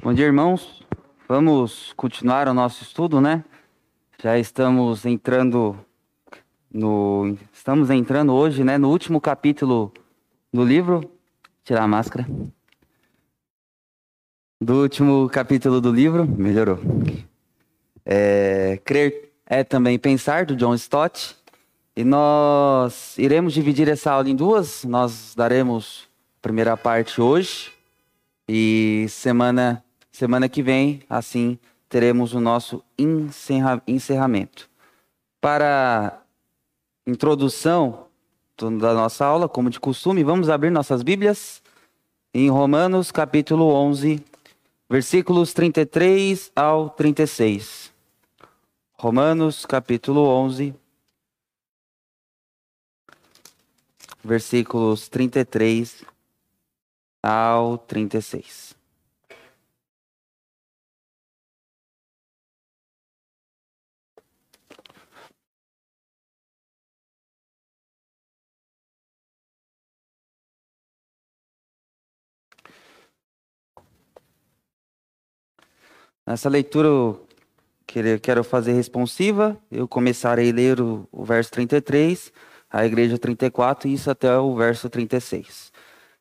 Bom 0.00 0.14
dia, 0.14 0.26
irmãos. 0.26 0.80
Vamos 1.26 1.92
continuar 1.96 2.46
o 2.46 2.54
nosso 2.54 2.84
estudo, 2.84 3.20
né? 3.20 3.44
Já 4.22 4.38
estamos 4.38 5.04
entrando 5.04 5.76
no 6.72 7.36
estamos 7.52 7.90
entrando 7.90 8.32
hoje, 8.32 8.62
né, 8.62 8.78
no 8.78 8.90
último 8.90 9.20
capítulo 9.20 9.92
do 10.52 10.64
livro. 10.64 11.10
Tirar 11.64 11.82
a 11.82 11.88
máscara. 11.88 12.24
Do 14.60 14.82
último 14.82 15.28
capítulo 15.28 15.80
do 15.80 15.90
livro, 15.90 16.24
melhorou. 16.26 16.78
É, 18.06 18.80
crer 18.84 19.32
é 19.44 19.64
também 19.64 19.98
pensar 19.98 20.44
do 20.46 20.54
John 20.54 20.74
Stott. 20.74 21.36
E 21.96 22.04
nós 22.04 23.18
iremos 23.18 23.52
dividir 23.52 23.88
essa 23.88 24.12
aula 24.12 24.30
em 24.30 24.36
duas. 24.36 24.84
Nós 24.84 25.34
daremos 25.34 26.08
a 26.38 26.42
primeira 26.42 26.76
parte 26.76 27.20
hoje 27.20 27.72
e 28.48 29.06
semana 29.08 29.84
semana 30.18 30.48
que 30.48 30.64
vem, 30.64 31.00
assim, 31.08 31.56
teremos 31.88 32.34
o 32.34 32.40
nosso 32.40 32.82
encerra, 32.98 33.80
encerramento. 33.86 34.68
Para 35.40 36.20
introdução 37.06 38.08
da 38.56 38.92
nossa 38.94 39.24
aula, 39.24 39.48
como 39.48 39.70
de 39.70 39.78
costume, 39.78 40.24
vamos 40.24 40.50
abrir 40.50 40.70
nossas 40.70 41.04
Bíblias 41.04 41.62
em 42.34 42.50
Romanos, 42.50 43.12
capítulo 43.12 43.66
11, 43.66 44.20
versículos 44.90 45.52
33 45.52 46.50
ao 46.56 46.90
36. 46.90 47.92
Romanos, 48.94 49.64
capítulo 49.64 50.26
11, 50.26 50.74
versículos 54.24 55.08
33 55.08 56.04
ao 57.22 57.78
36. 57.78 58.67
Nessa 76.28 76.50
leitura 76.50 76.88
eu 76.88 77.26
quero 78.20 78.44
fazer 78.44 78.74
responsiva. 78.74 79.56
Eu 79.72 79.88
começarei 79.88 80.50
a 80.50 80.52
ler 80.52 80.78
o, 80.78 81.08
o 81.10 81.24
verso 81.24 81.50
33, 81.52 82.30
a 82.70 82.84
igreja 82.84 83.16
34 83.16 83.88
e 83.88 83.94
isso 83.94 84.10
até 84.10 84.38
o 84.38 84.54
verso 84.54 84.90
36. 84.90 85.72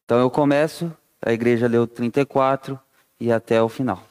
Então 0.05 0.17
eu 0.17 0.30
começo, 0.31 0.89
a 1.22 1.33
igreja 1.33 1.67
leu 1.67 1.85
34 1.85 2.80
e 3.19 3.30
até 3.30 3.61
o 3.61 3.67
final. 3.67 4.02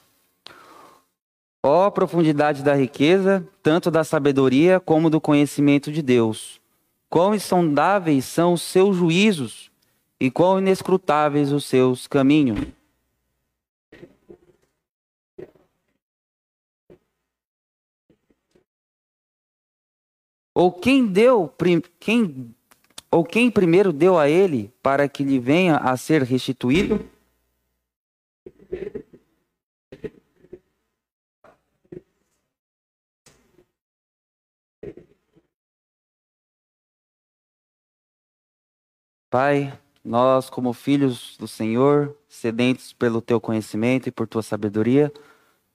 Ó 1.62 1.86
oh, 1.86 1.90
profundidade 1.90 2.62
da 2.62 2.74
riqueza, 2.74 3.42
tanto 3.62 3.90
da 3.90 4.04
sabedoria 4.04 4.78
como 4.78 5.08
do 5.08 5.18
conhecimento 5.18 5.90
de 5.90 6.02
Deus. 6.02 6.60
Quão 7.08 7.34
insondáveis 7.34 8.26
são 8.26 8.52
os 8.52 8.60
seus 8.60 8.94
juízos 8.94 9.70
e 10.20 10.30
quão 10.30 10.58
inescrutáveis 10.58 11.52
os 11.52 11.64
seus 11.64 12.06
caminhos. 12.06 12.60
Ou 20.58 20.72
quem 20.72 21.06
deu, 21.06 21.52
quem, 22.00 22.54
ou 23.10 23.22
quem 23.22 23.50
primeiro 23.50 23.92
deu 23.92 24.18
a 24.18 24.26
ele 24.26 24.72
para 24.82 25.06
que 25.06 25.22
lhe 25.22 25.38
venha 25.38 25.76
a 25.76 25.94
ser 25.98 26.22
restituído? 26.22 27.06
Pai, 39.28 39.78
nós, 40.02 40.48
como 40.48 40.72
filhos 40.72 41.36
do 41.36 41.46
Senhor, 41.46 42.16
sedentes 42.26 42.94
pelo 42.94 43.20
teu 43.20 43.38
conhecimento 43.38 44.08
e 44.08 44.10
por 44.10 44.26
tua 44.26 44.42
sabedoria, 44.42 45.12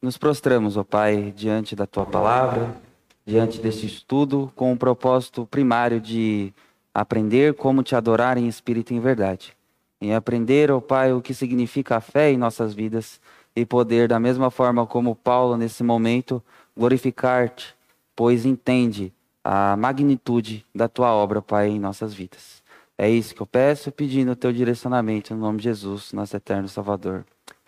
nos 0.01 0.17
prostramos, 0.17 0.75
ó 0.75 0.83
Pai, 0.83 1.31
diante 1.33 1.75
da 1.75 1.85
tua 1.85 2.07
palavra 2.07 2.89
diante 3.31 3.61
deste 3.61 3.85
estudo 3.85 4.51
com 4.57 4.73
o 4.73 4.77
propósito 4.77 5.45
primário 5.45 6.01
de 6.01 6.53
aprender 6.93 7.53
como 7.53 7.81
te 7.81 7.95
adorar 7.95 8.37
em 8.37 8.45
espírito 8.45 8.91
e 8.91 8.97
em 8.97 8.99
verdade. 8.99 9.55
Em 10.01 10.13
aprender, 10.13 10.69
ó 10.69 10.77
oh 10.77 10.81
Pai, 10.81 11.13
o 11.13 11.21
que 11.21 11.33
significa 11.33 11.95
a 11.95 12.01
fé 12.01 12.29
em 12.29 12.37
nossas 12.37 12.73
vidas 12.73 13.21
e 13.55 13.65
poder, 13.65 14.09
da 14.09 14.19
mesma 14.19 14.51
forma 14.51 14.85
como 14.85 15.15
Paulo 15.15 15.55
nesse 15.55 15.81
momento, 15.81 16.43
glorificar-te, 16.75 17.73
pois 18.13 18.45
entende 18.45 19.13
a 19.41 19.77
magnitude 19.77 20.65
da 20.75 20.89
tua 20.89 21.13
obra, 21.13 21.41
Pai, 21.41 21.69
em 21.69 21.79
nossas 21.79 22.13
vidas. 22.13 22.61
É 22.97 23.09
isso 23.09 23.33
que 23.33 23.41
eu 23.41 23.47
peço, 23.47 23.93
pedindo 23.93 24.33
o 24.33 24.35
teu 24.35 24.51
direcionamento 24.51 25.33
no 25.33 25.39
nome 25.39 25.59
de 25.59 25.63
Jesus, 25.63 26.11
nosso 26.11 26.35
eterno 26.35 26.67
Salvador. 26.67 27.25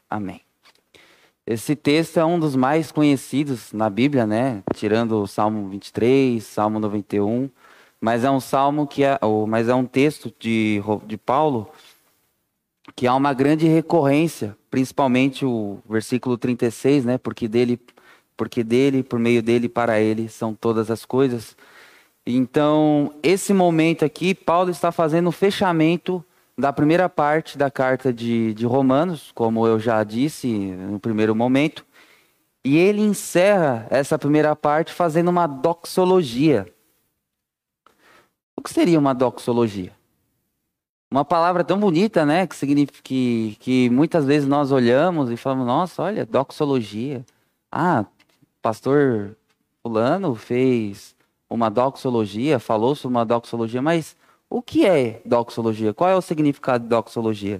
Amém. 0.10 0.42
Esse 1.46 1.76
texto 1.76 2.18
é 2.18 2.26
um 2.26 2.40
dos 2.40 2.56
mais 2.56 2.90
conhecidos 2.90 3.74
na 3.74 3.90
Bíblia, 3.90 4.26
né? 4.26 4.64
Tirando 4.74 5.22
o 5.22 5.28
Salmo 5.28 5.68
23, 5.68 6.42
Salmo 6.42 6.80
91, 6.80 7.50
mas 8.00 8.24
é 8.24 8.32
um 8.32 8.40
salmo 8.40 8.88
que 8.88 9.04
é, 9.04 9.20
mas 9.48 9.68
é 9.68 9.76
um 9.76 9.86
texto 9.86 10.34
de, 10.40 10.82
de 11.06 11.18
Paulo 11.18 11.70
que 12.96 13.08
há 13.08 13.14
uma 13.14 13.34
grande 13.34 13.68
recorrência, 13.68 14.56
principalmente 14.72 15.46
o 15.46 15.80
versículo 15.90 16.38
36, 16.38 17.04
né? 17.04 17.18
Porque 17.18 17.48
dele, 17.48 17.78
porque 18.38 18.64
dele, 18.64 19.04
por 19.04 19.20
meio 19.20 19.44
dele, 19.44 19.68
para 19.68 20.00
ele 20.00 20.30
são 20.30 20.54
todas 20.54 20.90
as 20.90 21.04
coisas. 21.04 21.58
Então, 22.26 23.14
esse 23.22 23.54
momento 23.54 24.06
aqui, 24.06 24.34
Paulo 24.34 24.70
está 24.70 24.94
fazendo 24.94 25.28
o 25.28 25.32
fechamento 25.32 26.24
da 26.58 26.72
primeira 26.72 27.10
parte 27.10 27.58
da 27.58 27.72
carta 27.72 28.14
de, 28.14 28.54
de 28.54 28.66
Romanos, 28.66 29.32
como 29.34 29.66
eu 29.66 29.80
já 29.80 30.04
disse 30.04 30.48
no 30.48 31.00
primeiro 31.00 31.36
momento, 31.36 31.86
e 32.64 32.78
ele 32.78 33.02
encerra 33.02 33.88
essa 33.90 34.18
primeira 34.18 34.56
parte 34.56 34.94
fazendo 34.94 35.30
uma 35.30 35.48
doxologia. 35.48 36.72
O 38.56 38.62
que 38.62 38.70
seria 38.70 38.98
uma 39.00 39.14
doxologia? 39.14 39.92
Uma 41.12 41.26
palavra 41.26 41.64
tão 41.64 41.80
bonita, 41.80 42.26
né? 42.26 42.48
Que 42.48 42.56
significa 42.56 43.00
que, 43.04 43.58
que 43.60 43.90
muitas 43.90 44.26
vezes 44.26 44.48
nós 44.48 44.72
olhamos 44.72 45.30
e 45.30 45.38
falamos, 45.38 45.68
nossa, 45.68 46.02
olha, 46.04 46.26
doxologia. 46.26 47.26
Ah, 47.72 48.06
pastor 48.62 49.36
fulano 49.84 50.34
fez 50.34 51.16
uma 51.50 51.70
doxologia, 51.70 52.58
falou 52.58 52.96
sobre 52.96 53.18
uma 53.18 53.26
doxologia, 53.26 53.82
mas 53.82 54.16
o 54.54 54.62
que 54.62 54.86
é 54.86 55.20
doxologia? 55.26 55.96
Qual 55.96 56.08
é 56.08 56.16
o 56.16 56.22
significado 56.22 56.84
de 56.84 56.90
doxologia? 56.92 57.60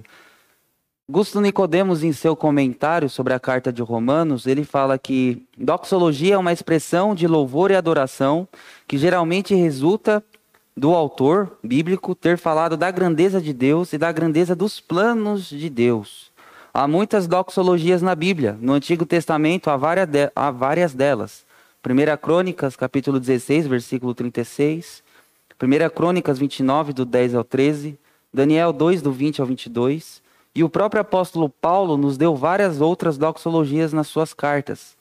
Gusto 1.10 1.40
Nicodemos, 1.40 2.04
em 2.04 2.12
seu 2.12 2.36
comentário 2.36 3.10
sobre 3.10 3.34
a 3.34 3.40
carta 3.40 3.72
de 3.72 3.82
Romanos, 3.82 4.46
ele 4.46 4.62
fala 4.62 4.96
que 4.96 5.44
doxologia 5.58 6.36
é 6.36 6.38
uma 6.38 6.52
expressão 6.52 7.12
de 7.12 7.26
louvor 7.26 7.72
e 7.72 7.74
adoração 7.74 8.46
que 8.86 8.96
geralmente 8.96 9.56
resulta 9.56 10.22
do 10.76 10.94
autor 10.94 11.58
bíblico 11.64 12.14
ter 12.14 12.38
falado 12.38 12.76
da 12.76 12.92
grandeza 12.92 13.40
de 13.40 13.52
Deus 13.52 13.92
e 13.92 13.98
da 13.98 14.12
grandeza 14.12 14.54
dos 14.54 14.78
planos 14.78 15.48
de 15.48 15.68
Deus. 15.68 16.30
Há 16.72 16.86
muitas 16.86 17.26
doxologias 17.26 18.02
na 18.02 18.14
Bíblia. 18.14 18.56
No 18.60 18.72
Antigo 18.72 19.04
Testamento 19.04 19.68
há 19.68 19.76
várias, 19.76 20.06
de, 20.06 20.30
há 20.34 20.52
várias 20.52 20.94
delas. 20.94 21.44
1 21.84 22.16
Crônicas, 22.18 22.76
capítulo 22.76 23.18
16, 23.18 23.66
versículo 23.66 24.14
36. 24.14 25.03
1 25.62 25.90
Crônicas 25.90 26.38
29, 26.38 26.92
do 26.92 27.04
10 27.04 27.34
ao 27.34 27.44
13, 27.44 27.98
Daniel 28.32 28.72
2, 28.72 29.00
do 29.00 29.12
20 29.12 29.40
ao 29.40 29.46
22, 29.46 30.22
e 30.54 30.64
o 30.64 30.68
próprio 30.68 31.00
apóstolo 31.00 31.48
Paulo 31.48 31.96
nos 31.96 32.16
deu 32.16 32.34
várias 32.34 32.80
outras 32.80 33.16
doxologias 33.16 33.92
nas 33.92 34.08
suas 34.08 34.34
cartas. 34.34 34.96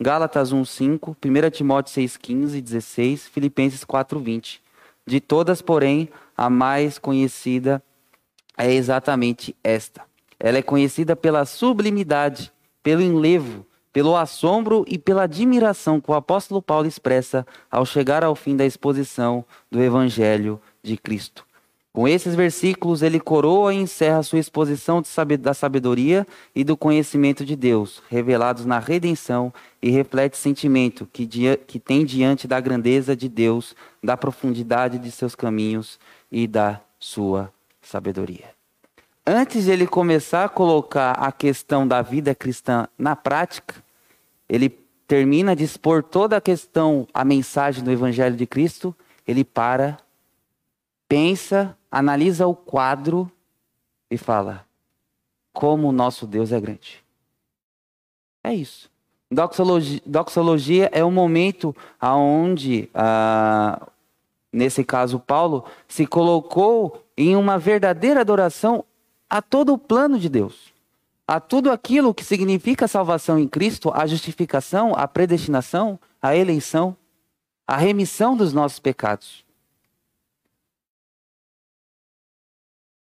Gálatas 0.00 0.52
1, 0.52 0.64
5, 0.64 1.16
1 1.24 1.50
Timóteo 1.50 1.92
6, 1.92 2.16
15 2.16 2.60
16, 2.60 3.28
Filipenses 3.28 3.84
4, 3.84 4.20
20. 4.20 4.62
De 5.06 5.20
todas, 5.20 5.60
porém, 5.60 6.08
a 6.36 6.48
mais 6.48 6.98
conhecida 6.98 7.82
é 8.56 8.72
exatamente 8.72 9.56
esta. 9.64 10.02
Ela 10.38 10.58
é 10.58 10.62
conhecida 10.62 11.16
pela 11.16 11.44
sublimidade, 11.44 12.52
pelo 12.82 13.02
enlevo, 13.02 13.66
pelo 13.92 14.16
assombro 14.16 14.84
e 14.86 14.98
pela 14.98 15.22
admiração 15.22 16.00
que 16.00 16.10
o 16.10 16.14
apóstolo 16.14 16.62
Paulo 16.62 16.86
expressa 16.86 17.46
ao 17.70 17.84
chegar 17.84 18.22
ao 18.22 18.34
fim 18.34 18.56
da 18.56 18.66
exposição 18.66 19.44
do 19.70 19.82
Evangelho 19.82 20.60
de 20.82 20.96
Cristo. 20.96 21.48
Com 21.92 22.06
esses 22.06 22.34
versículos, 22.34 23.02
ele 23.02 23.18
coroa 23.18 23.74
e 23.74 23.76
encerra 23.76 24.22
sua 24.22 24.38
exposição 24.38 25.02
da 25.40 25.52
sabedoria 25.52 26.26
e 26.54 26.62
do 26.62 26.76
conhecimento 26.76 27.44
de 27.44 27.56
Deus, 27.56 28.02
revelados 28.08 28.64
na 28.64 28.78
redenção, 28.78 29.52
e 29.82 29.90
reflete 29.90 30.36
sentimento 30.36 31.08
que, 31.12 31.26
que 31.66 31.80
tem 31.80 32.04
diante 32.04 32.46
da 32.46 32.60
grandeza 32.60 33.16
de 33.16 33.28
Deus, 33.28 33.74
da 34.00 34.16
profundidade 34.16 34.98
de 34.98 35.10
seus 35.10 35.34
caminhos 35.34 35.98
e 36.30 36.46
da 36.46 36.80
sua 37.00 37.52
sabedoria. 37.80 38.57
Antes 39.28 39.64
de 39.64 39.70
ele 39.70 39.86
começar 39.86 40.44
a 40.44 40.48
colocar 40.48 41.12
a 41.12 41.30
questão 41.30 41.86
da 41.86 42.00
vida 42.00 42.34
cristã 42.34 42.88
na 42.96 43.14
prática, 43.14 43.74
ele 44.48 44.70
termina 45.06 45.54
de 45.54 45.64
expor 45.64 46.02
toda 46.02 46.38
a 46.38 46.40
questão, 46.40 47.06
a 47.12 47.24
mensagem 47.24 47.84
do 47.84 47.90
Evangelho 47.90 48.34
de 48.34 48.46
Cristo, 48.46 48.96
ele 49.26 49.44
para, 49.44 49.98
pensa, 51.06 51.76
analisa 51.90 52.46
o 52.46 52.54
quadro 52.54 53.30
e 54.10 54.16
fala: 54.16 54.64
como 55.52 55.88
o 55.88 55.92
nosso 55.92 56.26
Deus 56.26 56.50
é 56.50 56.58
grande. 56.58 57.04
É 58.42 58.54
isso. 58.54 58.90
Doxologia, 59.30 60.00
doxologia 60.06 60.88
é 60.90 61.04
o 61.04 61.10
momento 61.10 61.76
aonde, 62.00 62.88
ah, 62.94 63.86
nesse 64.50 64.82
caso 64.82 65.18
Paulo, 65.18 65.66
se 65.86 66.06
colocou 66.06 67.04
em 67.14 67.36
uma 67.36 67.58
verdadeira 67.58 68.22
adoração 68.22 68.84
a 69.28 69.42
todo 69.42 69.74
o 69.74 69.78
plano 69.78 70.18
de 70.18 70.28
Deus, 70.28 70.72
a 71.26 71.38
tudo 71.38 71.70
aquilo 71.70 72.14
que 72.14 72.24
significa 72.24 72.86
a 72.86 72.88
salvação 72.88 73.38
em 73.38 73.46
Cristo, 73.46 73.92
a 73.94 74.06
justificação, 74.06 74.94
a 74.96 75.06
predestinação, 75.06 75.98
a 76.22 76.34
eleição, 76.34 76.96
a 77.66 77.76
remissão 77.76 78.36
dos 78.36 78.52
nossos 78.52 78.78
pecados. 78.78 79.44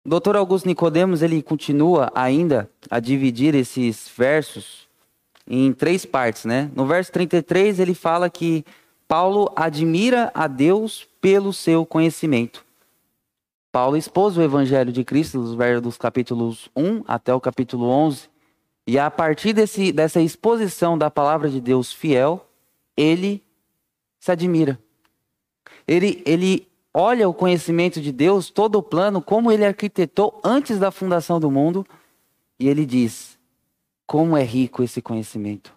Doutor 0.05 0.37
Augusto 0.37 0.67
Nicodemos 0.67 1.23
ele 1.23 1.43
continua 1.43 2.11
ainda 2.14 2.70
a 2.90 3.00
dividir 3.00 3.55
esses 3.55 4.08
versos 4.17 4.88
em 5.46 5.73
três 5.73 6.05
partes, 6.05 6.44
né? 6.44 6.70
No 6.75 6.87
verso 6.87 7.12
33 7.12 7.78
ele 7.78 7.94
fala 7.94 8.28
que 8.28 8.64
Paulo 9.06 9.52
admira 9.55 10.32
a 10.34 10.49
Deus 10.49 11.08
pelo 11.20 11.52
seu 11.52 11.87
conhecimento. 11.87 12.65
Paulo 13.76 13.94
expôs 13.94 14.38
o 14.38 14.43
evangelho 14.43 14.90
de 14.90 15.05
Cristo 15.05 15.38
dos, 15.38 15.82
dos 15.82 15.99
capítulos 15.99 16.70
1 16.75 17.02
até 17.06 17.34
o 17.34 17.38
capítulo 17.38 17.84
11. 17.84 18.31
E 18.87 18.99
a 18.99 19.11
partir 19.11 19.52
desse, 19.52 19.93
dessa 19.93 20.19
exposição 20.19 20.96
da 20.96 21.11
palavra 21.11 21.50
de 21.50 21.61
Deus 21.61 21.93
fiel, 21.93 22.49
ele 22.96 23.44
se 24.19 24.32
admira. 24.32 24.81
Ele, 25.87 26.23
ele 26.25 26.67
olha 26.94 27.28
o 27.28 27.34
conhecimento 27.34 28.00
de 28.00 28.12
Deus, 28.12 28.49
todo 28.49 28.78
o 28.78 28.82
plano, 28.82 29.20
como 29.20 29.52
ele 29.52 29.67
arquitetou 29.67 30.40
antes 30.43 30.78
da 30.78 30.90
fundação 30.90 31.38
do 31.38 31.50
mundo, 31.50 31.87
e 32.58 32.70
ele 32.70 32.87
diz: 32.87 33.38
como 34.06 34.38
é 34.38 34.43
rico 34.43 34.82
esse 34.82 35.02
conhecimento, 35.02 35.76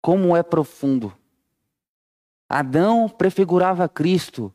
como 0.00 0.36
é 0.36 0.42
profundo. 0.44 1.12
Adão 2.48 3.08
prefigurava 3.08 3.88
Cristo. 3.88 4.54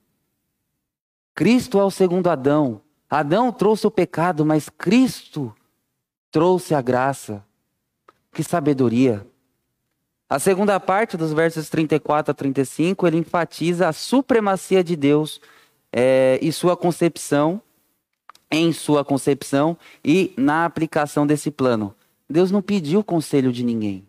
Cristo 1.33 1.77
é 1.77 1.83
o 1.83 1.91
segundo 1.91 2.29
Adão. 2.29 2.84
Adão 3.19 3.49
trouxe 3.49 3.87
o 3.87 3.91
pecado, 3.91 4.45
mas 4.45 4.67
Cristo 4.67 5.55
trouxe 6.29 6.75
a 6.75 6.81
graça. 6.81 7.45
Que 8.33 8.43
sabedoria! 8.43 9.25
A 10.29 10.37
segunda 10.37 10.77
parte 10.81 11.15
dos 11.15 11.31
versos 11.31 11.69
34 11.69 12.31
a 12.31 12.33
35, 12.33 13.07
ele 13.07 13.17
enfatiza 13.17 13.87
a 13.87 13.93
supremacia 13.93 14.83
de 14.83 14.97
Deus 14.97 15.39
é, 15.93 16.37
e 16.41 16.51
sua 16.51 16.75
concepção, 16.75 17.61
em 18.51 18.73
sua 18.73 19.05
concepção 19.05 19.77
e 20.03 20.33
na 20.35 20.65
aplicação 20.65 21.25
desse 21.25 21.49
plano. 21.49 21.95
Deus 22.29 22.51
não 22.51 22.61
pediu 22.61 23.01
conselho 23.01 23.53
de 23.53 23.63
ninguém. 23.63 24.05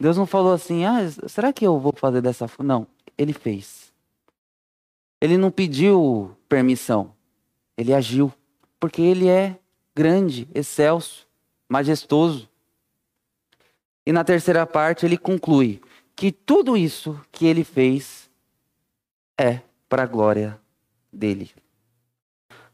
Deus 0.00 0.16
não 0.16 0.24
falou 0.24 0.54
assim, 0.54 0.86
ah, 0.86 1.00
será 1.28 1.52
que 1.52 1.66
eu 1.66 1.78
vou 1.78 1.92
fazer 1.94 2.22
dessa 2.22 2.48
forma? 2.48 2.72
Não, 2.72 2.86
ele 3.18 3.34
fez. 3.34 3.92
Ele 5.20 5.36
não 5.36 5.50
pediu 5.50 6.35
permissão, 6.48 7.12
ele 7.76 7.92
agiu, 7.92 8.32
porque 8.78 9.02
ele 9.02 9.28
é 9.28 9.58
grande, 9.94 10.48
excelso, 10.54 11.26
majestoso. 11.68 12.48
E 14.04 14.12
na 14.12 14.22
terceira 14.24 14.66
parte 14.66 15.04
ele 15.04 15.18
conclui 15.18 15.80
que 16.14 16.30
tudo 16.30 16.76
isso 16.76 17.20
que 17.32 17.46
ele 17.46 17.64
fez 17.64 18.30
é 19.38 19.60
para 19.88 20.04
a 20.04 20.06
glória 20.06 20.58
dele. 21.12 21.50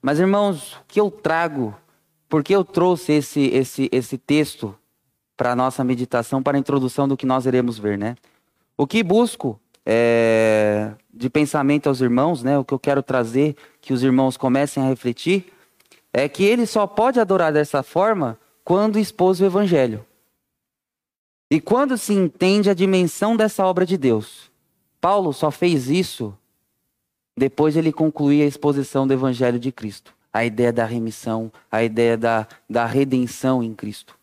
Mas 0.00 0.18
irmãos, 0.18 0.74
o 0.74 0.84
que 0.86 1.00
eu 1.00 1.10
trago, 1.10 1.74
porque 2.28 2.54
eu 2.54 2.64
trouxe 2.64 3.12
esse 3.12 3.40
esse 3.48 3.88
esse 3.92 4.18
texto 4.18 4.76
para 5.36 5.52
a 5.52 5.56
nossa 5.56 5.82
meditação, 5.82 6.42
para 6.42 6.56
a 6.56 6.60
introdução 6.60 7.08
do 7.08 7.16
que 7.16 7.26
nós 7.26 7.46
iremos 7.46 7.78
ver, 7.78 7.96
né? 7.96 8.16
O 8.76 8.86
que 8.86 9.02
busco 9.02 9.60
é, 9.84 10.92
de 11.12 11.28
pensamento 11.28 11.88
aos 11.88 12.00
irmãos, 12.00 12.42
né, 12.42 12.58
o 12.58 12.64
que 12.64 12.74
eu 12.74 12.78
quero 12.78 13.02
trazer, 13.02 13.56
que 13.80 13.92
os 13.92 14.02
irmãos 14.02 14.36
comecem 14.36 14.82
a 14.82 14.88
refletir, 14.88 15.52
é 16.12 16.28
que 16.28 16.44
ele 16.44 16.66
só 16.66 16.86
pode 16.86 17.18
adorar 17.18 17.52
dessa 17.52 17.82
forma 17.82 18.38
quando 18.64 18.98
expôs 18.98 19.40
o 19.40 19.44
evangelho. 19.44 20.04
E 21.50 21.60
quando 21.60 21.98
se 21.98 22.12
entende 22.12 22.70
a 22.70 22.74
dimensão 22.74 23.36
dessa 23.36 23.64
obra 23.66 23.84
de 23.84 23.96
Deus. 23.96 24.50
Paulo 25.00 25.32
só 25.32 25.50
fez 25.50 25.88
isso 25.90 26.36
depois 27.36 27.76
ele 27.76 27.92
concluir 27.92 28.42
a 28.42 28.46
exposição 28.46 29.06
do 29.06 29.14
evangelho 29.14 29.58
de 29.58 29.72
Cristo. 29.72 30.14
A 30.32 30.44
ideia 30.44 30.72
da 30.72 30.84
remissão, 30.84 31.52
a 31.70 31.82
ideia 31.82 32.16
da, 32.16 32.46
da 32.68 32.86
redenção 32.86 33.62
em 33.62 33.74
Cristo. 33.74 34.18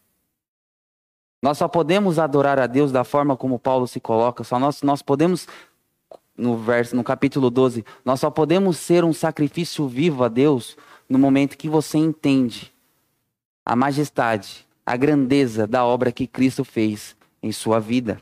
Nós 1.42 1.58
só 1.58 1.68
podemos 1.68 2.20
adorar 2.20 2.60
a 2.60 2.68
Deus 2.68 2.92
da 2.92 3.04
forma 3.04 3.38
como 3.38 3.60
Paulo 3.60 3.88
se 3.88 4.00
coloca, 4.00 4.44
só 4.44 4.60
nós, 4.60 4.82
nós 4.82 5.02
podemos, 5.02 5.48
no, 6.38 6.58
verso, 6.58 6.96
no 6.96 7.04
capítulo 7.04 7.50
12, 7.50 7.86
nós 8.04 8.20
só 8.20 8.30
podemos 8.30 8.78
ser 8.78 9.04
um 9.04 9.14
sacrifício 9.14 9.88
vivo 9.88 10.24
a 10.24 10.28
Deus 10.28 10.78
no 11.08 11.18
momento 11.18 11.58
que 11.58 11.70
você 11.70 11.98
entende 11.98 12.74
a 13.66 13.76
majestade, 13.76 14.68
a 14.86 14.98
grandeza 14.98 15.66
da 15.66 15.86
obra 15.86 16.12
que 16.12 16.28
Cristo 16.28 16.66
fez 16.66 17.16
em 17.42 17.52
sua 17.52 17.80
vida. 17.80 18.22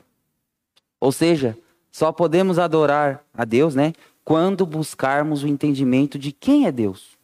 Ou 1.00 1.10
seja, 1.10 1.56
só 1.90 2.12
podemos 2.12 2.58
adorar 2.58 3.24
a 3.34 3.44
Deus, 3.44 3.74
né, 3.74 3.92
quando 4.24 4.66
buscarmos 4.66 5.42
o 5.42 5.48
entendimento 5.48 6.18
de 6.18 6.30
quem 6.30 6.66
é 6.66 6.72
Deus. 6.72 7.18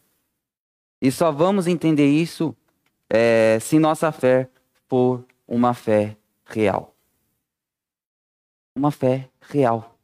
E 1.01 1.11
só 1.11 1.31
vamos 1.31 1.67
entender 1.67 2.07
isso 2.07 2.55
é, 3.09 3.59
se 3.61 3.77
nossa 3.77 4.11
fé 4.11 4.49
for 4.87 5.23
uma 5.47 5.73
fé 5.73 6.17
real. 6.45 6.93
Uma 8.75 8.91
fé 8.91 9.29
real. 9.41 9.97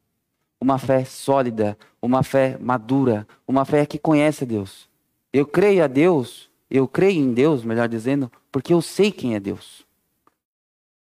Uma 0.60 0.78
fé 0.78 1.04
sólida, 1.04 1.76
uma 2.00 2.22
fé 2.22 2.56
madura, 2.58 3.26
uma 3.46 3.64
fé 3.64 3.84
que 3.84 3.98
conhece 3.98 4.44
a 4.44 4.46
Deus. 4.46 4.88
Eu 5.32 5.44
creio 5.46 5.82
a 5.82 5.86
Deus, 5.86 6.50
eu 6.70 6.86
creio 6.86 7.20
em 7.20 7.32
Deus, 7.32 7.64
melhor 7.64 7.88
dizendo, 7.88 8.30
porque 8.50 8.72
eu 8.72 8.80
sei 8.80 9.10
quem 9.10 9.34
é 9.34 9.40
Deus. 9.40 9.84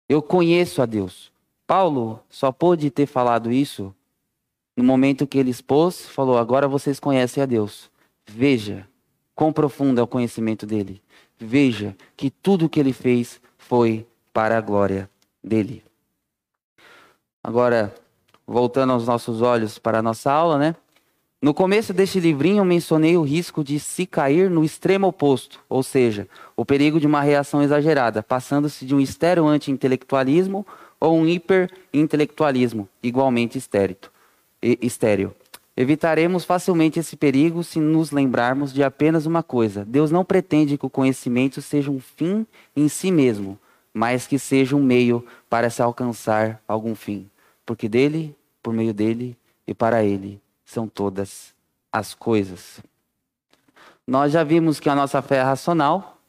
Eu 0.07 0.21
conheço 0.21 0.81
a 0.81 0.85
Deus. 0.85 1.31
Paulo 1.65 2.19
só 2.29 2.51
pôde 2.51 2.89
ter 2.89 3.05
falado 3.05 3.51
isso 3.51 3.93
no 4.75 4.83
momento 4.83 5.25
que 5.25 5.37
ele 5.37 5.49
expôs, 5.49 6.07
falou: 6.07 6.37
agora 6.37 6.67
vocês 6.67 6.99
conhecem 6.99 7.41
a 7.41 7.45
Deus. 7.45 7.89
Veja 8.25 8.87
quão 9.33 9.51
profundo 9.51 9.99
é 9.99 10.03
o 10.03 10.07
conhecimento 10.07 10.65
dele. 10.65 11.01
Veja 11.37 11.95
que 12.15 12.29
tudo 12.29 12.65
o 12.65 12.69
que 12.69 12.79
ele 12.79 12.93
fez 12.93 13.41
foi 13.57 14.05
para 14.37 14.55
a 14.55 14.61
glória 14.61 15.09
dele. 15.43 15.83
Agora, 17.43 17.91
voltando 18.45 18.93
aos 18.93 19.07
nossos 19.07 19.41
olhos 19.41 19.79
para 19.79 19.97
a 19.97 20.01
nossa 20.03 20.31
aula, 20.31 20.59
né? 20.59 20.75
No 21.41 21.55
começo 21.55 21.91
deste 21.91 22.19
livrinho, 22.19 22.63
mencionei 22.63 23.17
o 23.17 23.23
risco 23.23 23.63
de 23.63 23.79
se 23.79 24.05
cair 24.05 24.47
no 24.47 24.63
extremo 24.63 25.07
oposto, 25.07 25.59
ou 25.67 25.81
seja, 25.81 26.27
o 26.55 26.63
perigo 26.63 26.99
de 26.99 27.07
uma 27.07 27.19
reação 27.19 27.63
exagerada, 27.63 28.21
passando-se 28.21 28.85
de 28.85 28.93
um 28.93 28.99
estéreo 28.99 29.47
anti-intelectualismo 29.47 30.67
ou 30.99 31.17
um 31.17 31.25
hiper-intelectualismo, 31.25 32.87
igualmente 33.01 33.57
estéreo. 34.61 35.35
Evitaremos 35.75 36.45
facilmente 36.45 36.99
esse 36.99 37.17
perigo 37.17 37.63
se 37.63 37.79
nos 37.79 38.11
lembrarmos 38.11 38.71
de 38.71 38.83
apenas 38.83 39.25
uma 39.25 39.41
coisa: 39.41 39.83
Deus 39.83 40.11
não 40.11 40.23
pretende 40.23 40.77
que 40.77 40.85
o 40.85 40.91
conhecimento 40.91 41.59
seja 41.59 41.89
um 41.89 41.99
fim 41.99 42.45
em 42.75 42.87
si 42.87 43.11
mesmo, 43.11 43.57
mas 43.97 44.27
que 44.27 44.37
seja 44.37 44.75
um 44.75 44.83
meio 44.83 45.25
para 45.49 45.71
se 45.71 45.81
alcançar 45.81 46.61
algum 46.67 46.93
fim. 46.93 47.27
Porque 47.65 47.89
dele, 47.89 48.35
por 48.61 48.71
meio 48.71 48.93
dele 48.93 49.35
e 49.65 49.73
para 49.73 50.03
ele 50.03 50.39
são 50.63 50.87
todas 50.87 51.51
as 51.91 52.13
coisas. 52.13 52.79
Nós 54.05 54.31
já 54.31 54.43
vimos 54.43 54.79
que 54.79 54.87
a 54.87 54.93
nossa 54.93 55.19
fé 55.23 55.37
é 55.37 55.41
racional, 55.41 56.21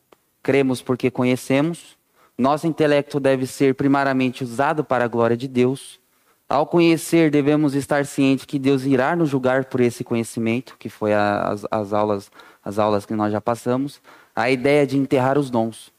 cremos 0.43 0.81
porque 0.81 1.11
conhecemos, 1.11 1.99
nosso 2.39 2.67
intelecto 2.67 3.21
deve 3.21 3.47
ser 3.47 3.75
primariamente 3.75 4.43
usado 4.43 4.83
para 4.83 5.05
a 5.05 5.09
glória 5.09 5.37
de 5.37 5.47
Deus. 5.47 6.01
Ao 6.49 6.65
conhecer, 6.65 7.31
devemos 7.31 7.75
estar 7.75 8.07
cientes 8.07 8.47
que 8.47 8.59
Deus 8.59 8.85
irá 8.85 9.15
nos 9.15 9.29
julgar 9.29 9.67
por 9.67 9.83
esse 9.83 10.03
conhecimento, 10.03 10.75
que 10.79 10.89
foi 10.89 11.13
as, 11.13 11.67
as, 11.71 11.93
aulas, 11.93 12.31
as 12.65 12.79
aulas 12.79 13.05
que 13.05 13.13
nós 13.13 13.31
já 13.31 13.43
passamos. 13.43 14.01
A 14.35 14.51
ideia 14.51 14.87
de 14.87 14.97
enterrar 14.97 15.37
os 15.37 15.51
dons. 15.51 15.93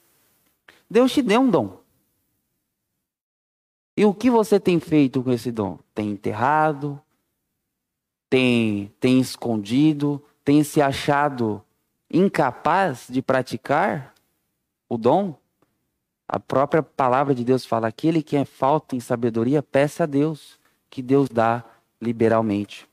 Deus 0.90 1.12
te 1.12 1.22
deu 1.22 1.42
um 1.42 1.50
dom. 1.50 1.80
E 3.96 4.06
o 4.06 4.14
que 4.14 4.30
você 4.30 4.60
tem 4.60 4.80
feito 4.80 5.22
com 5.22 5.32
esse 5.32 5.52
dom? 5.52 5.78
Tem 5.94 6.10
enterrado? 6.10 7.00
Tem, 8.30 8.92
tem 9.00 9.20
escondido? 9.20 10.24
Tem 10.44 10.64
se 10.64 10.82
achado 10.82 11.64
incapaz 12.10 13.08
de 13.10 13.22
praticar 13.22 14.14
o 14.88 14.98
dom, 14.98 15.36
a 16.28 16.40
própria 16.40 16.82
palavra 16.82 17.34
de 17.34 17.44
Deus 17.44 17.66
fala: 17.66 17.88
aquele 17.88 18.24
que 18.24 18.36
é 18.36 18.44
falta 18.44 18.96
em 18.96 19.00
sabedoria, 19.00 19.62
peça 19.62 20.04
a 20.04 20.08
Deus, 20.08 20.60
que 20.90 21.02
Deus 21.02 21.30
dá 21.30 21.64
liberalmente. 22.02 22.88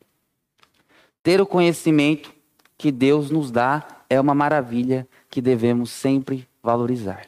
Ter 1.22 1.40
o 1.40 1.46
conhecimento 1.46 2.32
que 2.78 2.92
Deus 2.92 3.30
nos 3.30 3.50
dá 3.50 3.86
é 4.08 4.20
uma 4.20 4.34
maravilha 4.34 5.08
que 5.28 5.40
devemos 5.40 5.90
sempre 5.90 6.46
valorizar. 6.62 7.26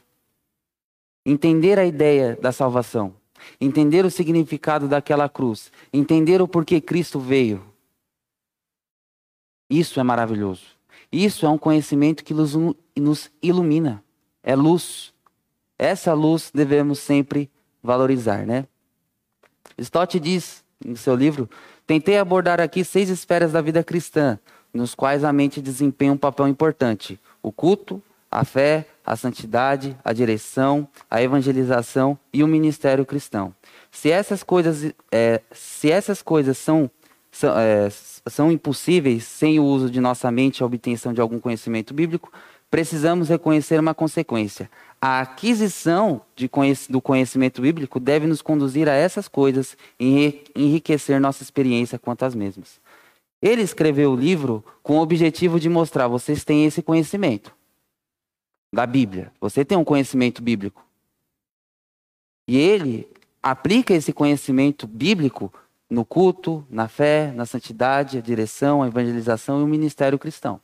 Entender 1.31 1.79
a 1.79 1.85
ideia 1.85 2.39
da 2.41 2.51
salvação, 2.51 3.15
entender 3.61 4.03
o 4.03 4.11
significado 4.11 4.89
daquela 4.89 5.29
cruz, 5.29 5.71
entender 5.93 6.41
o 6.41 6.49
porquê 6.49 6.81
Cristo 6.81 7.21
veio. 7.21 7.63
Isso 9.69 10.01
é 10.01 10.03
maravilhoso. 10.03 10.63
Isso 11.13 11.45
é 11.45 11.49
um 11.51 11.59
conhecimento 11.59 12.25
que 12.25 12.33
nos 12.33 13.31
ilumina. 13.43 14.03
É 14.43 14.57
luz. 14.57 15.13
Essa 15.79 16.15
luz 16.15 16.51
devemos 16.51 16.99
sempre 16.99 17.51
valorizar, 17.83 18.47
né? 18.47 18.67
Stott 19.77 20.19
diz 20.19 20.65
em 20.83 20.97
seu 20.97 21.15
livro: 21.15 21.47
Tentei 21.87 22.17
abordar 22.17 22.59
aqui 22.59 22.83
seis 22.83 23.11
esferas 23.11 23.53
da 23.53 23.61
vida 23.61 23.85
cristã, 23.85 24.39
nos 24.73 24.95
quais 24.95 25.23
a 25.25 25.31
mente 25.31 25.61
desempenha 25.61 26.15
um 26.15 26.17
papel 26.17 26.49
importante: 26.49 27.21
o 27.43 27.53
culto, 27.53 28.03
a 28.31 28.45
fé, 28.45 28.87
a 29.05 29.17
santidade, 29.17 29.97
a 30.05 30.13
direção, 30.13 30.87
a 31.11 31.23
evangelização 31.23 32.19
e 32.33 32.45
o 32.45 32.49
ministério 32.49 33.07
cristão. 33.07 33.55
Se 33.91 34.11
essas 34.11 34.43
coisas, 34.43 34.93
é, 35.11 35.41
se 35.51 35.91
essas 35.91 36.21
coisas 36.21 36.59
são, 36.59 36.91
são, 37.31 37.59
é, 37.59 37.89
são 38.27 38.53
impossíveis 38.53 39.25
sem 39.25 39.59
o 39.59 39.65
uso 39.65 39.91
de 39.91 40.01
nossa 40.01 40.31
mente 40.31 40.59
e 40.59 40.63
a 40.63 40.67
obtenção 40.67 41.13
de 41.13 41.21
algum 41.21 41.39
conhecimento 41.39 41.95
bíblico, 41.95 42.31
precisamos 42.71 43.31
reconhecer 43.31 43.81
uma 43.81 43.95
consequência. 43.95 44.71
A 45.01 45.21
aquisição 45.21 46.21
do 46.91 47.01
conhecimento 47.01 47.63
bíblico 47.63 47.99
deve 47.99 48.27
nos 48.27 48.43
conduzir 48.43 48.89
a 48.89 48.93
essas 48.93 49.27
coisas 49.27 49.77
e 49.99 50.43
enriquecer 50.55 51.19
nossa 51.19 51.43
experiência 51.43 51.99
quanto 51.99 52.25
às 52.25 52.35
mesmas. 52.35 52.79
Ele 53.41 53.63
escreveu 53.63 54.13
o 54.13 54.17
livro 54.17 54.63
com 54.83 54.99
o 54.99 55.01
objetivo 55.01 55.61
de 55.61 55.69
mostrar: 55.69 56.09
vocês 56.09 56.45
têm 56.45 56.67
esse 56.67 56.83
conhecimento 56.83 57.57
da 58.73 58.87
Bíblia. 58.87 59.33
Você 59.41 59.65
tem 59.65 59.77
um 59.77 59.85
conhecimento 59.85 60.43
bíblico. 60.43 60.85
E 62.47 62.57
ele 62.57 63.09
aplica 63.43 63.95
esse 63.95 64.13
conhecimento 64.13 64.87
bíblico 64.87 65.53
no 65.89 66.05
culto, 66.05 66.67
na 66.69 66.89
fé, 66.89 67.33
na 67.33 67.47
santidade, 67.47 68.19
a 68.19 68.21
direção, 68.21 68.83
a 68.83 68.89
evangelização 68.89 69.61
e 69.61 69.65
o 69.65 69.67
ministério 69.67 70.19
cristão. 70.19 70.61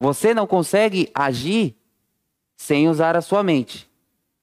Você 0.00 0.34
não 0.34 0.46
consegue 0.46 1.10
agir 1.14 1.74
sem 2.56 2.88
usar 2.88 3.16
a 3.16 3.22
sua 3.22 3.42
mente. 3.42 3.90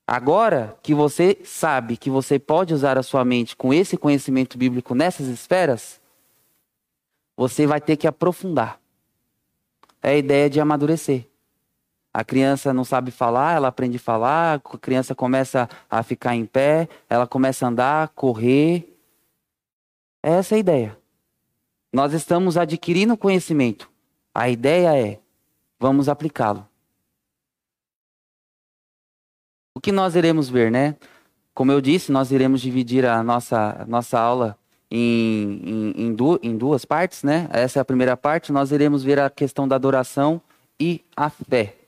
Agora 0.08 0.78
que 0.82 0.94
você 0.94 1.38
sabe 1.44 1.96
que 1.96 2.10
você 2.10 2.38
pode 2.38 2.74
usar 2.74 2.98
a 2.98 3.04
sua 3.04 3.24
mente 3.24 3.56
com 3.56 3.74
esse 3.74 3.96
conhecimento 3.96 4.58
bíblico 4.58 4.96
nessas 4.96 5.28
esferas, 5.28 6.02
você 7.38 7.66
vai 7.66 7.80
ter 7.80 7.96
que 7.96 8.08
aprofundar. 8.08 8.80
É 10.02 10.12
a 10.12 10.18
ideia 10.18 10.50
de 10.50 10.60
amadurecer. 10.60 11.31
A 12.14 12.26
criança 12.26 12.74
não 12.74 12.84
sabe 12.84 13.10
falar, 13.10 13.56
ela 13.56 13.70
aprende 13.70 13.96
a 13.96 14.00
falar, 14.00 14.56
a 14.56 14.78
criança 14.78 15.16
começa 15.16 15.70
a 15.90 16.04
ficar 16.04 16.36
em 16.36 16.46
pé, 16.46 16.90
ela 17.10 17.26
começa 17.26 17.66
a 17.66 17.70
andar, 17.70 18.10
correr. 18.10 18.98
Essa 20.22 20.56
é 20.56 20.58
a 20.58 20.60
ideia. 20.60 20.98
Nós 21.94 22.14
estamos 22.14 22.58
adquirindo 22.58 23.16
conhecimento. 23.16 23.90
A 24.36 24.50
ideia 24.50 24.96
é, 24.98 25.20
vamos 25.80 26.10
aplicá-lo. 26.10 26.68
O 29.74 29.80
que 29.80 29.92
nós 29.92 30.16
iremos 30.16 30.50
ver, 30.50 30.70
né? 30.70 30.98
Como 31.54 31.72
eu 31.72 31.80
disse, 31.80 32.12
nós 32.12 32.30
iremos 32.32 32.60
dividir 32.60 33.06
a 33.06 33.24
nossa, 33.24 33.86
nossa 33.88 34.20
aula 34.20 34.58
em, 34.90 35.62
em, 35.64 36.06
em, 36.08 36.14
du, 36.14 36.38
em 36.44 36.58
duas 36.58 36.84
partes, 36.84 37.24
né? 37.24 37.48
Essa 37.52 37.80
é 37.80 37.82
a 37.82 37.86
primeira 37.86 38.18
parte. 38.18 38.52
Nós 38.52 38.72
iremos 38.72 39.02
ver 39.02 39.18
a 39.20 39.30
questão 39.30 39.66
da 39.66 39.76
adoração 39.76 40.42
e 40.80 41.04
a 41.16 41.30
fé 41.30 41.81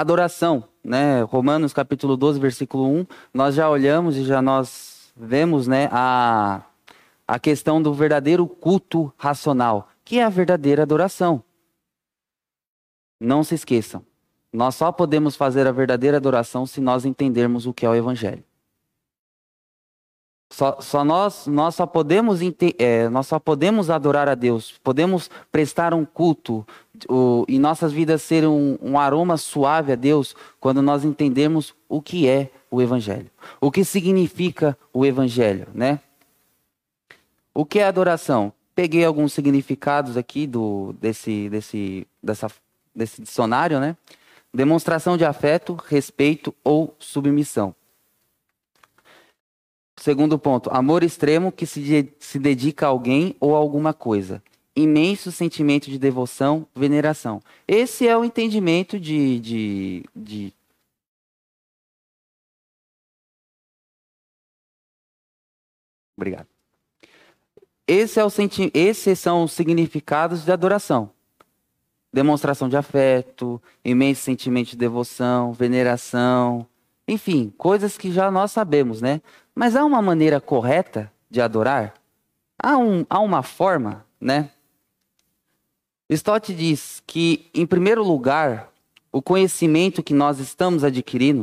adoração, 0.00 0.64
né? 0.84 1.22
Romanos 1.22 1.72
capítulo 1.72 2.16
12, 2.16 2.38
versículo 2.38 2.86
1, 2.86 3.06
nós 3.32 3.54
já 3.54 3.68
olhamos 3.68 4.16
e 4.16 4.24
já 4.24 4.42
nós 4.42 5.12
vemos, 5.16 5.66
né, 5.66 5.88
a, 5.90 6.62
a 7.26 7.38
questão 7.38 7.80
do 7.80 7.94
verdadeiro 7.94 8.46
culto 8.46 9.10
racional, 9.16 9.88
que 10.04 10.18
é 10.18 10.24
a 10.24 10.28
verdadeira 10.28 10.82
adoração. 10.82 11.42
Não 13.18 13.42
se 13.42 13.54
esqueçam, 13.54 14.04
nós 14.52 14.74
só 14.74 14.92
podemos 14.92 15.34
fazer 15.34 15.66
a 15.66 15.72
verdadeira 15.72 16.18
adoração 16.18 16.66
se 16.66 16.80
nós 16.80 17.06
entendermos 17.06 17.66
o 17.66 17.72
que 17.72 17.86
é 17.86 17.88
o 17.88 17.94
evangelho. 17.94 18.44
Só, 20.48 20.80
só 20.80 21.04
nós, 21.04 21.46
nós, 21.46 21.74
só 21.74 21.86
podemos, 21.86 22.38
é, 22.78 23.08
nós 23.08 23.26
só 23.26 23.38
podemos 23.38 23.90
adorar 23.90 24.28
a 24.28 24.34
Deus, 24.34 24.74
podemos 24.82 25.28
prestar 25.50 25.92
um 25.92 26.04
culto 26.04 26.64
o, 27.08 27.44
e 27.48 27.58
nossas 27.58 27.92
vidas 27.92 28.22
serem 28.22 28.48
um, 28.48 28.78
um 28.80 28.98
aroma 28.98 29.36
suave 29.36 29.92
a 29.92 29.96
Deus 29.96 30.36
quando 30.60 30.80
nós 30.80 31.04
entendemos 31.04 31.74
o 31.88 32.00
que 32.00 32.28
é 32.28 32.50
o 32.70 32.80
Evangelho, 32.80 33.30
o 33.60 33.70
que 33.70 33.84
significa 33.84 34.78
o 34.92 35.04
Evangelho, 35.04 35.66
né? 35.74 36.00
O 37.52 37.64
que 37.64 37.80
é 37.80 37.84
adoração? 37.84 38.52
Peguei 38.74 39.04
alguns 39.04 39.32
significados 39.32 40.16
aqui 40.16 40.46
do, 40.46 40.94
desse, 41.00 41.48
desse, 41.48 42.06
dessa, 42.22 42.48
desse 42.94 43.22
dicionário, 43.22 43.80
né? 43.80 43.96
Demonstração 44.54 45.16
de 45.16 45.24
afeto, 45.24 45.74
respeito 45.88 46.54
ou 46.62 46.94
submissão. 46.98 47.74
Segundo 49.98 50.38
ponto, 50.38 50.70
amor 50.70 51.02
extremo 51.02 51.50
que 51.50 51.66
se, 51.66 52.12
se 52.18 52.38
dedica 52.38 52.86
a 52.86 52.90
alguém 52.90 53.34
ou 53.40 53.54
a 53.56 53.58
alguma 53.58 53.94
coisa. 53.94 54.42
Imenso 54.74 55.32
sentimento 55.32 55.90
de 55.90 55.98
devoção, 55.98 56.66
veneração. 56.74 57.40
Esse 57.66 58.06
é 58.06 58.16
o 58.16 58.24
entendimento 58.24 59.00
de, 59.00 59.40
de, 59.40 60.04
de 60.14 60.54
Obrigado. 66.16 66.46
Esse 67.86 68.18
é 68.18 68.24
o 68.24 68.30
senti 68.30 68.70
esses 68.74 69.18
são 69.18 69.44
os 69.44 69.52
significados 69.52 70.44
de 70.44 70.50
adoração. 70.50 71.10
Demonstração 72.12 72.68
de 72.68 72.76
afeto, 72.76 73.62
imenso 73.84 74.22
sentimento 74.22 74.70
de 74.70 74.76
devoção, 74.76 75.52
veneração, 75.52 76.66
enfim, 77.08 77.52
coisas 77.56 77.96
que 77.96 78.10
já 78.10 78.30
nós 78.30 78.50
sabemos, 78.50 79.00
né? 79.00 79.20
Mas 79.54 79.76
há 79.76 79.84
uma 79.84 80.02
maneira 80.02 80.40
correta 80.40 81.10
de 81.30 81.40
adorar? 81.40 81.94
Há, 82.58 82.76
um, 82.76 83.06
há 83.08 83.20
uma 83.20 83.42
forma, 83.42 84.04
né? 84.20 84.50
Stott 86.10 86.54
diz 86.54 87.02
que, 87.06 87.46
em 87.54 87.66
primeiro 87.66 88.02
lugar, 88.02 88.70
o 89.12 89.22
conhecimento 89.22 90.02
que 90.02 90.14
nós 90.14 90.38
estamos 90.38 90.84
adquirindo, 90.84 91.42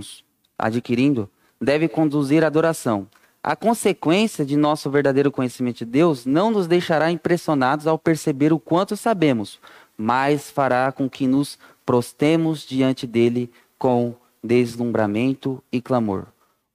adquirindo 0.57 1.29
deve 1.59 1.87
conduzir 1.87 2.43
à 2.43 2.47
adoração. 2.47 3.07
A 3.41 3.55
consequência 3.55 4.45
de 4.45 4.55
nosso 4.55 4.89
verdadeiro 4.89 5.31
conhecimento 5.31 5.79
de 5.79 5.85
Deus 5.85 6.25
não 6.25 6.49
nos 6.49 6.65
deixará 6.65 7.11
impressionados 7.11 7.87
ao 7.87 7.99
perceber 7.99 8.53
o 8.53 8.59
quanto 8.59 8.95
sabemos, 8.95 9.59
mas 9.97 10.49
fará 10.49 10.91
com 10.91 11.09
que 11.09 11.27
nos 11.27 11.59
prostemos 11.85 12.65
diante 12.65 13.05
dele 13.05 13.51
com 13.77 14.15
deslumbramento 14.43 15.63
e 15.71 15.81
clamor. 15.81 16.27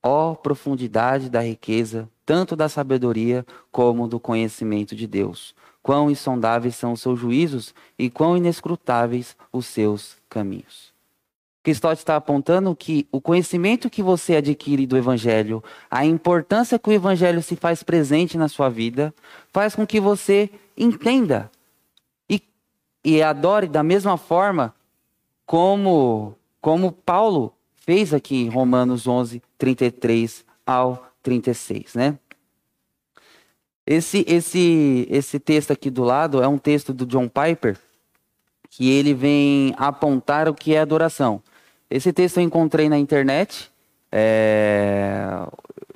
Ó 0.02 0.34
profundidade 0.34 1.28
da 1.28 1.42
riqueza, 1.42 2.08
tanto 2.24 2.56
da 2.56 2.68
sabedoria 2.68 3.44
como 3.70 4.08
do 4.08 4.18
conhecimento 4.18 4.96
de 4.96 5.06
Deus. 5.06 5.54
Quão 5.82 6.10
insondáveis 6.10 6.76
são 6.76 6.92
os 6.92 7.00
seus 7.00 7.18
juízos 7.18 7.74
e 7.98 8.08
quão 8.08 8.36
inescrutáveis 8.36 9.36
os 9.52 9.66
seus 9.66 10.16
caminhos. 10.28 10.92
Cristóvão 11.62 11.92
está 11.92 12.16
apontando 12.16 12.74
que 12.74 13.06
o 13.12 13.20
conhecimento 13.20 13.90
que 13.90 14.02
você 14.02 14.36
adquire 14.36 14.86
do 14.86 14.96
Evangelho, 14.96 15.62
a 15.90 16.04
importância 16.04 16.78
que 16.78 16.88
o 16.88 16.92
Evangelho 16.92 17.42
se 17.42 17.56
faz 17.56 17.82
presente 17.82 18.38
na 18.38 18.48
sua 18.48 18.70
vida, 18.70 19.12
faz 19.52 19.74
com 19.74 19.86
que 19.86 20.00
você 20.00 20.48
entenda 20.76 21.50
e, 22.30 22.40
e 23.04 23.22
adore 23.22 23.66
da 23.66 23.82
mesma 23.82 24.16
forma 24.16 24.74
como, 25.44 26.34
como 26.60 26.92
Paulo 26.92 27.52
fez 27.88 28.12
aqui 28.12 28.36
em 28.36 28.50
Romanos 28.50 29.06
11, 29.06 29.42
33 29.56 30.44
ao 30.66 31.10
36, 31.22 31.94
né? 31.94 32.18
Esse, 33.86 34.26
esse, 34.28 35.08
esse 35.10 35.40
texto 35.40 35.70
aqui 35.70 35.88
do 35.88 36.04
lado 36.04 36.42
é 36.42 36.46
um 36.46 36.58
texto 36.58 36.92
do 36.92 37.06
John 37.06 37.30
Piper, 37.30 37.78
que 38.68 38.90
ele 38.90 39.14
vem 39.14 39.74
apontar 39.78 40.50
o 40.50 40.54
que 40.54 40.74
é 40.74 40.80
adoração. 40.80 41.42
Esse 41.88 42.12
texto 42.12 42.36
eu 42.36 42.42
encontrei 42.42 42.90
na 42.90 42.98
internet, 42.98 43.72
é, 44.12 45.30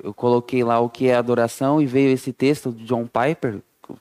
eu 0.03 0.15
coloquei 0.15 0.63
lá 0.63 0.79
o 0.79 0.89
que 0.89 1.09
é 1.09 1.13
adoração 1.13 1.79
e 1.79 1.85
veio 1.85 2.11
esse 2.11 2.33
texto 2.33 2.71
do 2.71 2.83
John 2.85 3.05
Piper. 3.05 3.59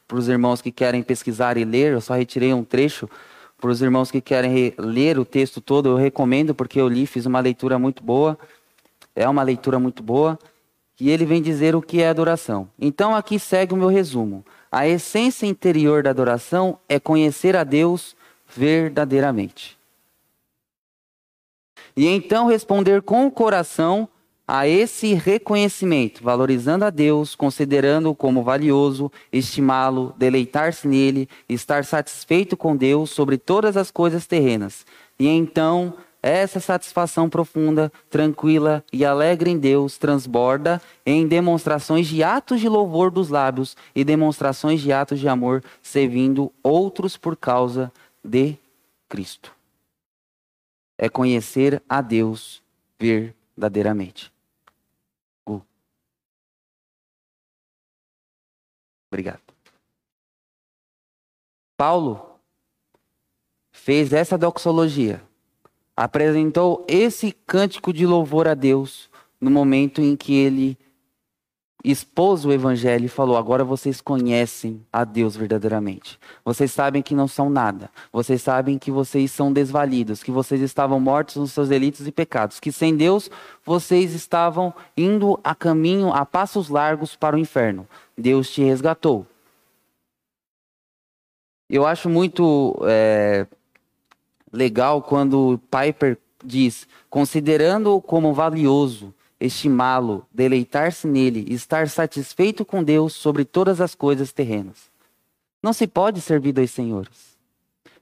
Para 0.08 0.16
os 0.16 0.28
irmãos 0.28 0.62
que 0.62 0.72
querem 0.72 1.02
pesquisar 1.02 1.58
e 1.58 1.64
ler, 1.66 1.92
eu 1.92 2.00
só 2.00 2.14
retirei 2.14 2.54
um 2.54 2.64
trecho 2.64 3.06
para 3.62 3.70
os 3.70 3.80
irmãos 3.80 4.10
que 4.10 4.20
querem 4.20 4.74
ler 4.76 5.20
o 5.20 5.24
texto 5.24 5.60
todo, 5.60 5.90
eu 5.90 5.96
recomendo, 5.96 6.52
porque 6.52 6.80
eu 6.80 6.88
li, 6.88 7.06
fiz 7.06 7.26
uma 7.26 7.38
leitura 7.38 7.78
muito 7.78 8.02
boa. 8.02 8.36
É 9.14 9.28
uma 9.28 9.44
leitura 9.44 9.78
muito 9.78 10.02
boa. 10.02 10.36
E 10.98 11.08
ele 11.08 11.24
vem 11.24 11.40
dizer 11.40 11.76
o 11.76 11.80
que 11.80 12.02
é 12.02 12.08
adoração. 12.08 12.68
Então 12.76 13.14
aqui 13.14 13.38
segue 13.38 13.72
o 13.72 13.76
meu 13.76 13.86
resumo. 13.86 14.44
A 14.70 14.88
essência 14.88 15.46
interior 15.46 16.02
da 16.02 16.10
adoração 16.10 16.76
é 16.88 16.98
conhecer 16.98 17.54
a 17.54 17.62
Deus 17.62 18.16
verdadeiramente. 18.48 19.78
E 21.96 22.08
então 22.08 22.48
responder 22.48 23.00
com 23.00 23.28
o 23.28 23.30
coração 23.30 24.08
a 24.46 24.66
esse 24.66 25.14
reconhecimento, 25.14 26.22
valorizando 26.22 26.84
a 26.84 26.90
Deus, 26.90 27.34
considerando-o 27.34 28.14
como 28.14 28.42
valioso, 28.42 29.10
estimá-lo, 29.32 30.14
deleitar-se 30.18 30.86
nele, 30.88 31.28
estar 31.48 31.84
satisfeito 31.84 32.56
com 32.56 32.76
Deus 32.76 33.10
sobre 33.10 33.38
todas 33.38 33.76
as 33.76 33.90
coisas 33.90 34.26
terrenas. 34.26 34.84
E 35.18 35.26
então 35.28 35.94
essa 36.22 36.60
satisfação 36.60 37.28
profunda, 37.28 37.92
tranquila 38.08 38.84
e 38.92 39.04
alegre 39.04 39.50
em 39.50 39.58
Deus 39.58 39.98
transborda 39.98 40.80
em 41.04 41.26
demonstrações 41.26 42.06
de 42.06 42.22
atos 42.22 42.60
de 42.60 42.68
louvor 42.68 43.10
dos 43.10 43.28
lábios 43.28 43.76
e 43.92 44.04
demonstrações 44.04 44.80
de 44.80 44.92
atos 44.92 45.18
de 45.18 45.28
amor, 45.28 45.64
servindo 45.82 46.52
outros 46.62 47.16
por 47.16 47.36
causa 47.36 47.92
de 48.24 48.56
Cristo. 49.08 49.52
É 50.96 51.08
conhecer 51.08 51.82
a 51.88 52.00
Deus 52.00 52.62
verdadeiramente. 53.00 54.31
Obrigado. 59.12 59.42
Paulo 61.76 62.40
fez 63.70 64.10
essa 64.10 64.38
doxologia, 64.38 65.22
apresentou 65.94 66.82
esse 66.88 67.30
cântico 67.30 67.92
de 67.92 68.06
louvor 68.06 68.48
a 68.48 68.54
Deus 68.54 69.10
no 69.38 69.50
momento 69.50 70.00
em 70.00 70.16
que 70.16 70.34
ele 70.34 70.78
expôs 71.84 72.44
o 72.44 72.52
evangelho 72.52 73.06
e 73.06 73.08
falou: 73.08 73.36
agora 73.36 73.64
vocês 73.64 74.00
conhecem 74.00 74.84
a 74.92 75.04
Deus 75.04 75.36
verdadeiramente. 75.36 76.18
Vocês 76.44 76.70
sabem 76.70 77.02
que 77.02 77.14
não 77.14 77.26
são 77.26 77.50
nada. 77.50 77.90
Vocês 78.12 78.40
sabem 78.42 78.78
que 78.78 78.90
vocês 78.90 79.30
são 79.32 79.52
desvalidos, 79.52 80.22
que 80.22 80.30
vocês 80.30 80.60
estavam 80.60 81.00
mortos 81.00 81.36
nos 81.36 81.52
seus 81.52 81.68
delitos 81.68 82.06
e 82.06 82.12
pecados, 82.12 82.60
que 82.60 82.70
sem 82.70 82.96
Deus 82.96 83.30
vocês 83.64 84.14
estavam 84.14 84.72
indo 84.96 85.38
a 85.42 85.54
caminho 85.54 86.12
a 86.12 86.24
passos 86.24 86.68
largos 86.68 87.16
para 87.16 87.36
o 87.36 87.38
inferno. 87.38 87.86
Deus 88.16 88.50
te 88.50 88.62
resgatou. 88.62 89.26
Eu 91.68 91.86
acho 91.86 92.08
muito 92.08 92.78
é, 92.84 93.46
legal 94.52 95.00
quando 95.00 95.58
Piper 95.70 96.18
diz, 96.44 96.86
considerando-o 97.08 98.00
como 98.00 98.34
valioso, 98.34 99.14
estimá-lo, 99.46 100.26
deleitar-se 100.32 101.06
nele, 101.06 101.46
estar 101.52 101.88
satisfeito 101.88 102.64
com 102.64 102.82
Deus 102.82 103.12
sobre 103.12 103.44
todas 103.44 103.80
as 103.80 103.94
coisas 103.94 104.32
terrenas. 104.32 104.90
Não 105.62 105.72
se 105.72 105.86
pode 105.86 106.20
servir 106.20 106.52
dois 106.52 106.70
senhores. 106.70 107.32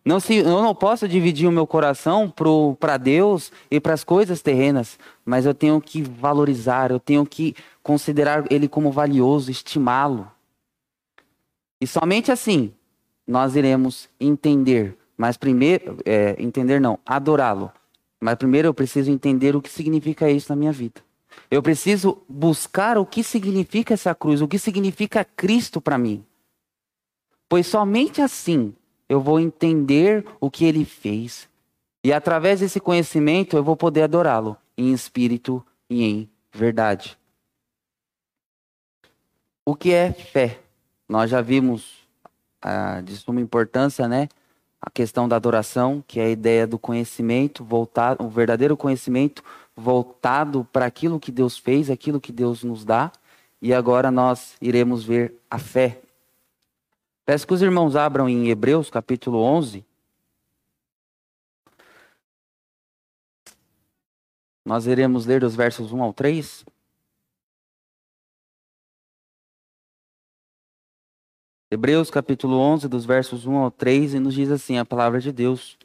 Não 0.05 0.19
se, 0.19 0.37
eu 0.37 0.63
não 0.63 0.75
posso 0.75 1.07
dividir 1.07 1.47
o 1.47 1.53
meu 1.53 1.67
coração 1.67 2.33
para 2.79 2.97
Deus 2.97 3.53
e 3.71 3.79
para 3.79 3.93
as 3.93 4.03
coisas 4.03 4.41
terrenas, 4.41 4.99
mas 5.25 5.45
eu 5.45 5.53
tenho 5.53 5.79
que 5.81 6.03
valorizar, 6.03 6.91
eu 6.91 6.99
tenho 6.99 7.27
que 7.27 7.55
considerar 7.83 8.45
ele 8.51 8.67
como 8.67 8.91
valioso, 8.91 9.51
estimá-lo. 9.51 10.31
E 11.81 11.87
somente 11.87 12.33
assim 12.33 12.73
nós 13.27 13.55
iremos 13.55 14.09
entender, 14.19 14.97
mas 15.17 15.37
primeiro, 15.37 15.99
é, 16.05 16.35
entender 16.39 16.81
não, 16.81 16.99
adorá-lo. 17.05 17.71
Mas 18.19 18.37
primeiro 18.37 18.69
eu 18.69 18.75
preciso 18.75 19.11
entender 19.11 19.55
o 19.55 19.63
que 19.63 19.71
significa 19.71 20.31
isso 20.31 20.51
na 20.51 20.57
minha 20.57 20.73
vida. 20.73 21.01
Eu 21.51 21.63
preciso 21.63 22.23
buscar 22.29 22.99
o 22.99 23.07
que 23.07 23.23
significa 23.23 23.95
essa 23.95 24.15
cruz, 24.15 24.41
o 24.41 24.49
que 24.49 24.59
significa 24.59 25.25
Cristo 25.25 25.81
para 25.81 25.99
mim. 25.99 26.25
Pois 27.49 27.67
somente 27.67 28.23
assim 28.23 28.75
eu 29.09 29.21
vou 29.21 29.41
entender 29.41 30.25
o 30.41 30.50
que 30.50 30.65
ele 30.65 30.85
fez. 30.85 31.49
E 32.04 32.13
através 32.13 32.61
desse 32.61 32.78
conhecimento 32.78 33.57
eu 33.57 33.65
vou 33.65 33.76
poder 33.76 34.02
adorá-lo 34.02 34.57
em 34.76 34.93
espírito 34.93 35.65
e 35.89 36.04
em 36.04 36.31
verdade. 36.52 37.19
O 39.67 39.75
que 39.75 39.93
é 39.93 40.13
fé? 40.13 40.61
Nós 41.09 41.31
já 41.31 41.41
vimos 41.41 42.00
ah, 42.63 43.00
de 43.00 43.17
suma 43.17 43.41
importância, 43.41 44.07
né? 44.07 44.28
A 44.81 44.91
questão 44.91 45.28
da 45.28 45.37
adoração, 45.37 46.02
que 46.07 46.21
é 46.21 46.25
a 46.25 46.31
ideia 46.31 46.67
do 46.67 46.78
conhecimento 46.78 47.63
voltado, 47.63 48.25
o 48.25 48.28
verdadeiro 48.28 48.76
conhecimento 48.76 49.43
voltado 49.80 50.66
para 50.73 50.86
aquilo 50.86 51.19
que 51.19 51.32
Deus 51.32 51.56
fez, 51.56 51.90
aquilo 51.90 52.21
que 52.21 52.32
Deus 52.32 52.62
nos 52.62 52.84
dá. 52.84 53.10
E 53.62 53.75
agora 53.75 54.10
nós 54.10 54.56
iremos 54.60 55.04
ver 55.04 55.34
a 55.50 55.58
fé 55.58 56.00
Peço 57.30 57.47
que 57.47 57.54
os 57.54 57.62
irmãos 57.62 57.95
abram 57.95 58.28
em 58.28 58.49
Hebreus 58.49 58.90
capítulo 58.90 59.38
11. 59.38 59.84
Nós 64.64 64.84
iremos 64.88 65.26
ler 65.26 65.45
os 65.45 65.54
versos 65.54 65.93
1 65.93 66.02
ao 66.02 66.12
3. 66.12 66.64
Hebreus 71.71 72.10
capítulo 72.10 72.56
11, 72.56 72.88
dos 72.88 73.04
versos 73.04 73.47
1 73.47 73.54
ao 73.54 73.71
3, 73.71 74.14
e 74.14 74.19
nos 74.19 74.34
diz 74.34 74.50
assim 74.50 74.78
a 74.78 74.84
palavra 74.84 75.21
de 75.21 75.30
Deus. 75.30 75.78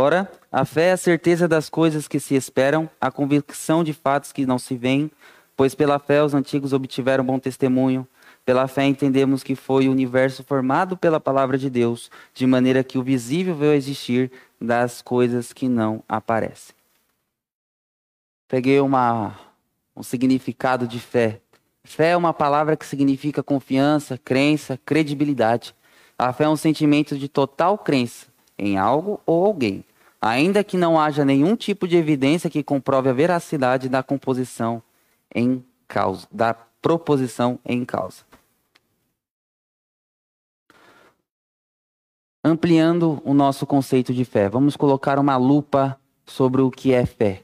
Ora, 0.00 0.30
a 0.52 0.64
fé 0.64 0.90
é 0.90 0.92
a 0.92 0.96
certeza 0.96 1.48
das 1.48 1.68
coisas 1.68 2.06
que 2.06 2.20
se 2.20 2.36
esperam, 2.36 2.88
a 3.00 3.10
convicção 3.10 3.82
de 3.82 3.92
fatos 3.92 4.30
que 4.30 4.46
não 4.46 4.56
se 4.56 4.76
veem, 4.76 5.10
pois 5.56 5.74
pela 5.74 5.98
fé 5.98 6.22
os 6.22 6.34
antigos 6.34 6.72
obtiveram 6.72 7.24
bom 7.24 7.36
testemunho. 7.36 8.06
Pela 8.44 8.68
fé 8.68 8.84
entendemos 8.84 9.42
que 9.42 9.56
foi 9.56 9.88
o 9.88 9.90
universo 9.90 10.44
formado 10.44 10.96
pela 10.96 11.18
palavra 11.18 11.58
de 11.58 11.68
Deus, 11.68 12.12
de 12.32 12.46
maneira 12.46 12.84
que 12.84 12.96
o 12.96 13.02
visível 13.02 13.56
veio 13.56 13.72
existir 13.72 14.30
das 14.60 15.02
coisas 15.02 15.52
que 15.52 15.68
não 15.68 16.00
aparecem. 16.08 16.76
Peguei 18.46 18.78
uma, 18.78 19.36
um 19.96 20.04
significado 20.04 20.86
de 20.86 21.00
fé. 21.00 21.40
Fé 21.82 22.10
é 22.10 22.16
uma 22.16 22.32
palavra 22.32 22.76
que 22.76 22.86
significa 22.86 23.42
confiança, 23.42 24.16
crença, 24.16 24.78
credibilidade. 24.86 25.74
A 26.16 26.32
fé 26.32 26.44
é 26.44 26.48
um 26.48 26.54
sentimento 26.54 27.18
de 27.18 27.28
total 27.28 27.76
crença 27.76 28.28
em 28.58 28.76
algo 28.76 29.20
ou 29.24 29.46
alguém, 29.46 29.84
ainda 30.20 30.64
que 30.64 30.76
não 30.76 30.98
haja 30.98 31.24
nenhum 31.24 31.56
tipo 31.56 31.86
de 31.86 31.96
evidência 31.96 32.50
que 32.50 32.62
comprove 32.62 33.08
a 33.08 33.12
veracidade 33.12 33.88
da 33.88 34.02
composição 34.02 34.82
em 35.34 35.64
causa, 35.86 36.26
da 36.30 36.54
proposição 36.54 37.58
em 37.64 37.84
causa. 37.84 38.28
ampliando 42.48 43.20
o 43.24 43.34
nosso 43.34 43.66
conceito 43.66 44.12
de 44.12 44.24
fé. 44.24 44.48
Vamos 44.48 44.76
colocar 44.76 45.18
uma 45.18 45.36
lupa 45.36 45.98
sobre 46.24 46.62
o 46.62 46.70
que 46.70 46.92
é 46.92 47.04
fé. 47.04 47.42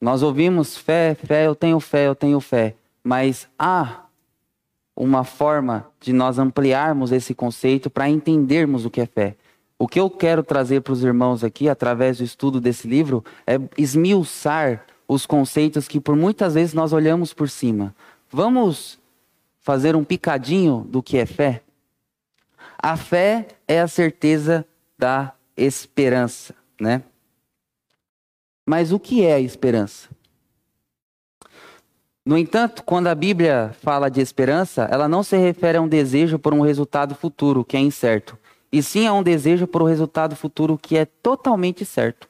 Nós 0.00 0.22
ouvimos 0.22 0.76
fé, 0.76 1.14
fé, 1.14 1.46
eu 1.46 1.54
tenho 1.54 1.78
fé, 1.80 2.06
eu 2.06 2.14
tenho 2.14 2.40
fé, 2.40 2.74
mas 3.02 3.48
há 3.58 4.04
uma 4.96 5.24
forma 5.24 5.86
de 6.00 6.12
nós 6.12 6.38
ampliarmos 6.38 7.12
esse 7.12 7.34
conceito 7.34 7.90
para 7.90 8.08
entendermos 8.08 8.84
o 8.84 8.90
que 8.90 9.00
é 9.00 9.06
fé. 9.06 9.36
O 9.80 9.88
que 9.88 9.98
eu 9.98 10.10
quero 10.10 10.42
trazer 10.42 10.82
para 10.82 10.92
os 10.92 11.02
irmãos 11.02 11.42
aqui, 11.42 11.66
através 11.66 12.18
do 12.18 12.22
estudo 12.22 12.60
desse 12.60 12.86
livro, 12.86 13.24
é 13.46 13.58
esmiuçar 13.78 14.84
os 15.08 15.24
conceitos 15.24 15.88
que 15.88 15.98
por 15.98 16.14
muitas 16.14 16.52
vezes 16.52 16.74
nós 16.74 16.92
olhamos 16.92 17.32
por 17.32 17.48
cima. 17.48 17.96
Vamos 18.30 19.00
fazer 19.58 19.96
um 19.96 20.04
picadinho 20.04 20.86
do 20.86 21.02
que 21.02 21.16
é 21.16 21.24
fé? 21.24 21.62
A 22.78 22.94
fé 22.94 23.48
é 23.66 23.80
a 23.80 23.88
certeza 23.88 24.66
da 24.98 25.32
esperança, 25.56 26.54
né? 26.78 27.02
Mas 28.66 28.92
o 28.92 29.00
que 29.00 29.24
é 29.24 29.32
a 29.32 29.40
esperança? 29.40 30.10
No 32.22 32.36
entanto, 32.36 32.84
quando 32.84 33.06
a 33.06 33.14
Bíblia 33.14 33.74
fala 33.80 34.10
de 34.10 34.20
esperança, 34.20 34.86
ela 34.90 35.08
não 35.08 35.22
se 35.22 35.38
refere 35.38 35.78
a 35.78 35.80
um 35.80 35.88
desejo 35.88 36.38
por 36.38 36.52
um 36.52 36.60
resultado 36.60 37.14
futuro 37.14 37.64
que 37.64 37.78
é 37.78 37.80
incerto, 37.80 38.38
e 38.72 38.82
sim 38.82 39.06
a 39.06 39.12
um 39.12 39.22
desejo 39.22 39.66
por 39.66 39.82
um 39.82 39.86
resultado 39.86 40.36
futuro 40.36 40.78
que 40.80 40.96
é 40.96 41.04
totalmente 41.04 41.84
certo. 41.84 42.28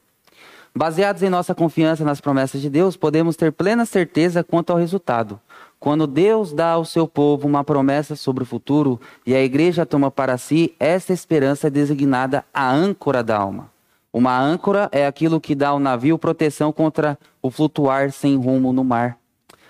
Baseados 0.73 1.21
em 1.21 1.29
nossa 1.29 1.53
confiança 1.53 2.05
nas 2.05 2.21
promessas 2.21 2.61
de 2.61 2.69
Deus, 2.69 2.95
podemos 2.95 3.35
ter 3.35 3.51
plena 3.51 3.85
certeza 3.85 4.43
quanto 4.43 4.71
ao 4.71 4.77
resultado, 4.77 5.39
quando 5.81 6.07
Deus 6.07 6.53
dá 6.53 6.71
ao 6.71 6.85
seu 6.85 7.07
povo 7.07 7.47
uma 7.47 7.63
promessa 7.63 8.15
sobre 8.15 8.43
o 8.43 8.45
futuro 8.45 9.01
e 9.25 9.35
a 9.35 9.43
igreja 9.43 9.85
toma 9.85 10.09
para 10.09 10.37
si, 10.37 10.73
essa 10.79 11.11
esperança 11.11 11.67
é 11.67 11.69
designada 11.69 12.45
a 12.53 12.71
âncora 12.71 13.21
da 13.23 13.35
alma. 13.35 13.69
Uma 14.13 14.39
âncora 14.39 14.89
é 14.91 15.05
aquilo 15.07 15.41
que 15.41 15.55
dá 15.55 15.69
ao 15.69 15.79
navio 15.79 16.17
proteção 16.17 16.71
contra 16.71 17.17
o 17.41 17.49
flutuar 17.49 18.11
sem 18.11 18.37
rumo 18.37 18.71
no 18.71 18.83
mar. 18.83 19.17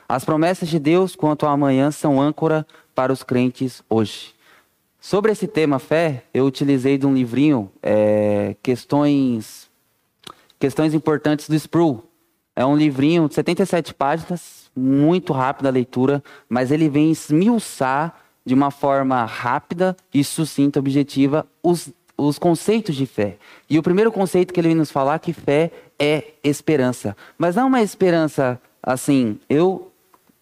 As 0.10 0.26
promessas 0.26 0.68
de 0.68 0.78
Deus 0.78 1.16
quanto 1.16 1.46
ao 1.46 1.54
amanhã 1.54 1.90
são 1.92 2.22
âncora 2.22 2.68
para 2.94 3.14
os 3.14 3.24
crentes 3.24 3.82
hoje. 3.90 4.34
Sobre 5.04 5.32
esse 5.32 5.48
tema 5.48 5.80
fé, 5.80 6.26
eu 6.32 6.46
utilizei 6.46 6.96
de 6.96 7.08
um 7.08 7.14
livrinho 7.16 7.72
é, 7.82 8.56
questões 8.62 9.68
questões 10.60 10.94
importantes 10.94 11.50
do 11.50 11.56
Sproul. 11.56 12.04
É 12.56 12.64
um 12.64 12.78
livrinho 12.78 13.28
de 13.28 13.34
77 13.34 13.96
páginas, 13.96 14.70
muito 14.76 15.34
rápida 15.34 15.70
a 15.70 15.72
leitura, 15.72 16.24
mas 16.48 16.70
ele 16.70 16.88
vem 16.88 17.10
esmiuçar 17.10 18.16
de 18.46 18.54
uma 18.54 18.70
forma 18.70 19.26
rápida 19.26 19.98
e 20.14 20.24
sucinta, 20.24 20.78
objetiva, 20.78 21.48
os, 21.64 21.90
os 22.16 22.38
conceitos 22.38 22.96
de 22.96 23.08
fé. 23.08 23.38
E 23.68 23.80
o 23.80 23.84
primeiro 23.84 24.12
conceito 24.12 24.54
que 24.54 24.60
ele 24.60 24.68
vem 24.68 24.78
nos 24.78 24.92
falar 24.92 25.16
é 25.16 25.20
que 25.20 25.34
fé 25.34 25.72
é 25.98 26.34
esperança. 26.44 27.18
Mas 27.40 27.56
não 27.56 27.66
uma 27.66 27.82
esperança 27.82 28.62
assim, 28.84 29.40
eu 29.50 29.92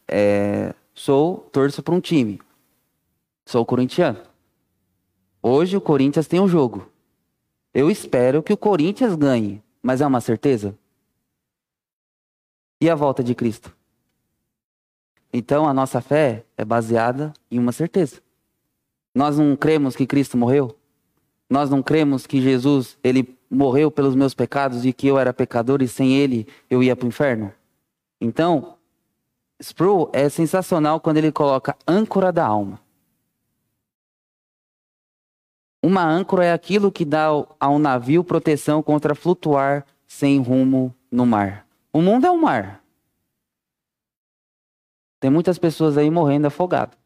é, 0.06 0.74
sou, 0.93 1.48
torço 1.50 1.82
para 1.82 1.95
um 1.95 2.02
time. 2.02 2.41
Sou 3.45 3.65
corintiano. 3.65 4.28
Hoje 5.41 5.78
o 5.78 5.82
Corinthians 5.82 6.28
tem 6.28 6.39
um 6.39 6.47
jogo. 6.47 6.89
Eu 7.73 7.89
espero 7.89 8.43
que 8.43 8.52
o 8.52 8.58
Corinthians 8.58 9.15
ganhe, 9.15 9.63
mas 9.82 10.02
é 10.02 10.08
uma 10.08 10.19
certeza? 10.19 10.78
E 12.82 12.89
a 12.89 12.95
volta 12.95 13.23
de 13.23 13.34
Cristo? 13.34 13.75
Então 15.32 15.67
a 15.67 15.73
nossa 15.73 16.02
fé 16.02 16.43
é 16.58 16.65
baseada 16.65 17.34
em 17.49 17.58
uma 17.58 17.71
certeza. 17.71 18.21
Nós 19.15 19.38
não 19.38 19.56
cremos 19.56 19.95
que 19.95 20.06
Cristo 20.06 20.38
morreu? 20.38 20.75
Nós 21.49 21.69
não 21.69 21.82
cremos 21.82 22.28
que 22.28 22.41
Jesus, 22.41 22.97
ele 23.04 23.38
morreu 23.49 23.89
pelos 23.89 24.15
meus 24.15 24.34
pecados 24.34 24.86
e 24.86 24.91
que 24.91 25.08
eu 25.08 25.17
era 25.17 25.34
pecador 25.34 25.82
e 25.82 25.88
sem 25.88 26.15
ele 26.15 26.47
eu 26.69 26.84
ia 26.84 26.95
para 26.95 27.06
o 27.06 27.10
inferno? 27.10 27.52
Então, 28.19 28.75
Sproul 29.62 30.10
é 30.13 30.28
sensacional 30.30 30.99
quando 30.99 31.17
ele 31.17 31.32
coloca 31.32 31.75
âncora 31.88 32.32
da 32.32 32.45
alma. 32.45 32.80
Uma 35.81 36.03
âncora 36.03 36.43
é 36.43 36.51
aquilo 36.51 36.91
que 36.91 37.05
dá 37.05 37.27
a 37.59 37.69
um 37.69 37.79
navio 37.79 38.23
proteção 38.23 38.83
contra 38.83 39.15
flutuar 39.15 39.85
sem 40.05 40.41
rumo 40.41 40.93
no 41.09 41.25
mar. 41.25 41.65
O 41.93 42.01
mundo 42.01 42.27
é 42.27 42.31
um 42.31 42.41
mar. 42.41 42.83
Tem 45.19 45.29
muitas 45.29 45.57
pessoas 45.57 45.97
aí 45.97 46.09
morrendo 46.09 46.47
afogado. 46.47 46.97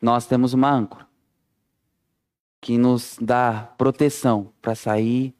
Nós 0.00 0.26
temos 0.26 0.52
uma 0.52 0.70
âncora 0.70 1.08
que 2.60 2.76
nos 2.76 3.18
dá 3.20 3.72
proteção 3.78 4.52
para 4.60 4.74
sair, 4.74 5.34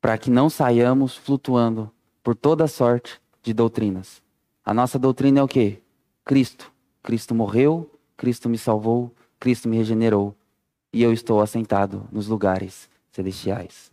para 0.00 0.18
que 0.18 0.30
não 0.30 0.50
saiamos 0.50 1.16
flutuando 1.16 1.92
por 2.24 2.34
toda 2.34 2.66
sorte 2.66 3.20
de 3.40 3.52
doutrinas. 3.52 4.20
A 4.64 4.74
nossa 4.74 4.98
doutrina 4.98 5.38
é 5.38 5.42
o 5.42 5.48
quê? 5.48 5.80
Cristo. 6.24 6.72
Cristo 7.04 7.36
morreu, 7.36 7.88
Cristo 8.16 8.48
me 8.48 8.58
salvou, 8.58 9.14
Cristo 9.38 9.68
me 9.68 9.76
regenerou 9.76 10.36
e 10.96 11.02
eu 11.02 11.12
estou 11.12 11.42
assentado 11.42 12.08
nos 12.10 12.26
lugares 12.26 12.88
celestiais. 13.12 13.92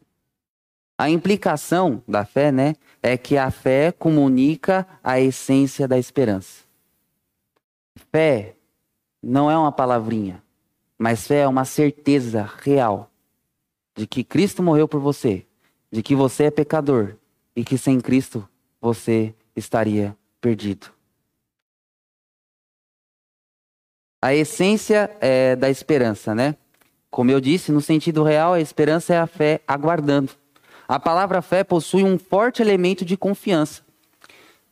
A 0.97 1.09
implicação 1.09 2.01
da 2.07 2.23
fé, 2.23 2.49
né, 2.49 2.75
é 3.01 3.17
que 3.17 3.37
a 3.37 3.51
fé 3.51 3.91
comunica 3.91 4.87
a 5.03 5.19
essência 5.19 5.85
da 5.85 5.97
esperança. 5.99 6.63
Fé 8.09 8.55
não 9.21 9.51
é 9.51 9.57
uma 9.57 9.69
palavrinha, 9.69 10.41
mas 10.97 11.27
fé 11.27 11.39
é 11.39 11.47
uma 11.47 11.65
certeza 11.65 12.49
real 12.61 13.11
de 13.97 14.07
que 14.07 14.23
Cristo 14.23 14.63
morreu 14.63 14.87
por 14.87 15.01
você, 15.01 15.45
de 15.91 16.01
que 16.01 16.15
você 16.15 16.45
é 16.45 16.51
pecador 16.51 17.17
e 17.53 17.65
que 17.65 17.77
sem 17.77 17.99
Cristo 17.99 18.47
você 18.79 19.35
estaria 19.53 20.15
perdido. 20.39 20.87
A 24.21 24.33
essência 24.33 25.13
é 25.19 25.53
da 25.53 25.69
esperança, 25.69 26.33
né? 26.33 26.55
Como 27.13 27.29
eu 27.29 27.39
disse, 27.39 27.71
no 27.71 27.79
sentido 27.79 28.23
real, 28.23 28.53
a 28.53 28.59
esperança 28.59 29.13
é 29.13 29.19
a 29.19 29.27
fé 29.27 29.61
aguardando. 29.67 30.31
A 30.87 30.99
palavra 30.99 31.43
fé 31.43 31.63
possui 31.63 32.03
um 32.03 32.17
forte 32.17 32.59
elemento 32.59 33.05
de 33.05 33.15
confiança. 33.15 33.83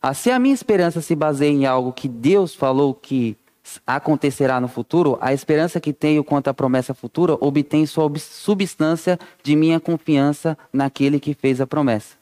Ah, 0.02 0.12
se 0.16 0.32
a 0.32 0.40
minha 0.40 0.56
esperança 0.56 1.02
se 1.02 1.16
baseia 1.16 1.52
em 1.52 1.68
algo 1.68 1.94
que 1.94 2.08
Deus 2.08 2.56
falou 2.56 2.96
que 2.96 3.38
acontecerá 3.86 4.60
no 4.60 4.68
futuro, 4.68 5.20
a 5.22 5.32
esperança 5.32 5.80
que 5.80 5.94
tenho 5.94 6.24
quanto 6.24 6.48
à 6.48 6.54
promessa 6.54 6.96
futura 6.96 7.38
obtém 7.40 7.86
sua 7.86 8.12
substância 8.18 9.20
de 9.44 9.56
minha 9.56 9.80
confiança 9.80 10.58
naquele 10.74 11.20
que 11.20 11.36
fez 11.36 11.62
a 11.62 11.68
promessa. 11.68 12.16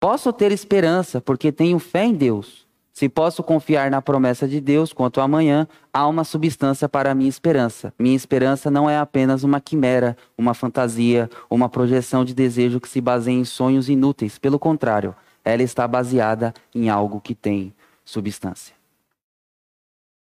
Posso 0.00 0.32
ter 0.32 0.50
esperança 0.50 1.20
porque 1.20 1.52
tenho 1.52 1.78
fé 1.78 2.04
em 2.04 2.14
Deus. 2.14 2.63
Se 2.94 3.08
posso 3.08 3.42
confiar 3.42 3.90
na 3.90 4.00
promessa 4.00 4.46
de 4.46 4.60
Deus 4.60 4.92
quanto 4.92 5.18
ao 5.18 5.24
amanhã, 5.24 5.66
há 5.92 6.06
uma 6.06 6.22
substância 6.22 6.88
para 6.88 7.10
a 7.10 7.14
minha 7.14 7.28
esperança. 7.28 7.92
Minha 7.98 8.14
esperança 8.14 8.70
não 8.70 8.88
é 8.88 8.96
apenas 8.96 9.42
uma 9.42 9.60
quimera, 9.60 10.16
uma 10.38 10.54
fantasia, 10.54 11.28
uma 11.50 11.68
projeção 11.68 12.24
de 12.24 12.32
desejo 12.32 12.80
que 12.80 12.88
se 12.88 13.00
baseia 13.00 13.34
em 13.34 13.44
sonhos 13.44 13.88
inúteis. 13.88 14.38
Pelo 14.38 14.60
contrário, 14.60 15.12
ela 15.44 15.60
está 15.60 15.88
baseada 15.88 16.54
em 16.72 16.88
algo 16.88 17.20
que 17.20 17.34
tem 17.34 17.74
substância. 18.04 18.76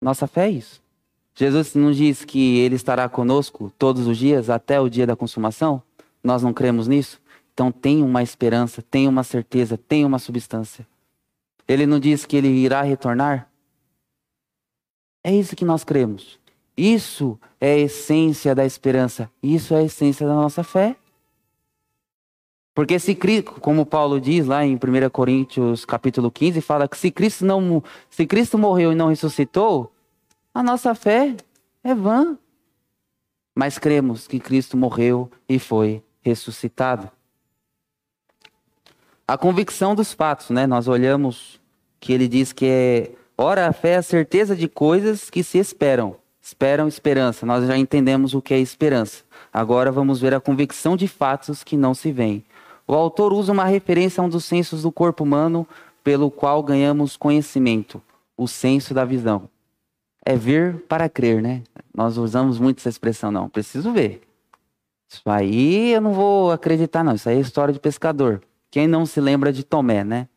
Nossa 0.02 0.26
fé 0.26 0.46
é 0.46 0.52
isso. 0.52 0.82
Jesus 1.36 1.76
nos 1.76 1.98
diz 1.98 2.24
que 2.24 2.60
Ele 2.60 2.76
estará 2.76 3.10
conosco 3.10 3.70
todos 3.78 4.08
os 4.08 4.18
dias 4.18 4.50
até 4.50 4.80
o 4.80 4.88
dia 4.88 5.06
da 5.06 5.16
consumação. 5.16 5.84
Nós 6.24 6.42
não 6.42 6.54
cremos 6.54 6.88
nisso? 6.88 7.20
Então 7.54 7.70
tenha 7.70 8.06
uma 8.06 8.24
esperança, 8.24 8.82
tenha 8.82 9.10
uma 9.10 9.24
certeza, 9.24 9.78
tenha 9.78 10.08
uma 10.08 10.20
substância. 10.20 10.88
Ele 11.68 11.86
não 11.86 12.00
diz 12.00 12.26
que 12.26 12.36
ele 12.36 12.48
irá 12.48 12.82
retornar? 12.82 13.50
É 15.24 15.34
isso 15.34 15.56
que 15.56 15.66
nós 15.66 15.84
cremos. 15.84 16.40
Isso 16.78 17.40
é 17.60 17.74
a 17.74 17.78
essência 17.78 18.54
da 18.54 18.66
esperança. 18.66 19.32
Isso 19.42 19.74
é 19.74 19.80
a 19.80 19.84
essência 19.84 20.28
da 20.28 20.36
nossa 20.36 20.64
fé. 20.64 20.96
Porque 22.76 23.00
se 23.00 23.18
como 23.62 23.86
Paulo 23.86 24.20
diz 24.20 24.46
lá 24.46 24.66
em 24.66 24.76
1 24.76 25.10
Coríntios 25.10 25.86
capítulo 25.86 26.30
15, 26.30 26.60
fala 26.60 26.90
que 26.90 26.98
se 26.98 27.10
Cristo 27.10 27.46
não 27.46 27.82
se 28.10 28.28
Cristo 28.28 28.58
morreu 28.58 28.92
e 28.92 28.96
não 28.96 29.08
ressuscitou, 29.08 29.94
a 30.54 30.62
nossa 30.62 30.94
fé 30.94 31.36
é 31.82 31.96
vã. 31.96 32.38
Mas 33.56 33.80
cremos 33.80 34.28
que 34.28 34.42
Cristo 34.42 34.76
morreu 34.76 35.32
e 35.48 35.58
foi 35.58 36.04
ressuscitado. 36.22 37.10
A 39.28 39.38
convicção 39.38 39.96
dos 39.96 40.14
fatos, 40.14 40.52
né? 40.52 40.68
Nós 40.68 40.88
olhamos 40.88 41.60
que 42.00 42.14
ele 42.14 42.28
diz 42.28 42.54
que 42.54 42.66
é, 42.68 43.12
ora, 43.36 43.68
a 43.68 43.74
fé 43.74 43.94
é 43.94 43.98
a 43.98 44.04
certeza 44.04 44.56
de 44.56 44.68
coisas 44.68 45.32
que 45.32 45.44
se 45.44 45.58
esperam. 45.58 46.16
Esperam 46.40 46.88
esperança. 46.88 47.44
Nós 47.44 47.66
já 47.66 47.76
entendemos 47.76 48.36
o 48.36 48.42
que 48.42 48.54
é 48.54 48.60
esperança. 48.60 49.24
Agora 49.52 49.92
vamos 49.92 50.22
ver 50.22 50.36
a 50.36 50.40
convicção 50.40 50.96
de 50.96 51.08
fatos 51.08 51.64
que 51.64 51.76
não 51.76 51.96
se 51.96 52.12
veem. 52.12 52.46
O 52.88 52.94
autor 52.94 53.34
usa 53.34 53.52
uma 53.52 53.66
referência 53.66 54.22
a 54.22 54.24
um 54.24 54.30
dos 54.30 54.46
sensos 54.46 54.84
do 54.84 54.92
corpo 54.92 55.24
humano 55.24 55.68
pelo 56.04 56.30
qual 56.30 56.62
ganhamos 56.62 57.18
conhecimento, 57.18 58.00
o 58.38 58.48
senso 58.48 58.94
da 58.94 59.04
visão. 59.04 59.50
É 60.24 60.36
ver 60.36 60.82
para 60.88 61.10
crer, 61.10 61.42
né? 61.42 61.64
Nós 61.92 62.16
usamos 62.16 62.60
muito 62.60 62.78
essa 62.78 62.90
expressão, 62.90 63.32
não. 63.32 63.50
Preciso 63.50 63.92
ver. 63.92 64.22
Isso 65.10 65.24
aí 65.26 65.94
eu 65.94 66.02
não 66.02 66.14
vou 66.14 66.52
acreditar, 66.52 67.04
não. 67.04 67.16
Isso 67.16 67.28
aí 67.28 67.38
é 67.38 67.40
história 67.40 67.74
de 67.74 67.80
pescador. 67.80 68.40
Quem 68.76 68.90
não 68.90 69.06
se 69.06 69.22
lembra 69.22 69.54
de 69.54 69.64
Tomé, 69.64 70.04
né? 70.04 70.28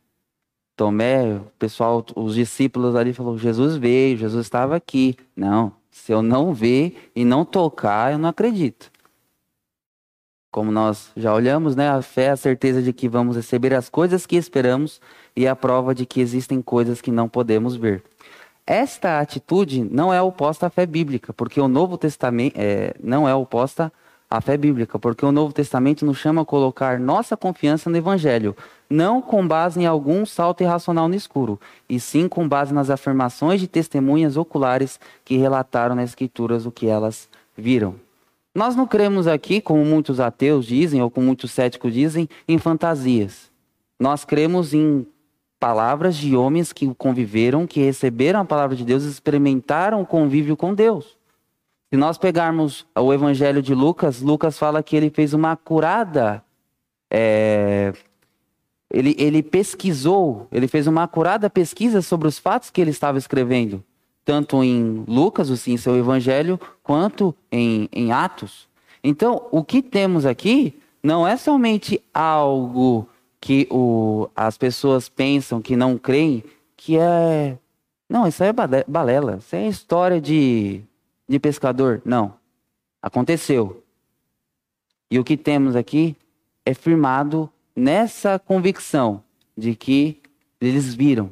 Tomé, 0.73 1.35
o 1.35 1.51
pessoal, 1.59 2.05
os 2.15 2.35
discípulos 2.35 2.95
ali 2.95 3.11
falou: 3.11 3.37
Jesus 3.37 3.75
veio, 3.75 4.15
Jesus 4.15 4.45
estava 4.45 4.77
aqui. 4.77 5.17
Não, 5.35 5.73
se 5.91 6.13
eu 6.13 6.21
não 6.21 6.53
ver 6.53 7.11
e 7.13 7.25
não 7.25 7.43
tocar, 7.43 8.13
eu 8.13 8.17
não 8.17 8.29
acredito. 8.29 8.89
Como 10.49 10.71
nós 10.71 11.11
já 11.17 11.33
olhamos, 11.33 11.75
né? 11.75 11.89
A 11.89 12.01
fé 12.01 12.27
é 12.27 12.29
a 12.29 12.37
certeza 12.37 12.81
de 12.81 12.93
que 12.93 13.09
vamos 13.09 13.35
receber 13.35 13.73
as 13.73 13.89
coisas 13.89 14.25
que 14.25 14.37
esperamos 14.37 15.01
e 15.35 15.45
a 15.45 15.53
prova 15.53 15.93
de 15.93 16.05
que 16.05 16.21
existem 16.21 16.61
coisas 16.61 17.01
que 17.01 17.11
não 17.11 17.27
podemos 17.27 17.75
ver. 17.75 18.01
Esta 18.65 19.19
atitude 19.19 19.83
não 19.83 20.13
é 20.13 20.21
oposta 20.21 20.67
à 20.67 20.69
fé 20.69 20.85
bíblica, 20.85 21.33
porque 21.33 21.59
o 21.59 21.67
Novo 21.67 21.97
Testamento 21.97 22.55
é, 22.55 22.93
não 23.03 23.27
é 23.27 23.35
oposta 23.35 23.87
à 23.87 23.91
fé 24.39 24.55
bíblica, 24.55 24.99
porque 24.99 25.25
o 25.25 25.31
Novo 25.31 25.51
Testamento 25.51 26.05
nos 26.05 26.17
chama 26.17 26.43
a 26.43 26.45
colocar 26.45 26.99
nossa 26.99 27.35
confiança 27.35 27.89
no 27.89 27.97
Evangelho, 27.97 28.55
não 28.87 29.21
com 29.21 29.47
base 29.47 29.79
em 29.79 29.87
algum 29.87 30.23
salto 30.23 30.61
irracional 30.61 31.07
no 31.07 31.15
escuro, 31.15 31.59
e 31.89 31.99
sim 31.99 32.27
com 32.27 32.47
base 32.47 32.71
nas 32.71 32.91
afirmações 32.91 33.59
de 33.59 33.67
testemunhas 33.67 34.37
oculares 34.37 34.99
que 35.25 35.35
relataram 35.35 35.95
nas 35.95 36.11
Escrituras 36.11 36.67
o 36.67 36.71
que 36.71 36.85
elas 36.85 37.27
viram. 37.57 37.95
Nós 38.53 38.75
não 38.75 38.85
cremos 38.85 39.25
aqui, 39.25 39.59
como 39.59 39.83
muitos 39.83 40.19
ateus 40.19 40.65
dizem, 40.65 41.01
ou 41.01 41.09
como 41.09 41.25
muitos 41.25 41.51
céticos 41.51 41.93
dizem, 41.93 42.29
em 42.47 42.57
fantasias. 42.57 43.49
Nós 43.99 44.23
cremos 44.23 44.73
em 44.73 45.07
palavras 45.59 46.15
de 46.15 46.35
homens 46.35 46.71
que 46.71 46.93
conviveram, 46.95 47.67
que 47.67 47.81
receberam 47.81 48.39
a 48.39 48.45
palavra 48.45 48.75
de 48.75 48.85
Deus, 48.85 49.03
experimentaram 49.03 50.01
o 50.01 50.05
convívio 50.05 50.55
com 50.55 50.73
Deus. 50.73 51.18
Se 51.91 51.97
nós 51.97 52.17
pegarmos 52.17 52.85
o 52.95 53.13
Evangelho 53.13 53.61
de 53.61 53.73
Lucas, 53.73 54.21
Lucas 54.21 54.57
fala 54.59 54.83
que 54.83 54.95
ele 54.95 55.09
fez 55.09 55.33
uma 55.33 55.55
curada 55.55 56.43
é, 57.11 57.93
ele, 58.91 59.15
ele 59.17 59.43
pesquisou, 59.43 60.47
ele 60.51 60.67
fez 60.67 60.87
uma 60.87 61.03
acurada 61.03 61.49
pesquisa 61.49 62.01
sobre 62.01 62.27
os 62.27 62.39
fatos 62.39 62.69
que 62.69 62.81
ele 62.81 62.91
estava 62.91 63.17
escrevendo. 63.17 63.83
tanto 64.25 64.63
em 64.63 65.03
Lucas, 65.07 65.67
em 65.67 65.75
seu 65.75 65.97
evangelho, 65.97 66.59
quanto 66.83 67.33
em, 67.51 67.89
em 67.91 68.11
Atos. 68.11 68.67
Então, 69.03 69.47
o 69.49 69.63
que 69.63 69.81
temos 69.81 70.23
aqui 70.23 70.79
não 71.01 71.27
é 71.27 71.35
somente 71.35 71.99
algo 72.13 73.07
que 73.41 73.67
o, 73.71 74.29
as 74.35 74.55
pessoas 74.55 75.09
pensam 75.09 75.59
que 75.61 75.75
não 75.75 75.97
creem, 75.97 76.43
que 76.77 76.95
é. 76.95 77.57
Não, 78.07 78.27
isso 78.27 78.43
aí 78.43 78.49
é 78.49 78.85
balela. 78.87 79.37
Isso 79.37 79.55
é 79.55 79.67
história 79.67 80.21
de, 80.21 80.83
de 81.29 81.39
pescador. 81.39 82.01
Não. 82.03 82.33
Aconteceu. 82.99 83.83
E 85.11 85.19
o 85.19 85.23
que 85.23 85.37
temos 85.37 85.75
aqui 85.75 86.17
é 86.65 86.73
firmado 86.73 87.49
nessa 87.75 88.39
convicção 88.39 89.23
de 89.55 89.75
que 89.75 90.21
eles 90.59 90.93
viram. 90.93 91.31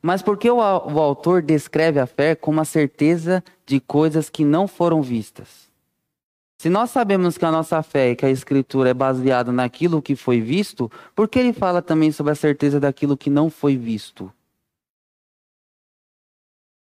Mas 0.00 0.22
por 0.22 0.36
que 0.36 0.50
o, 0.50 0.56
o 0.56 0.98
autor 0.98 1.42
descreve 1.42 2.00
a 2.00 2.06
fé 2.06 2.34
como 2.34 2.60
a 2.60 2.64
certeza 2.64 3.44
de 3.64 3.78
coisas 3.78 4.28
que 4.28 4.44
não 4.44 4.66
foram 4.66 5.00
vistas? 5.00 5.70
Se 6.58 6.68
nós 6.68 6.90
sabemos 6.90 7.36
que 7.36 7.44
a 7.44 7.50
nossa 7.50 7.82
fé 7.82 8.10
e 8.10 8.16
que 8.16 8.24
a 8.24 8.30
Escritura 8.30 8.90
é 8.90 8.94
baseada 8.94 9.52
naquilo 9.52 10.02
que 10.02 10.16
foi 10.16 10.40
visto, 10.40 10.90
por 11.14 11.28
que 11.28 11.38
ele 11.38 11.52
fala 11.52 11.82
também 11.82 12.10
sobre 12.12 12.32
a 12.32 12.36
certeza 12.36 12.78
daquilo 12.78 13.16
que 13.16 13.30
não 13.30 13.50
foi 13.50 13.76
visto? 13.76 14.32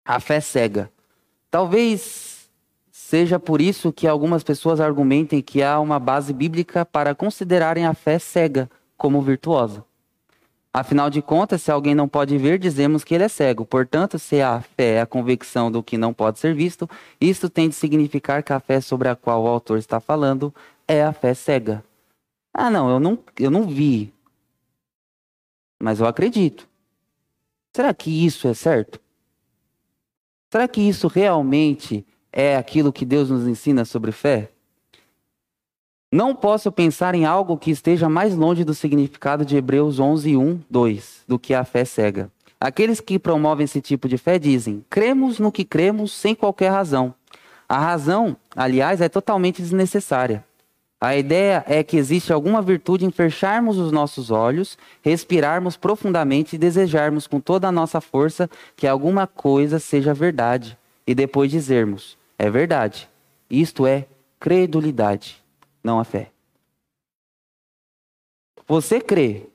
A 0.05 0.21
fé 0.21 0.41
cega. 0.41 0.91
Talvez 1.51 2.49
seja 2.91 3.41
por 3.41 3.61
isso 3.61 3.93
que 3.93 4.07
algumas 4.07 4.45
pessoas 4.45 4.81
argumentem 4.81 5.43
que 5.43 5.63
há 5.63 5.81
uma 5.81 5.99
base 5.99 6.33
bíblica 6.33 6.85
para 6.87 7.15
considerarem 7.15 7.85
a 7.85 7.93
fé 7.93 8.19
cega 8.19 8.71
como 8.97 9.21
virtuosa. 9.21 9.85
Afinal 10.73 11.11
de 11.11 11.21
contas, 11.21 11.63
se 11.63 11.73
alguém 11.73 11.97
não 11.97 12.07
pode 12.09 12.39
ver, 12.39 12.57
dizemos 12.57 13.03
que 13.03 13.13
ele 13.13 13.25
é 13.25 13.29
cego. 13.29 13.65
Portanto, 13.65 14.21
se 14.21 14.41
a 14.41 14.61
fé 14.61 14.95
é 14.95 15.01
a 15.01 15.07
convicção 15.07 15.73
do 15.73 15.83
que 15.83 15.99
não 15.99 16.15
pode 16.15 16.39
ser 16.39 16.55
visto, 16.55 16.89
isto 17.21 17.51
tem 17.51 17.69
de 17.69 17.75
significar 17.75 18.45
que 18.45 18.53
a 18.53 18.61
fé 18.61 18.81
sobre 18.81 19.09
a 19.09 19.17
qual 19.17 19.43
o 19.43 19.49
autor 19.49 19.79
está 19.79 19.99
falando 19.99 20.55
é 20.87 21.03
a 21.03 21.13
fé 21.13 21.35
cega. 21.35 21.85
Ah, 22.55 22.71
não, 22.71 22.89
eu 22.89 23.01
não, 23.01 23.19
eu 23.37 23.51
não 23.51 23.67
vi. 23.67 24.15
Mas 25.83 25.99
eu 25.99 26.07
acredito. 26.07 26.69
Será 27.75 27.93
que 27.93 28.25
isso 28.25 28.47
é 28.47 28.55
certo? 28.55 29.01
Será 30.51 30.67
que 30.67 30.81
isso 30.81 31.07
realmente 31.07 32.05
é 32.33 32.57
aquilo 32.57 32.93
que 32.93 33.05
Deus 33.05 33.31
nos 33.31 33.47
ensina 33.47 33.85
sobre 33.85 34.11
fé? 34.11 34.51
Não 36.13 36.35
posso 36.35 36.73
pensar 36.73 37.15
em 37.15 37.25
algo 37.25 37.57
que 37.57 37.71
esteja 37.71 38.09
mais 38.09 38.35
longe 38.35 38.65
do 38.65 38.75
significado 38.75 39.45
de 39.45 39.57
Hebreus 39.57 40.01
11, 40.01 40.37
1, 40.37 40.61
2, 40.69 41.25
do 41.29 41.39
que 41.39 41.55
a 41.55 41.65
fé 41.65 41.85
cega. 41.85 42.33
Aqueles 42.61 43.01
que 43.01 43.17
promovem 43.17 43.65
esse 43.65 43.81
tipo 43.81 44.09
de 44.09 44.19
fé 44.19 44.41
dizem: 44.41 44.85
cremos 44.91 45.39
no 45.39 45.53
que 45.53 45.65
cremos 45.65 46.11
sem 46.11 46.35
qualquer 46.35 46.73
razão. 46.73 47.15
A 47.69 47.79
razão, 47.79 48.37
aliás, 48.57 49.01
é 49.01 49.09
totalmente 49.09 49.63
desnecessária. 49.63 50.45
A 51.01 51.17
ideia 51.17 51.65
é 51.67 51.83
que 51.83 51.97
existe 51.97 52.31
alguma 52.31 52.61
virtude 52.61 53.07
em 53.07 53.11
fecharmos 53.11 53.79
os 53.79 53.91
nossos 53.91 54.31
olhos, 54.31 54.77
respirarmos 55.01 55.77
profundamente 55.77 56.57
e 56.57 56.59
desejarmos 56.59 57.27
com 57.27 57.41
toda 57.41 57.67
a 57.67 57.73
nossa 57.73 58.03
força 58.03 58.51
que 58.77 58.87
alguma 58.87 59.27
coisa 59.27 59.79
seja 59.79 60.13
verdade 60.13 60.77
e 61.07 61.15
depois 61.15 61.51
dizermos: 61.51 62.19
é 62.39 62.51
verdade. 62.51 63.09
Isto 63.49 63.87
é 63.87 64.07
credulidade 64.39 65.43
não 65.83 65.99
a 65.99 66.05
fé. 66.05 66.31
Você 68.67 69.01
crê. 69.01 69.47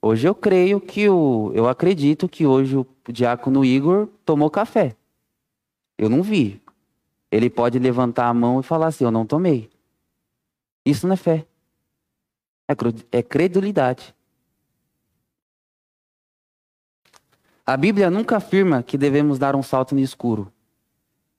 Hoje 0.00 0.26
eu 0.26 0.34
creio 0.34 0.80
que 0.80 1.08
o. 1.08 1.52
Eu 1.54 1.68
acredito 1.68 2.28
que 2.28 2.46
hoje 2.46 2.76
o 2.76 2.86
diácono 3.08 3.64
Igor 3.64 4.08
tomou 4.24 4.50
café. 4.50 4.96
Eu 5.98 6.08
não 6.08 6.22
vi. 6.22 6.60
Ele 7.30 7.48
pode 7.50 7.78
levantar 7.78 8.26
a 8.26 8.34
mão 8.34 8.60
e 8.60 8.62
falar 8.62 8.88
assim: 8.88 9.04
Eu 9.04 9.10
não 9.10 9.26
tomei. 9.26 9.71
Isso 10.84 11.06
não 11.06 11.14
é 11.14 11.16
fé. 11.16 11.46
É, 12.68 12.74
é 13.18 13.22
credulidade. 13.22 14.14
A 17.64 17.76
Bíblia 17.76 18.10
nunca 18.10 18.36
afirma 18.36 18.82
que 18.82 18.98
devemos 18.98 19.38
dar 19.38 19.54
um 19.54 19.62
salto 19.62 19.94
no 19.94 20.00
escuro. 20.00 20.52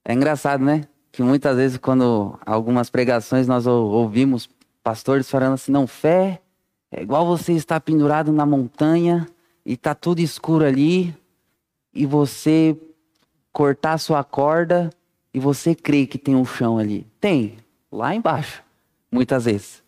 É 0.05 0.13
engraçado, 0.13 0.63
né? 0.63 0.87
que 1.13 1.21
muitas 1.21 1.55
vezes 1.55 1.77
quando 1.77 2.37
algumas 2.43 2.89
pregações 2.89 3.47
nós 3.47 3.67
ouvimos 3.67 4.49
pastores 4.83 5.29
falando 5.29 5.53
assim, 5.53 5.71
não, 5.71 5.85
fé 5.85 6.41
é 6.91 7.03
igual 7.03 7.25
você 7.25 7.53
estar 7.53 7.79
pendurado 7.79 8.33
na 8.33 8.47
montanha 8.47 9.27
e 9.63 9.77
tá 9.77 9.93
tudo 9.93 10.19
escuro 10.19 10.65
ali 10.65 11.15
e 11.93 12.05
você 12.07 12.75
cortar 13.51 13.99
sua 13.99 14.23
corda 14.23 14.89
e 15.31 15.39
você 15.39 15.75
crê 15.75 16.07
que 16.07 16.17
tem 16.17 16.35
um 16.35 16.43
chão 16.43 16.79
ali. 16.79 17.05
Tem, 17.21 17.57
lá 17.91 18.15
embaixo, 18.15 18.62
muitas 19.13 19.45
vezes. 19.45 19.83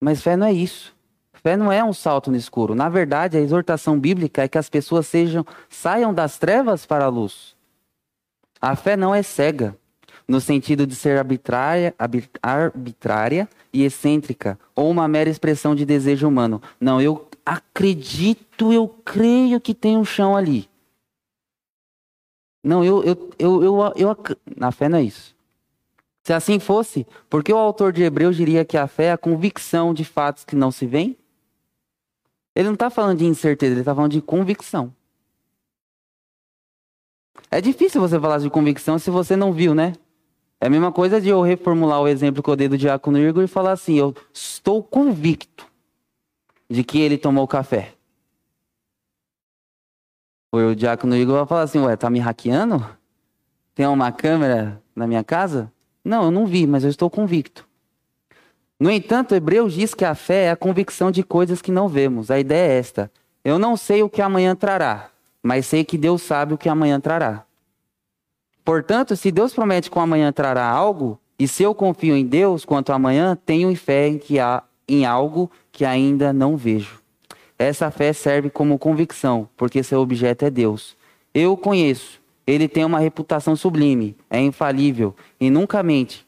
Mas 0.00 0.22
fé 0.22 0.36
não 0.36 0.46
é 0.46 0.52
isso. 0.52 0.94
Fé 1.32 1.56
não 1.56 1.72
é 1.72 1.82
um 1.82 1.92
salto 1.92 2.30
no 2.30 2.36
escuro. 2.36 2.74
Na 2.74 2.88
verdade, 2.88 3.36
a 3.36 3.40
exortação 3.40 3.98
bíblica 3.98 4.42
é 4.42 4.48
que 4.48 4.58
as 4.58 4.68
pessoas 4.68 5.06
sejam 5.06 5.44
saiam 5.68 6.14
das 6.14 6.38
trevas 6.38 6.86
para 6.86 7.06
a 7.06 7.08
luz. 7.08 7.56
A 8.60 8.76
fé 8.76 8.96
não 8.96 9.12
é 9.12 9.22
cega 9.22 9.76
no 10.28 10.40
sentido 10.40 10.86
de 10.86 10.94
ser 10.94 11.18
arbitrária, 11.18 11.94
arbitrária 12.40 13.48
e 13.72 13.82
excêntrica, 13.82 14.58
ou 14.74 14.88
uma 14.88 15.08
mera 15.08 15.28
expressão 15.28 15.74
de 15.74 15.84
desejo 15.84 16.28
humano. 16.28 16.62
Não, 16.80 17.00
eu 17.00 17.28
acredito, 17.44 18.72
eu 18.72 18.86
creio 19.04 19.60
que 19.60 19.74
tem 19.74 19.96
um 19.96 20.04
chão 20.04 20.36
ali. 20.36 20.68
Não, 22.62 22.84
eu, 22.84 23.02
eu, 23.02 23.30
eu, 23.38 23.92
eu, 23.96 24.16
na 24.56 24.70
fé 24.70 24.88
não 24.88 24.98
é 24.98 25.02
isso. 25.02 25.34
Se 26.22 26.32
assim 26.32 26.58
fosse, 26.58 27.06
por 27.28 27.42
que 27.42 27.52
o 27.52 27.58
autor 27.58 27.92
de 27.92 28.02
Hebreus 28.02 28.36
diria 28.36 28.64
que 28.64 28.76
a 28.76 28.86
fé 28.86 29.06
é 29.06 29.12
a 29.12 29.18
convicção 29.18 29.92
de 29.92 30.04
fatos 30.04 30.44
que 30.44 30.54
não 30.54 30.70
se 30.70 30.86
veem? 30.86 31.16
Ele 32.54 32.68
não 32.68 32.74
está 32.74 32.90
falando 32.90 33.18
de 33.18 33.24
incerteza, 33.24 33.72
ele 33.72 33.80
está 33.80 33.94
falando 33.94 34.12
de 34.12 34.22
convicção. 34.22 34.94
É 37.50 37.60
difícil 37.60 38.00
você 38.00 38.18
falar 38.20 38.38
de 38.38 38.48
convicção 38.48 38.98
se 38.98 39.10
você 39.10 39.34
não 39.34 39.52
viu, 39.52 39.74
né? 39.74 39.94
É 40.60 40.66
a 40.66 40.70
mesma 40.70 40.92
coisa 40.92 41.20
de 41.20 41.28
eu 41.28 41.42
reformular 41.42 42.00
o 42.00 42.06
exemplo 42.06 42.42
que 42.42 42.48
eu 42.48 42.54
dei 42.54 42.68
do 42.68 42.78
diácono 42.78 43.18
Igor 43.18 43.42
e 43.42 43.48
falar 43.48 43.72
assim: 43.72 43.94
eu 43.94 44.14
estou 44.32 44.82
convicto 44.82 45.66
de 46.70 46.84
que 46.84 47.00
ele 47.00 47.18
tomou 47.18 47.48
café. 47.48 47.94
O 50.52 50.74
diácono 50.74 51.16
Igor 51.16 51.38
vai 51.38 51.46
falar 51.46 51.62
assim: 51.62 51.80
ué, 51.80 51.96
tá 51.96 52.08
me 52.08 52.20
hackeando? 52.20 52.86
Tem 53.74 53.86
uma 53.86 54.12
câmera 54.12 54.80
na 54.94 55.06
minha 55.06 55.24
casa? 55.24 55.72
Não, 56.04 56.24
eu 56.24 56.30
não 56.30 56.46
vi, 56.46 56.66
mas 56.66 56.84
eu 56.84 56.90
estou 56.90 57.08
convicto. 57.08 57.66
No 58.78 58.90
entanto, 58.90 59.34
Hebreus 59.34 59.74
diz 59.74 59.94
que 59.94 60.04
a 60.04 60.14
fé 60.14 60.46
é 60.46 60.50
a 60.50 60.56
convicção 60.56 61.10
de 61.10 61.22
coisas 61.22 61.62
que 61.62 61.70
não 61.70 61.88
vemos. 61.88 62.30
A 62.30 62.40
ideia 62.40 62.72
é 62.72 62.78
esta: 62.78 63.10
eu 63.44 63.58
não 63.58 63.76
sei 63.76 64.02
o 64.02 64.08
que 64.08 64.20
amanhã 64.20 64.56
trará, 64.56 65.10
mas 65.42 65.66
sei 65.66 65.84
que 65.84 65.98
Deus 65.98 66.22
sabe 66.22 66.54
o 66.54 66.58
que 66.58 66.68
amanhã 66.68 67.00
trará. 67.00 67.44
Portanto, 68.64 69.16
se 69.16 69.30
Deus 69.30 69.52
promete 69.52 69.90
que 69.90 69.98
o 69.98 70.00
amanhã 70.00 70.32
trará 70.32 70.68
algo, 70.68 71.18
e 71.38 71.48
se 71.48 71.64
eu 71.64 71.74
confio 71.74 72.16
em 72.16 72.24
Deus 72.24 72.64
quanto 72.64 72.92
amanhã, 72.92 73.36
tenho 73.44 73.74
fé 73.74 74.06
em, 74.06 74.18
que 74.18 74.38
há, 74.38 74.62
em 74.86 75.04
algo 75.04 75.50
que 75.72 75.84
ainda 75.84 76.32
não 76.32 76.56
vejo. 76.56 77.00
Essa 77.58 77.90
fé 77.90 78.12
serve 78.12 78.48
como 78.48 78.78
convicção, 78.78 79.48
porque 79.56 79.82
seu 79.82 80.00
objeto 80.00 80.44
é 80.44 80.50
Deus. 80.50 80.96
Eu 81.34 81.56
conheço, 81.56 82.20
ele 82.46 82.68
tem 82.68 82.84
uma 82.84 82.98
reputação 82.98 83.54
sublime, 83.54 84.16
é 84.28 84.40
infalível 84.40 85.14
e 85.40 85.50
nunca 85.50 85.82
mente. 85.82 86.26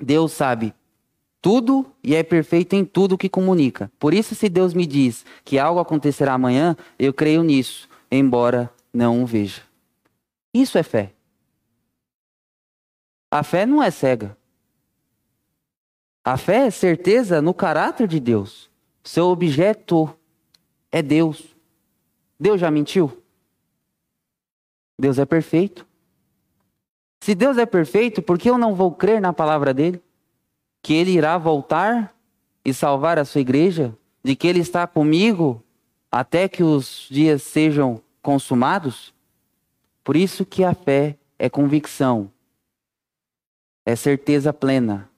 Deus 0.00 0.32
sabe 0.32 0.74
tudo 1.40 1.84
e 2.02 2.14
é 2.14 2.22
perfeito 2.22 2.74
em 2.74 2.84
tudo 2.84 3.18
que 3.18 3.28
comunica. 3.28 3.90
Por 3.98 4.14
isso, 4.14 4.34
se 4.34 4.48
Deus 4.48 4.72
me 4.72 4.86
diz 4.86 5.24
que 5.44 5.58
algo 5.58 5.80
acontecerá 5.80 6.34
amanhã, 6.34 6.76
eu 6.96 7.12
creio 7.12 7.42
nisso, 7.42 7.88
embora 8.10 8.72
não 8.92 9.22
o 9.22 9.26
veja. 9.26 9.62
Isso 10.54 10.78
é 10.78 10.82
fé. 10.82 11.12
A 13.30 13.42
fé 13.42 13.66
não 13.66 13.82
é 13.82 13.90
cega. 13.90 14.36
A 16.24 16.36
fé 16.36 16.66
é 16.66 16.70
certeza 16.70 17.42
no 17.42 17.52
caráter 17.52 18.06
de 18.06 18.20
Deus. 18.20 18.70
Seu 19.02 19.26
objeto 19.26 20.14
é 20.92 21.02
Deus. 21.02 21.56
Deus 22.38 22.60
já 22.60 22.70
mentiu? 22.70 23.21
Deus 24.98 25.18
é 25.18 25.24
perfeito. 25.24 25.86
Se 27.22 27.34
Deus 27.34 27.56
é 27.56 27.66
perfeito, 27.66 28.20
por 28.20 28.38
que 28.38 28.50
eu 28.50 28.58
não 28.58 28.74
vou 28.74 28.92
crer 28.92 29.20
na 29.20 29.32
palavra 29.32 29.72
dele? 29.72 30.02
Que 30.82 30.94
ele 30.94 31.12
irá 31.12 31.38
voltar 31.38 32.14
e 32.64 32.74
salvar 32.74 33.18
a 33.18 33.24
sua 33.24 33.40
igreja? 33.40 33.96
De 34.24 34.34
que 34.34 34.46
ele 34.46 34.60
está 34.60 34.86
comigo 34.86 35.62
até 36.10 36.48
que 36.48 36.62
os 36.62 37.06
dias 37.10 37.42
sejam 37.42 38.02
consumados? 38.20 39.14
Por 40.02 40.16
isso 40.16 40.44
que 40.44 40.64
a 40.64 40.74
fé 40.74 41.16
é 41.38 41.48
convicção, 41.48 42.30
é 43.84 43.94
certeza 43.96 44.52
plena. 44.52 45.08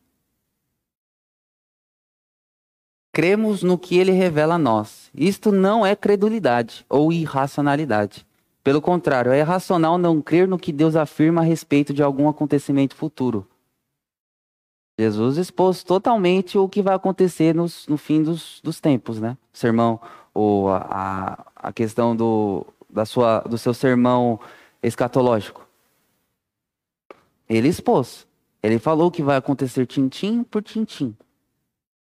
Cremos 3.12 3.62
no 3.62 3.78
que 3.78 3.96
ele 3.96 4.10
revela 4.10 4.56
a 4.56 4.58
nós. 4.58 5.10
Isto 5.14 5.52
não 5.52 5.86
é 5.86 5.94
credulidade 5.94 6.84
ou 6.88 7.12
irracionalidade. 7.12 8.26
Pelo 8.64 8.80
contrário, 8.80 9.30
é 9.30 9.40
irracional 9.40 9.98
não 9.98 10.22
crer 10.22 10.48
no 10.48 10.58
que 10.58 10.72
Deus 10.72 10.96
afirma 10.96 11.42
a 11.42 11.44
respeito 11.44 11.92
de 11.92 12.02
algum 12.02 12.30
acontecimento 12.30 12.96
futuro. 12.96 13.46
Jesus 14.98 15.36
expôs 15.36 15.82
totalmente 15.82 16.56
o 16.56 16.66
que 16.66 16.80
vai 16.80 16.94
acontecer 16.94 17.54
nos, 17.54 17.86
no 17.86 17.98
fim 17.98 18.22
dos, 18.22 18.62
dos 18.64 18.80
tempos, 18.80 19.20
né? 19.20 19.36
Sermão, 19.52 20.00
ou 20.32 20.70
a, 20.70 21.44
a 21.54 21.72
questão 21.74 22.16
do, 22.16 22.66
da 22.88 23.04
sua, 23.04 23.40
do 23.40 23.58
seu 23.58 23.74
sermão 23.74 24.40
escatológico. 24.82 25.66
Ele 27.46 27.68
expôs. 27.68 28.26
Ele 28.62 28.78
falou 28.78 29.10
que 29.10 29.22
vai 29.22 29.36
acontecer 29.36 29.84
tintim 29.84 30.42
por 30.42 30.62
tintim. 30.62 31.14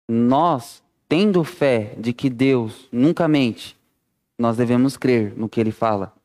Nós, 0.08 0.80
tendo 1.08 1.42
fé 1.42 1.96
de 1.98 2.12
que 2.12 2.30
Deus 2.30 2.88
nunca 2.92 3.26
mente, 3.26 3.76
nós 4.38 4.56
devemos 4.56 4.96
crer 4.96 5.36
no 5.36 5.48
que 5.48 5.58
ele 5.58 5.72
fala. 5.72 6.15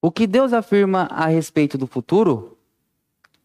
O 0.00 0.12
que 0.12 0.26
Deus 0.26 0.52
afirma 0.52 1.08
a 1.10 1.26
respeito 1.26 1.76
do 1.76 1.86
futuro, 1.86 2.56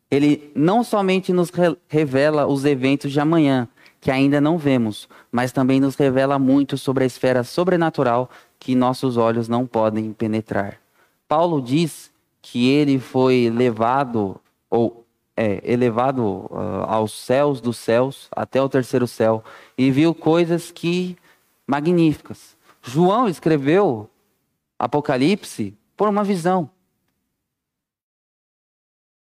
ele 0.09 0.51
não 0.55 0.83
somente 0.83 1.33
nos 1.33 1.51
revela 1.87 2.45
os 2.45 2.63
eventos 2.63 3.11
de 3.11 3.19
amanhã, 3.19 3.67
que 3.99 4.11
ainda 4.11 4.39
não 4.39 4.57
vemos, 4.57 5.09
mas 5.31 5.51
também 5.51 5.79
nos 5.79 5.95
revela 5.95 6.37
muito 6.37 6.77
sobre 6.77 7.03
a 7.03 7.07
esfera 7.07 7.43
sobrenatural 7.43 8.29
que 8.59 8.75
nossos 8.75 9.17
olhos 9.17 9.47
não 9.47 9.65
podem 9.65 10.13
penetrar. 10.13 10.79
Paulo 11.27 11.59
diz 11.59 12.11
que 12.39 12.69
ele 12.69 12.99
foi 12.99 13.49
levado 13.51 14.39
ou 14.69 15.03
é, 15.35 15.59
elevado 15.63 16.21
uh, 16.51 16.85
aos 16.87 17.13
céus 17.13 17.59
dos 17.59 17.77
céus, 17.77 18.27
até 18.31 18.61
o 18.61 18.69
terceiro 18.69 19.07
céu, 19.07 19.43
e 19.75 19.89
viu 19.89 20.13
coisas 20.13 20.71
que 20.71 21.17
magníficas. 21.65 22.55
João 22.83 23.27
escreveu 23.27 24.07
Apocalipse 24.77 25.75
por 26.03 26.09
uma 26.09 26.23
visão. 26.25 26.69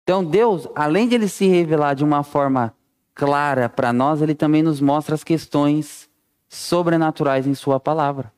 Então 0.01 0.23
Deus, 0.23 0.65
além 0.73 1.09
de 1.09 1.15
ele 1.15 1.27
se 1.27 1.45
revelar 1.45 1.93
de 1.93 2.05
uma 2.05 2.23
forma 2.23 2.73
clara 3.13 3.67
para 3.67 3.91
nós, 3.91 4.21
ele 4.21 4.33
também 4.33 4.63
nos 4.63 4.79
mostra 4.79 5.13
as 5.13 5.21
questões 5.21 6.09
sobrenaturais 6.47 7.45
em 7.45 7.53
sua 7.53 7.81
palavra. 7.81 8.31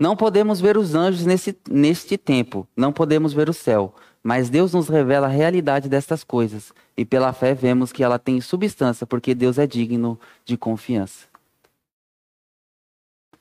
Não 0.00 0.16
podemos 0.16 0.58
ver 0.58 0.78
os 0.78 0.94
anjos 0.94 1.26
nesse, 1.26 1.54
neste 1.68 2.16
tempo, 2.16 2.66
não 2.74 2.94
podemos 2.94 3.34
ver 3.34 3.50
o 3.50 3.52
céu, 3.52 3.94
mas 4.22 4.48
Deus 4.48 4.72
nos 4.72 4.88
revela 4.88 5.26
a 5.26 5.30
realidade 5.30 5.86
destas 5.86 6.24
coisas 6.24 6.72
e 6.96 7.04
pela 7.04 7.34
fé 7.34 7.52
vemos 7.52 7.92
que 7.92 8.02
ela 8.02 8.18
tem 8.18 8.40
substância, 8.40 9.06
porque 9.06 9.34
Deus 9.34 9.58
é 9.58 9.66
digno 9.66 10.18
de 10.46 10.56
confiança. 10.56 11.29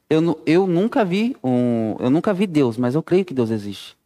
Eu, 0.09 0.41
eu 0.45 0.65
nunca 0.65 1.05
vi 1.05 1.37
um, 1.43 1.95
eu 1.99 2.09
nunca 2.09 2.33
vi 2.33 2.47
Deus, 2.47 2.77
mas 2.77 2.95
eu 2.95 3.03
creio 3.03 3.23
que 3.23 3.33
Deus 3.33 3.51
existe. 3.51 3.97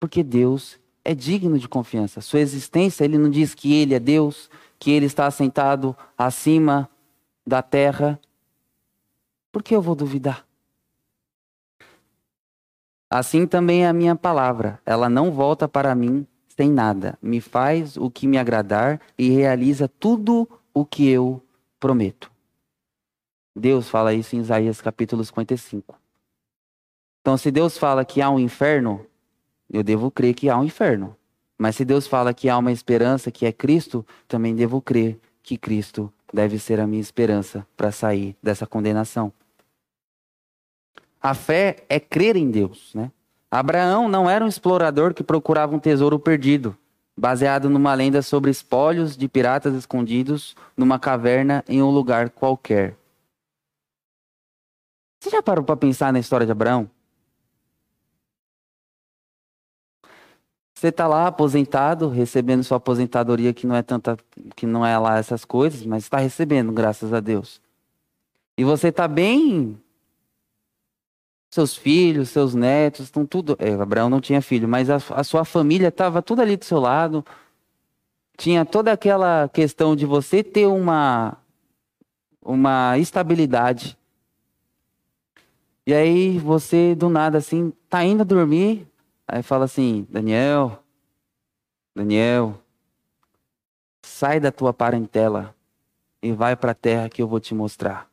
Porque 0.00 0.22
Deus 0.24 0.78
é 1.04 1.14
digno 1.14 1.58
de 1.58 1.68
confiança. 1.68 2.20
Sua 2.20 2.40
existência, 2.40 3.04
ele 3.04 3.16
não 3.16 3.30
diz 3.30 3.54
que 3.54 3.72
ele 3.74 3.94
é 3.94 4.00
Deus, 4.00 4.50
que 4.78 4.90
ele 4.90 5.06
está 5.06 5.30
sentado 5.30 5.96
acima 6.18 6.90
da 7.46 7.62
terra, 7.62 8.18
por 9.52 9.62
que 9.62 9.74
eu 9.74 9.82
vou 9.82 9.94
duvidar? 9.94 10.46
Assim 13.08 13.46
também 13.46 13.84
é 13.84 13.88
a 13.88 13.92
minha 13.92 14.14
palavra, 14.14 14.80
ela 14.86 15.08
não 15.08 15.32
volta 15.32 15.68
para 15.68 15.94
mim 15.94 16.26
sem 16.48 16.70
nada, 16.70 17.18
me 17.20 17.40
faz 17.40 17.96
o 17.96 18.10
que 18.10 18.26
me 18.26 18.38
agradar 18.38 19.00
e 19.18 19.30
realiza 19.30 19.88
tudo 19.88 20.48
o 20.72 20.84
que 20.84 21.08
eu 21.08 21.42
prometo. 21.80 22.29
Deus 23.54 23.88
fala 23.88 24.14
isso 24.14 24.36
em 24.36 24.40
Isaías 24.40 24.80
capítulo 24.80 25.24
55. 25.24 25.98
Então, 27.20 27.36
se 27.36 27.50
Deus 27.50 27.76
fala 27.76 28.04
que 28.04 28.22
há 28.22 28.30
um 28.30 28.38
inferno, 28.38 29.04
eu 29.70 29.82
devo 29.82 30.10
crer 30.10 30.34
que 30.34 30.48
há 30.48 30.56
um 30.56 30.64
inferno. 30.64 31.16
Mas 31.58 31.76
se 31.76 31.84
Deus 31.84 32.06
fala 32.06 32.32
que 32.32 32.48
há 32.48 32.56
uma 32.56 32.72
esperança, 32.72 33.30
que 33.30 33.44
é 33.44 33.52
Cristo, 33.52 34.06
também 34.26 34.54
devo 34.54 34.80
crer 34.80 35.18
que 35.42 35.58
Cristo 35.58 36.12
deve 36.32 36.58
ser 36.58 36.80
a 36.80 36.86
minha 36.86 37.00
esperança 37.00 37.66
para 37.76 37.92
sair 37.92 38.36
dessa 38.42 38.66
condenação. 38.66 39.32
A 41.20 41.34
fé 41.34 41.84
é 41.88 42.00
crer 42.00 42.36
em 42.36 42.50
Deus, 42.50 42.92
né? 42.94 43.10
Abraão 43.50 44.08
não 44.08 44.30
era 44.30 44.44
um 44.44 44.48
explorador 44.48 45.12
que 45.12 45.24
procurava 45.24 45.74
um 45.74 45.78
tesouro 45.78 46.18
perdido, 46.18 46.74
baseado 47.16 47.68
numa 47.68 47.92
lenda 47.92 48.22
sobre 48.22 48.50
espólios 48.50 49.16
de 49.16 49.28
piratas 49.28 49.74
escondidos 49.74 50.56
numa 50.76 50.98
caverna 50.98 51.64
em 51.68 51.82
um 51.82 51.90
lugar 51.90 52.30
qualquer. 52.30 52.96
Você 55.20 55.28
já 55.28 55.42
parou 55.42 55.62
para 55.62 55.76
pensar 55.76 56.12
na 56.12 56.18
história 56.18 56.46
de 56.46 56.52
Abraão? 56.52 56.90
Você 60.74 60.88
está 60.88 61.06
lá 61.06 61.26
aposentado, 61.26 62.08
recebendo 62.08 62.64
sua 62.64 62.78
aposentadoria 62.78 63.52
que 63.52 63.66
não 63.66 63.76
é 63.76 63.82
tanta, 63.82 64.16
que 64.56 64.64
não 64.64 64.84
é 64.84 64.96
lá 64.98 65.18
essas 65.18 65.44
coisas, 65.44 65.84
mas 65.84 66.04
está 66.04 66.16
recebendo, 66.16 66.72
graças 66.72 67.12
a 67.12 67.20
Deus. 67.20 67.60
E 68.56 68.64
você 68.64 68.88
está 68.88 69.06
bem 69.06 69.78
seus 71.50 71.76
filhos, 71.76 72.30
seus 72.30 72.54
netos, 72.54 73.06
estão 73.06 73.26
tudo. 73.26 73.56
É, 73.58 73.74
Abraão 73.74 74.08
não 74.08 74.22
tinha 74.22 74.40
filho, 74.40 74.66
mas 74.66 74.88
a, 74.88 74.96
a 75.10 75.22
sua 75.22 75.44
família 75.44 75.88
estava 75.88 76.22
tudo 76.22 76.40
ali 76.40 76.56
do 76.56 76.64
seu 76.64 76.80
lado. 76.80 77.22
Tinha 78.38 78.64
toda 78.64 78.90
aquela 78.90 79.50
questão 79.50 79.94
de 79.94 80.06
você 80.06 80.42
ter 80.42 80.66
uma, 80.66 81.36
uma 82.42 82.96
estabilidade. 82.96 83.99
E 85.86 85.94
aí 85.94 86.38
você, 86.38 86.94
do 86.94 87.08
nada, 87.08 87.38
assim, 87.38 87.72
tá 87.88 88.04
indo 88.04 88.24
dormir, 88.24 88.86
aí 89.26 89.42
fala 89.42 89.64
assim, 89.64 90.06
Daniel, 90.10 90.82
Daniel, 91.94 92.62
sai 94.02 94.38
da 94.38 94.52
tua 94.52 94.72
parentela 94.72 95.54
e 96.22 96.32
vai 96.32 96.54
para 96.54 96.72
a 96.72 96.74
terra 96.74 97.08
que 97.08 97.22
eu 97.22 97.28
vou 97.28 97.40
te 97.40 97.54
mostrar. 97.54 98.10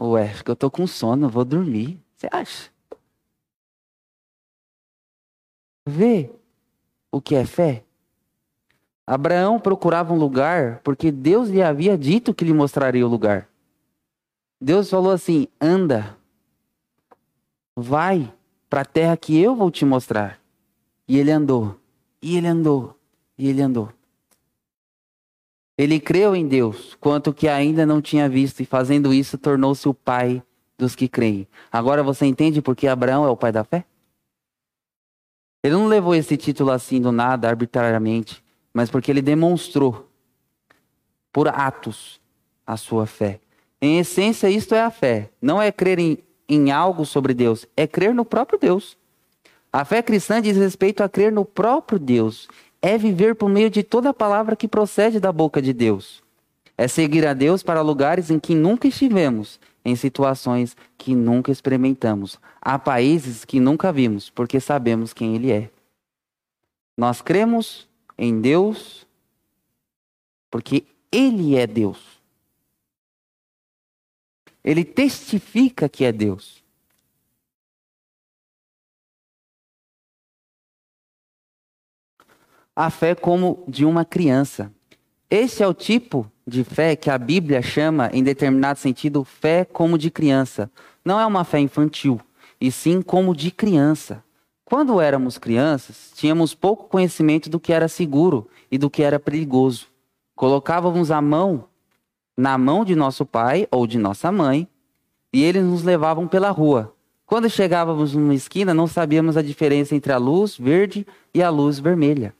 Ué, 0.00 0.30
acho 0.30 0.44
que 0.44 0.50
eu 0.50 0.56
tô 0.56 0.70
com 0.70 0.86
sono, 0.86 1.28
vou 1.28 1.44
dormir. 1.44 2.00
Você 2.16 2.28
acha? 2.30 2.70
Vê 5.86 6.30
o 7.12 7.20
que 7.20 7.34
é 7.34 7.44
fé. 7.44 7.84
Abraão 9.06 9.60
procurava 9.60 10.12
um 10.12 10.18
lugar 10.18 10.80
porque 10.80 11.12
Deus 11.12 11.48
lhe 11.48 11.62
havia 11.62 11.96
dito 11.96 12.34
que 12.34 12.44
lhe 12.44 12.52
mostraria 12.52 13.06
o 13.06 13.10
lugar. 13.10 13.48
Deus 14.60 14.88
falou 14.88 15.12
assim: 15.12 15.46
anda, 15.60 16.16
vai 17.76 18.32
para 18.68 18.82
a 18.82 18.84
terra 18.84 19.16
que 19.16 19.38
eu 19.38 19.54
vou 19.54 19.70
te 19.70 19.84
mostrar. 19.84 20.40
E 21.06 21.18
ele 21.18 21.30
andou, 21.30 21.78
e 22.20 22.36
ele 22.36 22.46
andou, 22.46 22.98
e 23.36 23.48
ele 23.48 23.60
andou. 23.60 23.92
Ele 25.76 25.98
creu 25.98 26.36
em 26.36 26.46
Deus, 26.46 26.96
quanto 27.00 27.34
que 27.34 27.48
ainda 27.48 27.84
não 27.84 28.00
tinha 28.00 28.28
visto, 28.28 28.60
e 28.60 28.66
fazendo 28.66 29.12
isso 29.12 29.36
tornou-se 29.36 29.88
o 29.88 29.94
pai 29.94 30.42
dos 30.78 30.94
que 30.94 31.08
creem. 31.08 31.48
Agora 31.70 32.02
você 32.02 32.26
entende 32.26 32.62
por 32.62 32.76
que 32.76 32.86
Abraão 32.86 33.24
é 33.24 33.28
o 33.28 33.36
pai 33.36 33.50
da 33.50 33.64
fé? 33.64 33.84
Ele 35.62 35.74
não 35.74 35.86
levou 35.86 36.14
esse 36.14 36.36
título 36.36 36.70
assim 36.70 37.00
do 37.00 37.10
nada, 37.10 37.48
arbitrariamente, 37.48 38.44
mas 38.72 38.90
porque 38.90 39.10
ele 39.10 39.22
demonstrou, 39.22 40.08
por 41.32 41.48
atos, 41.48 42.20
a 42.66 42.76
sua 42.76 43.06
fé. 43.06 43.40
Em 43.80 43.98
essência, 43.98 44.48
isto 44.48 44.74
é 44.74 44.82
a 44.82 44.90
fé. 44.90 45.30
Não 45.42 45.60
é 45.60 45.72
crer 45.72 45.98
em, 45.98 46.18
em 46.48 46.70
algo 46.70 47.04
sobre 47.04 47.34
Deus, 47.34 47.66
é 47.76 47.86
crer 47.86 48.14
no 48.14 48.24
próprio 48.24 48.58
Deus. 48.58 48.96
A 49.72 49.84
fé 49.84 50.02
cristã 50.02 50.40
diz 50.40 50.56
respeito 50.56 51.02
a 51.02 51.08
crer 51.08 51.32
no 51.32 51.44
próprio 51.44 51.98
Deus 51.98 52.48
é 52.84 52.98
viver 52.98 53.34
por 53.34 53.48
meio 53.48 53.70
de 53.70 53.82
toda 53.82 54.10
a 54.10 54.14
palavra 54.14 54.54
que 54.54 54.68
procede 54.68 55.18
da 55.18 55.32
boca 55.32 55.62
de 55.62 55.72
Deus. 55.72 56.22
É 56.76 56.86
seguir 56.86 57.26
a 57.26 57.32
Deus 57.32 57.62
para 57.62 57.80
lugares 57.80 58.30
em 58.30 58.38
que 58.38 58.54
nunca 58.54 58.86
estivemos, 58.86 59.58
em 59.82 59.96
situações 59.96 60.76
que 60.98 61.14
nunca 61.14 61.50
experimentamos, 61.50 62.38
a 62.60 62.78
países 62.78 63.42
que 63.42 63.58
nunca 63.58 63.90
vimos, 63.90 64.28
porque 64.28 64.60
sabemos 64.60 65.14
quem 65.14 65.34
Ele 65.34 65.50
é. 65.50 65.70
Nós 66.94 67.22
cremos 67.22 67.88
em 68.18 68.38
Deus 68.38 69.06
porque 70.50 70.84
Ele 71.10 71.56
é 71.56 71.66
Deus. 71.66 72.13
Ele 74.64 74.84
testifica 74.84 75.88
que 75.88 76.04
é 76.04 76.10
Deus. 76.10 76.64
a 82.76 82.90
fé 82.90 83.14
como 83.14 83.62
de 83.68 83.84
uma 83.84 84.04
criança. 84.04 84.72
Esse 85.30 85.62
é 85.62 85.68
o 85.68 85.74
tipo 85.74 86.30
de 86.46 86.64
fé 86.64 86.96
que 86.96 87.08
a 87.08 87.16
Bíblia 87.16 87.62
chama, 87.62 88.10
em 88.12 88.22
determinado 88.22 88.78
sentido, 88.78 89.24
fé 89.24 89.64
como 89.64 89.96
de 89.96 90.10
criança. 90.10 90.70
Não 91.04 91.20
é 91.20 91.24
uma 91.24 91.44
fé 91.44 91.60
infantil, 91.60 92.20
e 92.60 92.70
sim 92.72 93.00
como 93.00 93.34
de 93.34 93.50
criança. 93.50 94.22
Quando 94.64 95.00
éramos 95.00 95.38
crianças, 95.38 96.10
tínhamos 96.14 96.54
pouco 96.54 96.88
conhecimento 96.88 97.48
do 97.48 97.60
que 97.60 97.72
era 97.72 97.86
seguro 97.86 98.48
e 98.70 98.78
do 98.78 98.90
que 98.90 99.02
era 99.02 99.20
perigoso. 99.20 99.86
Colocávamos 100.34 101.10
a 101.10 101.20
mão 101.20 101.64
na 102.36 102.58
mão 102.58 102.84
de 102.84 102.94
nosso 102.94 103.24
pai 103.24 103.66
ou 103.70 103.86
de 103.86 103.98
nossa 103.98 104.30
mãe 104.30 104.68
e 105.32 105.42
eles 105.42 105.64
nos 105.64 105.82
levavam 105.82 106.28
pela 106.28 106.50
rua. 106.50 106.94
Quando 107.26 107.48
chegávamos 107.48 108.14
numa 108.14 108.34
esquina, 108.34 108.74
não 108.74 108.86
sabíamos 108.86 109.36
a 109.36 109.42
diferença 109.42 109.94
entre 109.94 110.12
a 110.12 110.18
luz 110.18 110.56
verde 110.56 111.06
e 111.32 111.42
a 111.42 111.50
luz 111.50 111.78
vermelha. 111.78 112.34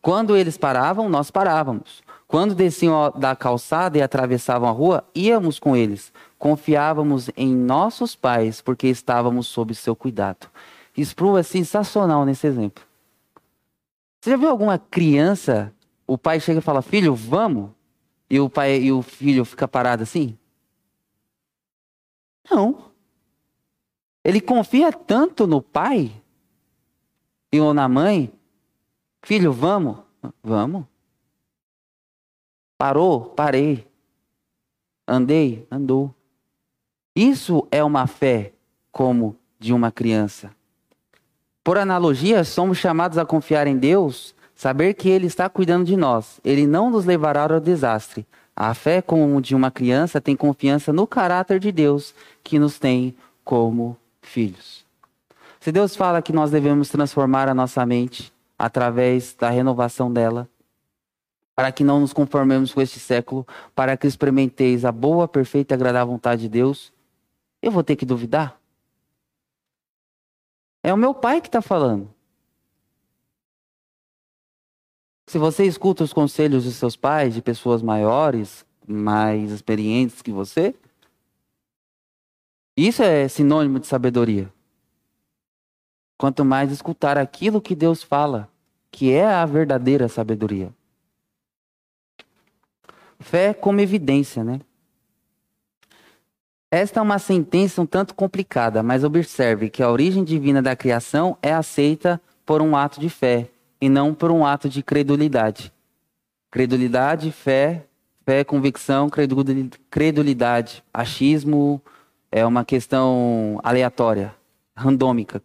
Quando 0.00 0.36
eles 0.36 0.58
paravam, 0.58 1.08
nós 1.08 1.30
parávamos. 1.30 2.02
Quando 2.26 2.54
desciam 2.54 3.12
da 3.16 3.36
calçada 3.36 3.98
e 3.98 4.02
atravessavam 4.02 4.68
a 4.68 4.72
rua, 4.72 5.04
íamos 5.14 5.58
com 5.58 5.76
eles. 5.76 6.12
Confiávamos 6.38 7.30
em 7.36 7.54
nossos 7.54 8.16
pais 8.16 8.60
porque 8.60 8.88
estávamos 8.88 9.46
sob 9.46 9.74
seu 9.74 9.94
cuidado. 9.94 10.48
Spru 10.96 11.38
é 11.38 11.42
sensacional 11.42 12.24
nesse 12.24 12.46
exemplo. 12.46 12.84
Você 14.20 14.30
já 14.30 14.36
viu 14.36 14.48
alguma 14.48 14.78
criança, 14.78 15.72
o 16.06 16.18
pai 16.18 16.40
chega 16.40 16.58
e 16.58 16.62
fala, 16.62 16.82
filho, 16.82 17.14
vamos? 17.14 17.70
E 18.32 18.40
o 18.40 18.48
pai 18.48 18.80
e 18.80 18.90
o 18.90 19.02
filho 19.02 19.44
fica 19.44 19.68
parado 19.68 20.04
assim? 20.04 20.38
Não. 22.50 22.90
Ele 24.24 24.40
confia 24.40 24.90
tanto 24.90 25.46
no 25.46 25.60
pai 25.60 26.10
e 27.52 27.60
ou 27.60 27.74
na 27.74 27.86
mãe. 27.86 28.32
Filho, 29.22 29.52
vamos? 29.52 29.98
Vamos. 30.42 30.86
Parou? 32.78 33.26
Parei. 33.26 33.86
Andei? 35.06 35.66
Andou. 35.70 36.14
Isso 37.14 37.68
é 37.70 37.84
uma 37.84 38.06
fé 38.06 38.54
como 38.90 39.36
de 39.58 39.74
uma 39.74 39.92
criança. 39.92 40.56
Por 41.62 41.76
analogia, 41.76 42.44
somos 42.44 42.78
chamados 42.78 43.18
a 43.18 43.26
confiar 43.26 43.66
em 43.66 43.76
Deus, 43.76 44.34
saber 44.62 44.94
que 44.94 45.08
Ele 45.08 45.26
está 45.26 45.48
cuidando 45.48 45.84
de 45.84 45.96
nós. 45.96 46.40
Ele 46.44 46.68
não 46.68 46.88
nos 46.88 47.04
levará 47.04 47.52
ao 47.52 47.58
desastre. 47.58 48.24
A 48.54 48.72
fé 48.74 49.02
como 49.02 49.42
de 49.42 49.56
uma 49.56 49.72
criança 49.72 50.20
tem 50.20 50.36
confiança 50.36 50.92
no 50.92 51.04
caráter 51.04 51.58
de 51.58 51.72
Deus 51.72 52.14
que 52.44 52.60
nos 52.60 52.78
tem 52.78 53.12
como 53.44 53.96
filhos. 54.20 54.84
Se 55.58 55.72
Deus 55.72 55.96
fala 55.96 56.22
que 56.22 56.32
nós 56.32 56.52
devemos 56.52 56.88
transformar 56.88 57.48
a 57.48 57.54
nossa 57.54 57.84
mente 57.84 58.32
através 58.56 59.34
da 59.34 59.50
renovação 59.50 60.12
dela, 60.12 60.48
para 61.56 61.72
que 61.72 61.82
não 61.82 61.98
nos 61.98 62.12
conformemos 62.12 62.72
com 62.72 62.80
este 62.80 63.00
século, 63.00 63.44
para 63.74 63.96
que 63.96 64.06
experimenteis 64.06 64.84
a 64.84 64.92
boa, 64.92 65.26
perfeita 65.26 65.74
e 65.74 65.76
agradável 65.76 66.12
vontade 66.12 66.42
de 66.42 66.48
Deus, 66.48 66.92
eu 67.60 67.72
vou 67.72 67.82
ter 67.82 67.96
que 67.96 68.06
duvidar? 68.06 68.56
É 70.84 70.94
o 70.94 70.96
meu 70.96 71.12
pai 71.12 71.40
que 71.40 71.48
está 71.48 71.60
falando. 71.60 72.11
Se 75.32 75.38
você 75.38 75.64
escuta 75.64 76.04
os 76.04 76.12
conselhos 76.12 76.62
de 76.62 76.72
seus 76.72 76.94
pais, 76.94 77.32
de 77.32 77.40
pessoas 77.40 77.80
maiores, 77.80 78.66
mais 78.86 79.50
experientes 79.50 80.20
que 80.20 80.30
você, 80.30 80.74
isso 82.76 83.02
é 83.02 83.26
sinônimo 83.28 83.80
de 83.80 83.86
sabedoria. 83.86 84.52
Quanto 86.18 86.44
mais 86.44 86.70
escutar 86.70 87.16
aquilo 87.16 87.62
que 87.62 87.74
Deus 87.74 88.02
fala, 88.02 88.46
que 88.90 89.10
é 89.10 89.24
a 89.24 89.46
verdadeira 89.46 90.06
sabedoria. 90.06 90.70
Fé 93.18 93.54
como 93.54 93.80
evidência, 93.80 94.44
né? 94.44 94.60
Esta 96.70 97.00
é 97.00 97.02
uma 97.02 97.18
sentença 97.18 97.80
um 97.80 97.86
tanto 97.86 98.14
complicada, 98.14 98.82
mas 98.82 99.02
observe 99.02 99.70
que 99.70 99.82
a 99.82 99.90
origem 99.90 100.24
divina 100.24 100.60
da 100.60 100.76
criação 100.76 101.38
é 101.40 101.54
aceita 101.54 102.20
por 102.44 102.60
um 102.60 102.76
ato 102.76 103.00
de 103.00 103.08
fé 103.08 103.48
e 103.82 103.88
não 103.88 104.14
por 104.14 104.30
um 104.30 104.46
ato 104.46 104.68
de 104.68 104.80
credulidade. 104.80 105.72
Credulidade, 106.52 107.32
fé, 107.32 107.84
fé, 108.24 108.44
convicção, 108.44 109.10
credulidade, 109.90 110.84
achismo 110.94 111.82
é 112.30 112.46
uma 112.46 112.64
questão 112.64 113.58
aleatória, 113.60 114.32
randômica. 114.76 115.42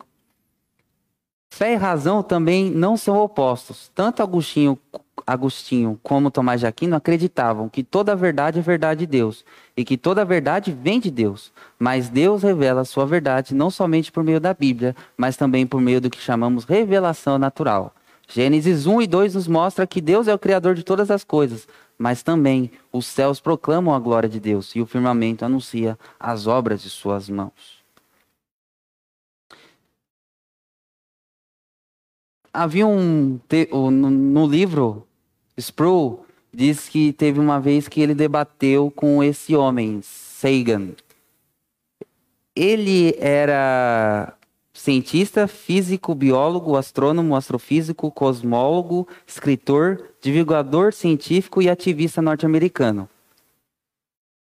Fé 1.49 1.73
e 1.73 1.75
razão 1.77 2.21
também 2.21 2.69
não 2.69 2.95
são 2.95 3.17
opostos. 3.17 3.89
Tanto 3.95 4.21
Agostinho 4.21 4.77
Agostinho 5.25 5.99
como 6.03 6.29
Tomás 6.29 6.59
de 6.59 6.67
Aquino 6.67 6.95
acreditavam 6.95 7.67
que 7.67 7.83
toda 7.83 8.11
a 8.11 8.15
verdade 8.15 8.59
é 8.59 8.61
verdade 8.61 8.99
de 8.99 9.07
Deus 9.07 9.43
e 9.75 9.83
que 9.83 9.97
toda 9.97 10.21
a 10.21 10.25
verdade 10.25 10.71
vem 10.71 10.99
de 10.99 11.09
Deus. 11.09 11.51
Mas 11.79 12.07
Deus 12.07 12.43
revela 12.43 12.81
a 12.81 12.85
sua 12.85 13.05
verdade 13.05 13.55
não 13.55 13.71
somente 13.71 14.11
por 14.11 14.23
meio 14.23 14.39
da 14.39 14.53
Bíblia, 14.53 14.95
mas 15.17 15.35
também 15.35 15.65
por 15.65 15.81
meio 15.81 15.99
do 15.99 16.09
que 16.09 16.19
chamamos 16.21 16.65
revelação 16.65 17.39
natural. 17.39 17.95
Gênesis 18.27 18.85
1 18.85 19.01
e 19.01 19.07
2 19.07 19.35
nos 19.35 19.47
mostra 19.47 19.87
que 19.87 20.01
Deus 20.01 20.27
é 20.27 20.33
o 20.33 20.39
criador 20.39 20.75
de 20.75 20.83
todas 20.83 21.09
as 21.09 21.23
coisas, 21.23 21.67
mas 21.97 22.21
também 22.21 22.69
os 22.91 23.05
céus 23.05 23.39
proclamam 23.39 23.95
a 23.95 23.99
glória 23.99 24.27
de 24.27 24.39
Deus 24.39 24.75
e 24.75 24.81
o 24.81 24.85
firmamento 24.85 25.45
anuncia 25.45 25.97
as 26.19 26.45
obras 26.45 26.81
de 26.81 26.89
suas 26.89 27.29
mãos. 27.29 27.77
Havia 32.53 32.85
um 32.85 33.39
no 33.91 34.47
livro 34.47 35.07
Sproul 35.57 36.25
diz 36.53 36.89
que 36.89 37.13
teve 37.13 37.39
uma 37.39 37.59
vez 37.59 37.87
que 37.87 38.01
ele 38.01 38.15
debateu 38.15 38.91
com 38.91 39.23
esse 39.23 39.55
homem, 39.55 39.99
Sagan. 40.01 40.89
Ele 42.55 43.15
era 43.19 44.35
cientista, 44.77 45.47
físico, 45.47 46.13
biólogo, 46.13 46.77
astrônomo, 46.77 47.35
astrofísico, 47.35 48.11
cosmólogo, 48.11 49.07
escritor, 49.25 50.11
divulgador 50.21 50.93
científico 50.93 51.61
e 51.61 51.69
ativista 51.69 52.21
norte-americano. 52.21 53.09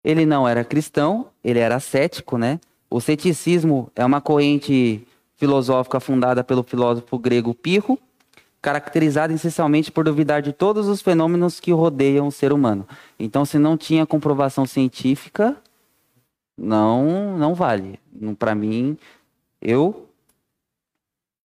Ele 0.02 0.26
não 0.26 0.46
era 0.46 0.64
cristão, 0.64 1.28
ele 1.42 1.60
era 1.60 1.78
cético, 1.78 2.36
né? 2.36 2.60
O 2.90 3.00
ceticismo 3.00 3.90
é 3.94 4.04
uma 4.04 4.20
corrente 4.20 5.06
filosófica 5.36 6.00
fundada 6.00 6.42
pelo 6.42 6.62
filósofo 6.62 7.18
grego 7.18 7.54
Pirro, 7.54 7.98
caracterizada 8.60 9.32
essencialmente 9.32 9.92
por 9.92 10.04
duvidar 10.04 10.42
de 10.42 10.52
todos 10.52 10.88
os 10.88 11.00
fenômenos 11.00 11.60
que 11.60 11.72
rodeiam 11.72 12.26
o 12.26 12.32
ser 12.32 12.52
humano. 12.52 12.86
Então, 13.18 13.44
se 13.44 13.58
não 13.58 13.76
tinha 13.76 14.04
comprovação 14.04 14.66
científica, 14.66 15.56
não, 16.56 17.38
não 17.38 17.54
vale. 17.54 18.00
Para 18.38 18.54
mim, 18.54 18.98
eu 19.60 20.08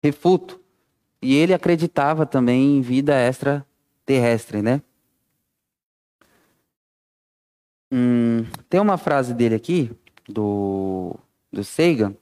refuto. 0.03 0.59
E 1.21 1.35
ele 1.35 1.53
acreditava 1.53 2.25
também 2.25 2.77
em 2.77 2.81
vida 2.81 3.15
extraterrestre, 3.15 4.61
né? 4.61 4.81
Hum, 7.91 8.45
tem 8.69 8.79
uma 8.79 8.97
frase 8.97 9.33
dele 9.33 9.55
aqui, 9.55 9.91
do, 10.27 11.15
do 11.51 11.63
Sagan. 11.63 12.13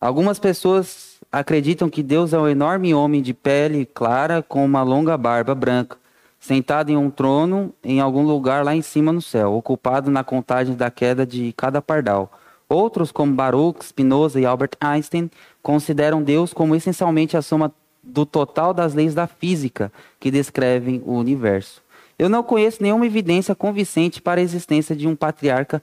Algumas 0.00 0.38
pessoas 0.38 1.20
acreditam 1.30 1.90
que 1.90 2.02
Deus 2.02 2.32
é 2.32 2.38
um 2.38 2.48
enorme 2.48 2.94
homem 2.94 3.20
de 3.20 3.34
pele 3.34 3.84
clara 3.84 4.42
com 4.42 4.64
uma 4.64 4.82
longa 4.82 5.16
barba 5.16 5.54
branca, 5.54 5.98
sentado 6.38 6.90
em 6.90 6.96
um 6.96 7.10
trono 7.10 7.72
em 7.84 8.00
algum 8.00 8.22
lugar 8.22 8.64
lá 8.64 8.74
em 8.74 8.82
cima 8.82 9.12
no 9.12 9.20
céu, 9.20 9.52
ocupado 9.52 10.10
na 10.10 10.24
contagem 10.24 10.74
da 10.74 10.90
queda 10.90 11.26
de 11.26 11.52
cada 11.52 11.82
pardal. 11.82 12.32
Outros, 12.68 13.12
como 13.12 13.34
Baruch, 13.34 13.84
Spinoza 13.84 14.40
e 14.40 14.46
Albert 14.46 14.76
Einstein, 14.80 15.30
consideram 15.62 16.22
Deus 16.22 16.52
como 16.52 16.74
essencialmente 16.74 17.36
a 17.36 17.42
soma 17.42 17.72
do 18.02 18.24
total 18.24 18.72
das 18.72 18.94
leis 18.94 19.14
da 19.14 19.26
física 19.26 19.92
que 20.18 20.30
descrevem 20.30 21.02
o 21.04 21.14
universo. 21.14 21.82
Eu 22.18 22.28
não 22.28 22.42
conheço 22.42 22.82
nenhuma 22.82 23.06
evidência 23.06 23.54
convincente 23.54 24.20
para 24.20 24.40
a 24.40 24.44
existência 24.44 24.94
de 24.94 25.08
um 25.08 25.16
patriarca 25.16 25.82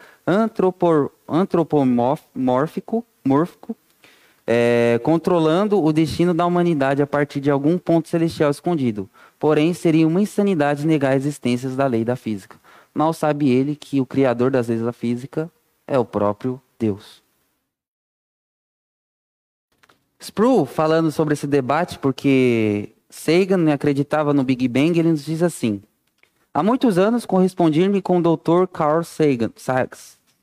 antropomórfico 1.27 3.03
mórfico, 3.25 3.75
é, 4.45 4.99
controlando 5.03 5.83
o 5.83 5.91
destino 5.91 6.33
da 6.33 6.45
humanidade 6.45 7.01
a 7.01 7.07
partir 7.07 7.41
de 7.41 7.49
algum 7.49 7.77
ponto 7.77 8.07
celestial 8.07 8.51
escondido. 8.51 9.09
Porém, 9.39 9.73
seria 9.73 10.07
uma 10.07 10.21
insanidade 10.21 10.87
negar 10.87 11.13
a 11.13 11.15
existência 11.15 11.69
da 11.69 11.87
lei 11.87 12.05
da 12.05 12.15
física. 12.15 12.55
Mal 12.93 13.13
sabe 13.13 13.49
ele 13.49 13.75
que 13.75 13.99
o 13.99 14.05
criador 14.05 14.49
das 14.51 14.67
leis 14.67 14.81
da 14.81 14.93
física 14.93 15.51
é 15.87 15.99
o 15.99 16.05
próprio 16.05 16.61
Deus. 16.79 17.26
Sproul, 20.19 20.65
falando 20.65 21.11
sobre 21.11 21.33
esse 21.33 21.47
debate, 21.47 21.99
porque 21.99 22.93
Sagan 23.09 23.71
acreditava 23.71 24.33
no 24.33 24.43
Big 24.43 24.67
Bang, 24.67 24.97
ele 24.99 25.11
nos 25.11 25.25
diz 25.25 25.43
assim: 25.43 25.81
Há 26.53 26.63
muitos 26.63 26.97
anos 26.97 27.25
correspondi-me 27.25 28.01
com 28.01 28.17
o 28.17 28.21
Dr. 28.21 28.67
Carl 28.71 29.03
Sagan, 29.03 29.51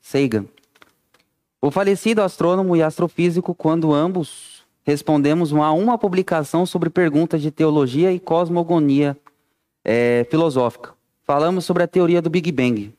Sagan 0.00 0.46
o 1.66 1.70
falecido 1.70 2.20
astrônomo 2.20 2.76
e 2.76 2.82
astrofísico, 2.82 3.54
quando 3.54 3.94
ambos 3.94 4.62
respondemos 4.84 5.50
a 5.54 5.72
uma 5.72 5.96
publicação 5.96 6.66
sobre 6.66 6.90
perguntas 6.90 7.40
de 7.40 7.50
teologia 7.50 8.12
e 8.12 8.20
cosmogonia 8.20 9.16
é, 9.82 10.26
filosófica. 10.30 10.92
Falamos 11.22 11.64
sobre 11.64 11.82
a 11.82 11.88
teoria 11.88 12.20
do 12.20 12.28
Big 12.28 12.52
Bang, 12.52 12.92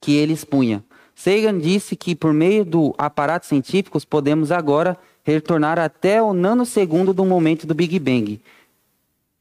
que 0.00 0.14
ele 0.14 0.32
expunha. 0.32 0.84
Sagan 1.12 1.58
disse 1.58 1.96
que, 1.96 2.14
por 2.14 2.32
meio 2.32 2.64
do 2.64 2.94
aparato 2.96 3.46
científico, 3.46 3.98
podemos 4.06 4.52
agora 4.52 4.96
retornar 5.26 5.76
até 5.76 6.22
o 6.22 6.32
nanosegundo 6.32 7.12
do 7.12 7.24
momento 7.24 7.66
do 7.66 7.74
Big 7.74 7.98
Bang. 7.98 8.40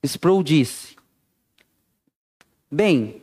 Sproul 0.04 0.42
disse: 0.42 0.96
Bem, 2.72 3.22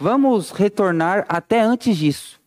vamos 0.00 0.50
retornar 0.50 1.26
até 1.28 1.60
antes 1.60 1.98
disso. 1.98 2.40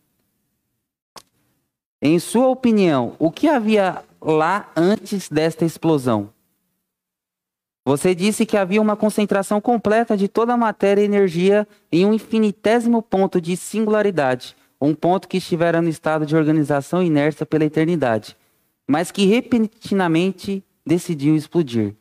Em 2.00 2.18
sua 2.18 2.48
opinião, 2.48 3.14
o 3.20 3.30
que 3.30 3.48
havia 3.48 4.02
lá 4.20 4.68
antes 4.74 5.28
desta 5.28 5.64
explosão? 5.64 6.30
Você 7.84 8.16
disse 8.16 8.44
que 8.44 8.56
havia 8.56 8.82
uma 8.82 8.96
concentração 8.96 9.60
completa 9.60 10.16
de 10.16 10.26
toda 10.26 10.54
a 10.54 10.56
matéria 10.56 11.02
e 11.02 11.04
energia 11.04 11.68
em 11.90 12.04
um 12.04 12.12
infinitésimo 12.12 13.00
ponto 13.00 13.40
de 13.40 13.56
singularidade, 13.56 14.56
um 14.80 14.92
ponto 14.92 15.28
que 15.28 15.36
estivera 15.36 15.80
no 15.80 15.88
estado 15.88 16.26
de 16.26 16.34
organização 16.34 17.00
inércia 17.00 17.46
pela 17.46 17.64
eternidade, 17.64 18.36
mas 18.92 19.10
que 19.10 19.24
repentinamente 19.24 20.62
decidiu 20.84 21.34
explodir. 21.34 21.94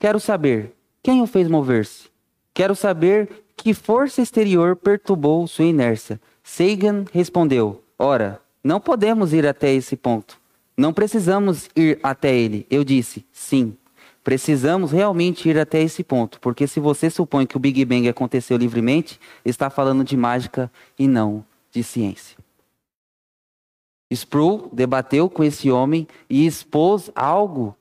Quero 0.00 0.18
saber 0.18 0.74
quem 1.00 1.22
o 1.22 1.28
fez 1.28 1.46
mover-se. 1.46 2.08
Quero 2.52 2.74
saber 2.74 3.44
que 3.56 3.72
força 3.72 4.20
exterior 4.20 4.74
perturbou 4.74 5.46
sua 5.46 5.66
inércia. 5.66 6.20
Sagan 6.42 7.04
respondeu: 7.12 7.84
Ora, 7.96 8.40
não 8.64 8.80
podemos 8.80 9.32
ir 9.32 9.46
até 9.46 9.72
esse 9.72 9.94
ponto. 9.94 10.36
Não 10.76 10.92
precisamos 10.92 11.70
ir 11.76 12.00
até 12.02 12.34
ele. 12.34 12.66
Eu 12.68 12.82
disse: 12.82 13.24
Sim. 13.30 13.76
Precisamos 14.24 14.90
realmente 14.90 15.48
ir 15.48 15.56
até 15.56 15.82
esse 15.82 16.02
ponto, 16.02 16.40
porque 16.40 16.66
se 16.66 16.80
você 16.80 17.10
supõe 17.10 17.46
que 17.46 17.56
o 17.56 17.60
Big 17.60 17.84
Bang 17.84 18.08
aconteceu 18.08 18.56
livremente, 18.56 19.20
está 19.44 19.70
falando 19.70 20.02
de 20.02 20.16
mágica 20.16 20.68
e 20.98 21.06
não 21.06 21.44
de 21.70 21.84
ciência. 21.84 22.43
Sproul 24.14 24.68
debateu 24.72 25.28
com 25.28 25.42
esse 25.44 25.70
homem 25.70 26.06
e 26.28 26.46
expôs 26.46 27.10
algo 27.14 27.76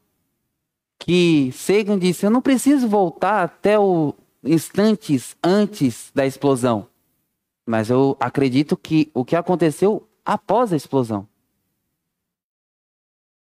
que 1.00 1.52
Sagan 1.52 1.98
disse: 1.98 2.26
Eu 2.26 2.32
não 2.32 2.42
preciso 2.42 2.88
voltar 2.88 3.44
até 3.44 3.78
o 3.80 4.14
instantes 4.44 5.36
antes 5.44 6.12
da 6.14 6.26
explosão, 6.26 6.88
mas 7.66 7.90
eu 7.90 8.18
acredito 8.20 8.76
que 8.76 9.10
o 9.14 9.24
que 9.24 9.36
aconteceu 9.36 10.08
após 10.26 10.74
a 10.74 10.76
explosão. 10.76 11.28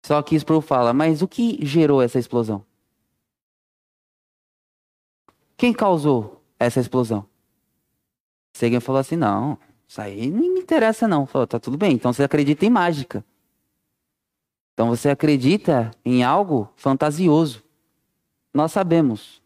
Só 0.06 0.22
que 0.22 0.36
Sproul 0.36 0.62
fala: 0.62 0.94
Mas 0.94 1.22
o 1.22 1.28
que 1.28 1.60
gerou 1.66 2.02
essa 2.02 2.20
explosão? 2.20 2.64
Quem 5.58 5.74
causou 5.74 6.42
essa 6.58 6.80
explosão? 6.80 7.26
Sagan 8.54 8.80
falou 8.80 9.00
assim: 9.00 9.16
não, 9.16 9.58
isso 9.90 10.00
aí 10.00 10.30
não 10.30 10.54
me 10.54 10.60
interessa 10.60 11.08
não. 11.08 11.26
Falou, 11.26 11.48
tá 11.48 11.60
tudo 11.60 11.76
bem, 11.76 11.94
então 11.94 12.14
você 12.14 12.24
acredita 12.24 12.64
em 12.64 12.70
mágica. 12.70 13.26
Então 14.72 14.88
você 14.88 15.10
acredita 15.10 15.90
em 16.06 16.24
algo 16.24 16.72
fantasioso. 16.76 17.64
Nós 18.54 18.72
sabemos 18.72 19.42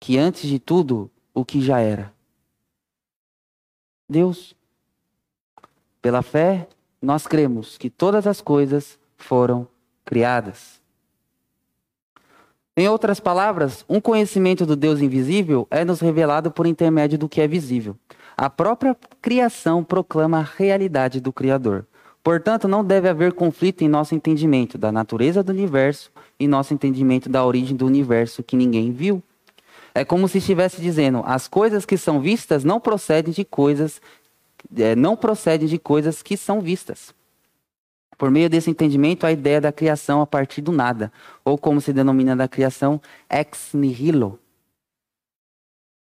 que 0.00 0.18
antes 0.18 0.50
de 0.50 0.58
tudo, 0.58 1.08
o 1.32 1.44
que 1.44 1.62
já 1.62 1.78
era. 1.78 2.12
Deus. 4.08 4.56
Pela 6.02 6.20
fé, 6.20 6.68
nós 7.00 7.24
cremos 7.24 7.78
que 7.78 7.88
todas 7.88 8.26
as 8.26 8.40
coisas 8.40 8.98
foram 9.16 9.68
criadas. 10.04 10.82
Em 12.76 12.88
outras 12.88 13.20
palavras, 13.20 13.84
um 13.88 14.00
conhecimento 14.00 14.66
do 14.66 14.74
Deus 14.74 15.00
invisível 15.00 15.68
é 15.70 15.84
nos 15.84 16.00
revelado 16.00 16.50
por 16.50 16.66
intermédio 16.66 17.16
do 17.16 17.28
que 17.28 17.40
é 17.40 17.46
visível. 17.46 17.96
A 18.42 18.50
própria 18.50 18.96
criação 19.20 19.84
proclama 19.84 20.40
a 20.40 20.42
realidade 20.42 21.20
do 21.20 21.32
Criador. 21.32 21.86
Portanto, 22.24 22.66
não 22.66 22.84
deve 22.84 23.08
haver 23.08 23.32
conflito 23.34 23.82
em 23.82 23.88
nosso 23.88 24.16
entendimento 24.16 24.76
da 24.76 24.90
natureza 24.90 25.44
do 25.44 25.52
universo 25.52 26.10
e 26.40 26.48
nosso 26.48 26.74
entendimento 26.74 27.28
da 27.28 27.46
origem 27.46 27.76
do 27.76 27.86
universo 27.86 28.42
que 28.42 28.56
ninguém 28.56 28.90
viu. 28.90 29.22
É 29.94 30.04
como 30.04 30.26
se 30.26 30.38
estivesse 30.38 30.82
dizendo: 30.82 31.22
as 31.24 31.46
coisas 31.46 31.86
que 31.86 31.96
são 31.96 32.20
vistas 32.20 32.64
não 32.64 32.80
procedem 32.80 33.32
de 33.32 33.44
coisas, 33.44 34.02
é, 34.76 34.96
não 34.96 35.16
procedem 35.16 35.68
de 35.68 35.78
coisas 35.78 36.20
que 36.20 36.36
são 36.36 36.60
vistas. 36.60 37.14
Por 38.18 38.28
meio 38.28 38.50
desse 38.50 38.68
entendimento, 38.68 39.24
a 39.24 39.30
ideia 39.30 39.60
da 39.60 39.70
criação 39.70 40.20
a 40.20 40.26
partir 40.26 40.62
do 40.62 40.72
nada, 40.72 41.12
ou 41.44 41.56
como 41.56 41.80
se 41.80 41.92
denomina 41.92 42.34
da 42.34 42.48
criação, 42.48 43.00
ex 43.30 43.70
nihilo, 43.72 44.36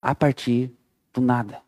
a 0.01 0.15
partir 0.15 0.73
do 1.13 1.21
nada. 1.21 1.61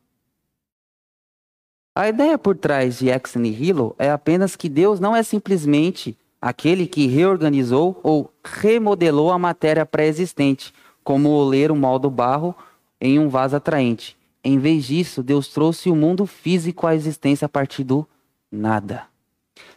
A 1.94 2.08
ideia 2.08 2.38
por 2.38 2.56
trás 2.56 2.98
de 2.98 3.10
ex 3.10 3.34
nihilo 3.34 3.94
é 3.98 4.10
apenas 4.10 4.56
que 4.56 4.66
Deus 4.66 4.98
não 4.98 5.14
é 5.14 5.22
simplesmente 5.22 6.16
aquele 6.40 6.86
que 6.86 7.06
reorganizou 7.06 8.00
ou 8.02 8.32
remodelou 8.42 9.30
a 9.30 9.38
matéria 9.38 9.84
pré-existente, 9.84 10.72
como 11.04 11.44
ler 11.44 11.70
um 11.70 11.76
molde 11.76 12.08
barro 12.08 12.54
em 12.98 13.18
um 13.18 13.28
vaso 13.28 13.56
atraente. 13.56 14.16
Em 14.42 14.58
vez 14.58 14.86
disso, 14.86 15.22
Deus 15.22 15.48
trouxe 15.48 15.90
o 15.90 15.94
mundo 15.94 16.24
físico 16.24 16.86
à 16.86 16.94
existência 16.94 17.44
a 17.44 17.48
partir 17.48 17.84
do 17.84 18.08
nada. 18.50 19.02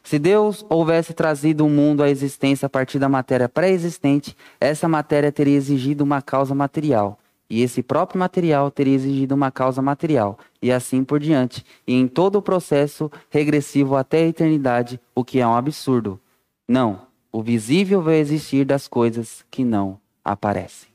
Se 0.02 0.18
Deus 0.18 0.66
houvesse 0.70 1.14
trazido 1.14 1.66
o 1.66 1.70
mundo 1.70 2.02
à 2.02 2.10
existência 2.10 2.68
a 2.68 2.70
partir 2.70 2.98
da 2.98 3.10
matéria 3.10 3.50
pré-existente, 3.50 4.38
essa 4.58 4.88
matéria 4.88 5.34
teria 5.34 5.58
exigido 5.58 6.04
uma 6.04 6.22
causa 6.22 6.56
material. 6.56 7.20
E 7.50 7.62
esse 7.62 7.84
próprio 7.84 8.20
material 8.20 8.72
teria 8.72 8.96
exigido 8.96 9.36
uma 9.36 9.52
causa 9.52 9.82
material, 9.82 10.38
e 10.62 10.72
assim 10.72 11.04
por 11.04 11.20
diante, 11.20 11.64
e 11.86 11.94
em 11.94 12.08
todo 12.08 12.38
o 12.38 12.42
processo 12.42 13.12
regressivo 13.30 13.96
até 13.96 14.20
a 14.24 14.28
eternidade, 14.28 15.00
o 15.14 15.24
que 15.24 15.40
é 15.40 15.48
um 15.48 15.54
absurdo. 15.54 16.20
Não, 16.68 17.02
o 17.32 17.44
visível 17.44 18.02
vai 18.02 18.16
existir 18.18 18.66
das 18.66 18.88
coisas 18.88 19.46
que 19.52 19.64
não 19.64 20.00
aparecem. 20.24 20.90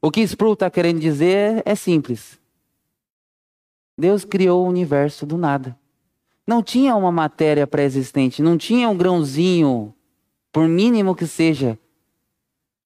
O 0.00 0.10
que 0.10 0.20
Sproul 0.22 0.54
está 0.54 0.68
querendo 0.68 0.98
dizer 0.98 1.62
é 1.64 1.76
simples. 1.76 2.40
Deus 3.96 4.24
criou 4.24 4.64
o 4.64 4.68
universo 4.68 5.24
do 5.24 5.36
nada. 5.38 5.78
Não 6.44 6.60
tinha 6.60 6.96
uma 6.96 7.12
matéria 7.12 7.66
pré-existente, 7.68 8.42
não 8.42 8.58
tinha 8.58 8.88
um 8.88 8.96
grãozinho, 8.96 9.94
por 10.50 10.66
mínimo 10.66 11.14
que 11.14 11.26
seja, 11.26 11.78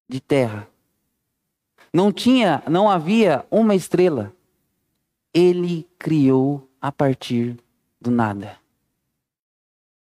de 0.07 0.21
terra. 0.21 0.69
Não 1.97 2.13
tinha, 2.13 2.63
não 2.69 2.91
havia 2.91 3.47
uma 3.51 3.75
estrela. 3.75 4.31
Ele 5.33 5.89
criou 5.99 6.69
a 6.79 6.93
partir 6.93 7.57
do 7.99 8.11
nada. 8.11 8.59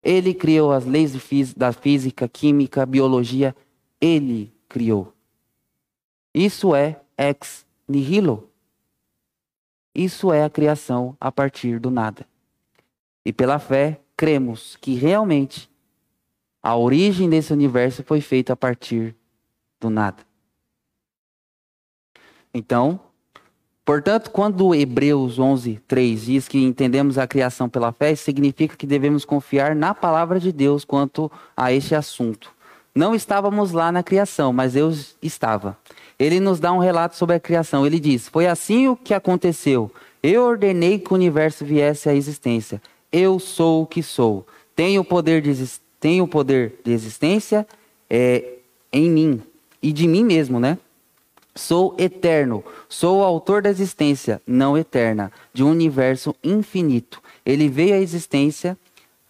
Ele 0.02 0.32
criou 0.32 0.72
as 0.72 0.86
leis 0.86 1.12
da 1.52 1.74
física, 1.74 2.26
química, 2.26 2.86
biologia. 2.86 3.54
Ele 4.00 4.50
criou. 4.66 5.12
Isso 6.32 6.74
é 6.74 7.02
ex 7.18 7.66
nihilo. 7.86 8.48
Isso 9.94 10.32
é 10.32 10.42
a 10.42 10.48
criação 10.48 11.14
a 11.20 11.30
partir 11.30 11.78
do 11.78 11.90
nada. 11.90 12.26
E 13.26 13.30
pela 13.30 13.58
fé, 13.58 14.00
cremos 14.16 14.74
que 14.76 14.94
realmente 14.94 15.70
a 16.62 16.74
origem 16.78 17.28
desse 17.28 17.52
universo 17.52 18.02
foi 18.02 18.22
feita 18.22 18.54
a 18.54 18.56
partir 18.56 19.14
do 19.78 19.90
nada. 19.90 20.24
Então, 22.54 23.00
portanto, 23.84 24.30
quando 24.30 24.74
Hebreus 24.74 25.38
11, 25.38 25.80
3 25.86 26.24
diz 26.24 26.48
que 26.48 26.62
entendemos 26.62 27.18
a 27.18 27.26
criação 27.26 27.68
pela 27.68 27.92
fé, 27.92 28.14
significa 28.14 28.76
que 28.76 28.86
devemos 28.86 29.24
confiar 29.24 29.74
na 29.74 29.92
palavra 29.92 30.38
de 30.38 30.52
Deus 30.52 30.84
quanto 30.84 31.30
a 31.56 31.72
este 31.72 31.94
assunto. 31.94 32.52
Não 32.94 33.14
estávamos 33.14 33.72
lá 33.72 33.90
na 33.90 34.02
criação, 34.04 34.52
mas 34.52 34.74
Deus 34.74 35.16
estava. 35.20 35.76
Ele 36.16 36.38
nos 36.38 36.60
dá 36.60 36.72
um 36.72 36.78
relato 36.78 37.16
sobre 37.16 37.34
a 37.34 37.40
criação. 37.40 37.84
Ele 37.84 37.98
diz: 37.98 38.28
Foi 38.28 38.46
assim 38.46 38.86
o 38.86 38.96
que 38.96 39.12
aconteceu. 39.12 39.90
Eu 40.22 40.44
ordenei 40.44 41.00
que 41.00 41.12
o 41.12 41.16
universo 41.16 41.64
viesse 41.64 42.08
à 42.08 42.14
existência 42.14 42.80
eu 43.14 43.38
sou 43.38 43.82
o 43.82 43.86
que 43.86 44.02
sou. 44.02 44.44
Tenho 44.74 45.02
o 45.02 45.04
poder 45.04 45.40
de, 45.40 46.26
poder 46.28 46.80
de 46.82 46.90
existência 46.90 47.64
é, 48.10 48.54
em 48.92 49.08
mim 49.08 49.40
e 49.80 49.92
de 49.92 50.08
mim 50.08 50.24
mesmo, 50.24 50.58
né? 50.58 50.76
Sou 51.54 51.94
eterno, 51.98 52.64
sou 52.88 53.20
o 53.20 53.24
autor 53.24 53.62
da 53.62 53.70
existência 53.70 54.42
não 54.46 54.76
eterna, 54.76 55.30
de 55.52 55.62
um 55.62 55.70
universo 55.70 56.34
infinito. 56.42 57.22
Ele 57.46 57.68
veio 57.68 57.94
à 57.94 57.98
existência 57.98 58.76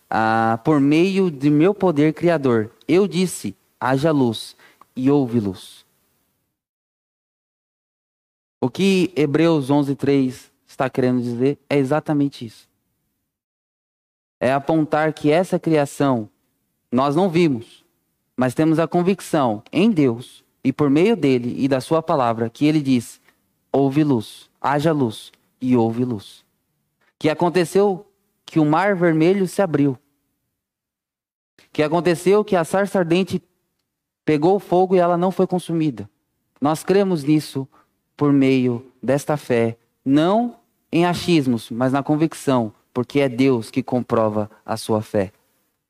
ah, 0.09 0.59
por 0.65 0.81
meio 0.81 1.31
de 1.31 1.51
meu 1.51 1.75
poder 1.75 2.15
criador. 2.15 2.71
Eu 2.89 3.07
disse: 3.07 3.55
haja 3.79 4.11
luz, 4.11 4.57
e 4.97 5.11
houve 5.11 5.39
luz. 5.39 5.85
O 8.61 8.71
que 8.71 9.13
Hebreus 9.15 9.71
11:3 9.71 10.51
está 10.67 10.89
querendo 10.89 11.21
dizer 11.21 11.59
é 11.69 11.77
exatamente 11.77 12.47
isso 12.47 12.67
é 14.45 14.53
apontar 14.53 15.15
que 15.15 15.31
essa 15.31 15.59
criação 15.59 16.29
nós 16.93 17.17
não 17.17 17.31
vimos, 17.31 17.83
mas 18.37 18.53
temos 18.53 18.79
a 18.79 18.87
convicção 18.87 19.63
em 19.73 19.91
Deus 19.91 20.44
e 20.65 20.73
por 20.73 20.89
meio 20.89 21.15
dele 21.15 21.55
e 21.63 21.69
da 21.69 21.81
sua 21.81 22.03
palavra 22.03 22.49
que 22.51 22.67
ele 22.67 22.81
diz: 22.81 23.21
houve 23.71 24.03
luz, 24.03 24.51
haja 24.61 24.91
luz 24.93 25.31
e 25.61 25.77
houve 25.77 26.05
luz. 26.05 26.45
Que 27.19 27.29
aconteceu 27.29 28.07
que 28.47 28.59
o 28.59 28.65
mar 28.65 28.97
vermelho 28.97 29.47
se 29.47 29.63
abriu. 29.63 29.97
Que 31.73 31.83
aconteceu 31.83 32.43
que 32.43 32.57
a 32.57 32.65
sarça 32.65 32.99
ardente 32.99 33.43
pegou 34.25 34.59
fogo 34.59 34.97
e 34.97 34.99
ela 34.99 35.17
não 35.17 35.31
foi 35.31 35.47
consumida. 35.47 36.09
Nós 36.61 36.83
cremos 36.83 37.23
nisso 37.23 37.69
por 38.17 38.33
meio 38.33 38.91
desta 39.03 39.37
fé, 39.37 39.77
não 40.05 40.57
em 40.91 41.05
achismos, 41.05 41.71
mas 41.71 41.93
na 41.93 42.03
convicção 42.03 42.73
porque 42.95 43.19
é 43.19 43.29
Deus 43.29 43.73
que 43.73 43.83
comprova 43.83 44.49
a 44.65 44.77
sua 44.77 45.03
fé. 45.03 45.33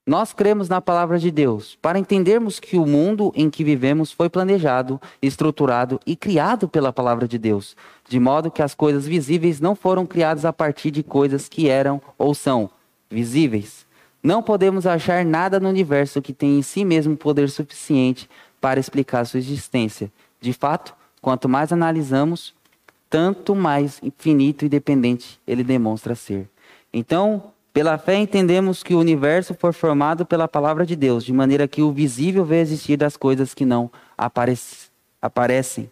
Nós 0.06 0.34
cremos 0.34 0.68
na 0.68 0.82
palavra 0.82 1.18
de 1.18 1.30
Deus 1.30 1.78
para 1.80 1.98
entendermos 1.98 2.60
que 2.60 2.76
o 2.76 2.84
mundo 2.84 3.32
em 3.34 3.48
que 3.48 3.64
vivemos 3.64 4.12
foi 4.12 4.28
planejado, 4.28 5.00
estruturado 5.22 5.98
e 6.06 6.14
criado 6.14 6.68
pela 6.68 6.92
palavra 6.92 7.26
de 7.26 7.38
Deus, 7.38 7.74
de 8.06 8.20
modo 8.20 8.50
que 8.50 8.60
as 8.60 8.74
coisas 8.74 9.06
visíveis 9.06 9.62
não 9.62 9.74
foram 9.74 10.04
criadas 10.04 10.44
a 10.44 10.52
partir 10.52 10.90
de 10.90 11.02
coisas 11.02 11.48
que 11.48 11.70
eram 11.70 12.02
ou 12.18 12.34
são 12.34 12.68
visíveis. 13.10 13.86
Não 14.22 14.42
podemos 14.42 14.86
achar 14.86 15.24
nada 15.24 15.58
no 15.58 15.70
universo 15.70 16.20
que 16.20 16.34
tenha 16.34 16.58
em 16.58 16.62
si 16.62 16.84
mesmo 16.84 17.16
poder 17.16 17.48
suficiente 17.48 18.28
para 18.60 18.78
explicar 18.78 19.24
sua 19.24 19.38
existência. 19.38 20.12
De 20.38 20.52
fato, 20.52 20.94
quanto 21.22 21.48
mais 21.48 21.72
analisamos, 21.72 22.54
tanto 23.08 23.54
mais 23.54 24.00
infinito 24.02 24.66
e 24.66 24.68
dependente 24.68 25.40
ele 25.46 25.64
demonstra 25.64 26.14
ser. 26.14 26.46
Então, 26.92 27.53
pela 27.74 27.98
fé 27.98 28.14
entendemos 28.14 28.84
que 28.84 28.94
o 28.94 29.00
universo 29.00 29.52
foi 29.52 29.72
formado 29.72 30.24
pela 30.24 30.46
palavra 30.46 30.86
de 30.86 30.94
Deus, 30.94 31.24
de 31.24 31.32
maneira 31.32 31.66
que 31.66 31.82
o 31.82 31.90
visível 31.90 32.44
veio 32.44 32.62
existir 32.62 32.96
das 32.96 33.16
coisas 33.16 33.52
que 33.52 33.64
não 33.66 33.90
aparec 34.16 34.60
aparecem. 35.20 35.90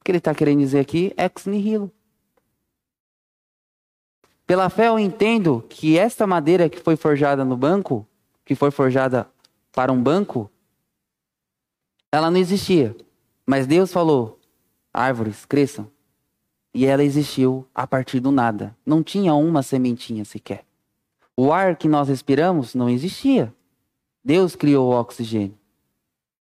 O 0.00 0.04
que 0.04 0.10
ele 0.10 0.16
está 0.16 0.34
querendo 0.34 0.60
dizer 0.60 0.80
aqui? 0.80 1.12
Ex 1.18 1.44
nihilo. 1.44 1.92
Pela 4.46 4.70
fé 4.70 4.88
eu 4.88 4.98
entendo 4.98 5.62
que 5.68 5.98
esta 5.98 6.26
madeira 6.26 6.70
que 6.70 6.80
foi 6.80 6.96
forjada 6.96 7.44
no 7.44 7.54
banco, 7.54 8.06
que 8.42 8.54
foi 8.54 8.70
forjada 8.70 9.28
para 9.72 9.92
um 9.92 10.02
banco, 10.02 10.50
ela 12.10 12.30
não 12.30 12.38
existia. 12.38 12.96
Mas 13.44 13.66
Deus 13.66 13.92
falou: 13.92 14.40
árvores 14.90 15.44
cresçam. 15.44 15.90
E 16.72 16.86
ela 16.86 17.04
existiu 17.04 17.66
a 17.74 17.86
partir 17.86 18.20
do 18.20 18.30
nada. 18.30 18.74
Não 18.86 19.02
tinha 19.02 19.34
uma 19.34 19.62
sementinha 19.62 20.24
sequer. 20.24 20.67
O 21.40 21.52
ar 21.52 21.76
que 21.76 21.86
nós 21.86 22.08
respiramos 22.08 22.74
não 22.74 22.90
existia. 22.90 23.54
Deus 24.24 24.56
criou 24.56 24.88
o 24.88 25.00
oxigênio. 25.00 25.56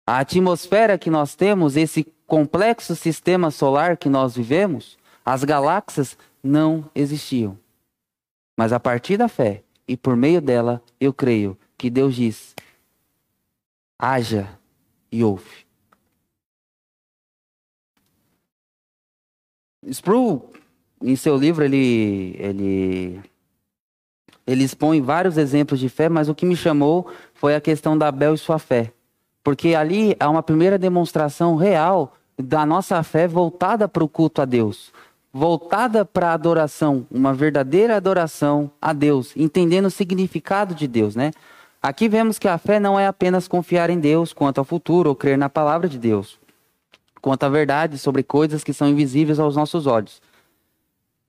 A 0.05 0.19
atmosfera 0.19 0.97
que 0.97 1.09
nós 1.09 1.35
temos, 1.35 1.77
esse 1.77 2.03
complexo 2.27 2.93
sistema 2.93 3.49
solar 3.49 3.95
que 3.95 4.09
nós 4.09 4.35
vivemos, 4.35 4.97
as 5.23 5.45
galáxias 5.45 6.17
não 6.43 6.83
existiam. 6.93 7.57
Mas 8.57 8.73
a 8.73 8.79
partir 8.79 9.15
da 9.15 9.29
fé 9.29 9.63
e 9.87 9.95
por 9.95 10.17
meio 10.17 10.41
dela, 10.41 10.83
eu 10.99 11.13
creio 11.13 11.57
que 11.77 11.89
Deus 11.89 12.13
diz: 12.13 12.53
haja 13.97 14.49
e 15.09 15.23
ouve. 15.23 15.65
Sproul, 19.89 20.51
em 21.01 21.15
seu 21.15 21.37
livro, 21.37 21.63
ele, 21.63 22.35
ele 22.37 23.32
ele 24.45 24.63
expõe 24.63 25.01
vários 25.01 25.37
exemplos 25.37 25.79
de 25.79 25.89
fé, 25.89 26.09
mas 26.09 26.27
o 26.27 26.35
que 26.35 26.45
me 26.45 26.55
chamou 26.55 27.07
foi 27.33 27.55
a 27.55 27.61
questão 27.61 27.97
da 27.97 28.09
Abel 28.09 28.33
e 28.33 28.37
sua 28.37 28.59
fé. 28.59 28.91
Porque 29.43 29.75
ali 29.75 30.15
há 30.19 30.29
uma 30.29 30.43
primeira 30.43 30.77
demonstração 30.77 31.55
real 31.55 32.13
da 32.37 32.65
nossa 32.65 33.01
fé 33.03 33.27
voltada 33.27 33.87
para 33.87 34.03
o 34.03 34.09
culto 34.09 34.41
a 34.41 34.45
Deus, 34.45 34.91
voltada 35.31 36.03
para 36.03 36.29
a 36.29 36.33
adoração, 36.33 37.05
uma 37.09 37.33
verdadeira 37.33 37.95
adoração 37.95 38.71
a 38.81 38.91
Deus, 38.91 39.33
entendendo 39.35 39.85
o 39.85 39.91
significado 39.91 40.73
de 40.73 40.87
Deus, 40.87 41.15
né? 41.15 41.31
Aqui 41.81 42.07
vemos 42.07 42.39
que 42.39 42.47
a 42.47 42.57
fé 42.57 42.79
não 42.79 42.97
é 42.97 43.07
apenas 43.07 43.47
confiar 43.47 43.89
em 43.89 43.99
Deus 43.99 44.31
quanto 44.31 44.57
ao 44.57 44.65
futuro 44.65 45.09
ou 45.09 45.15
crer 45.15 45.37
na 45.37 45.49
palavra 45.49 45.87
de 45.87 45.97
Deus, 45.97 46.39
quanto 47.21 47.43
à 47.43 47.49
verdade 47.49 47.97
sobre 47.97 48.23
coisas 48.23 48.63
que 48.63 48.73
são 48.73 48.87
invisíveis 48.87 49.39
aos 49.39 49.55
nossos 49.55 49.85
olhos 49.85 50.21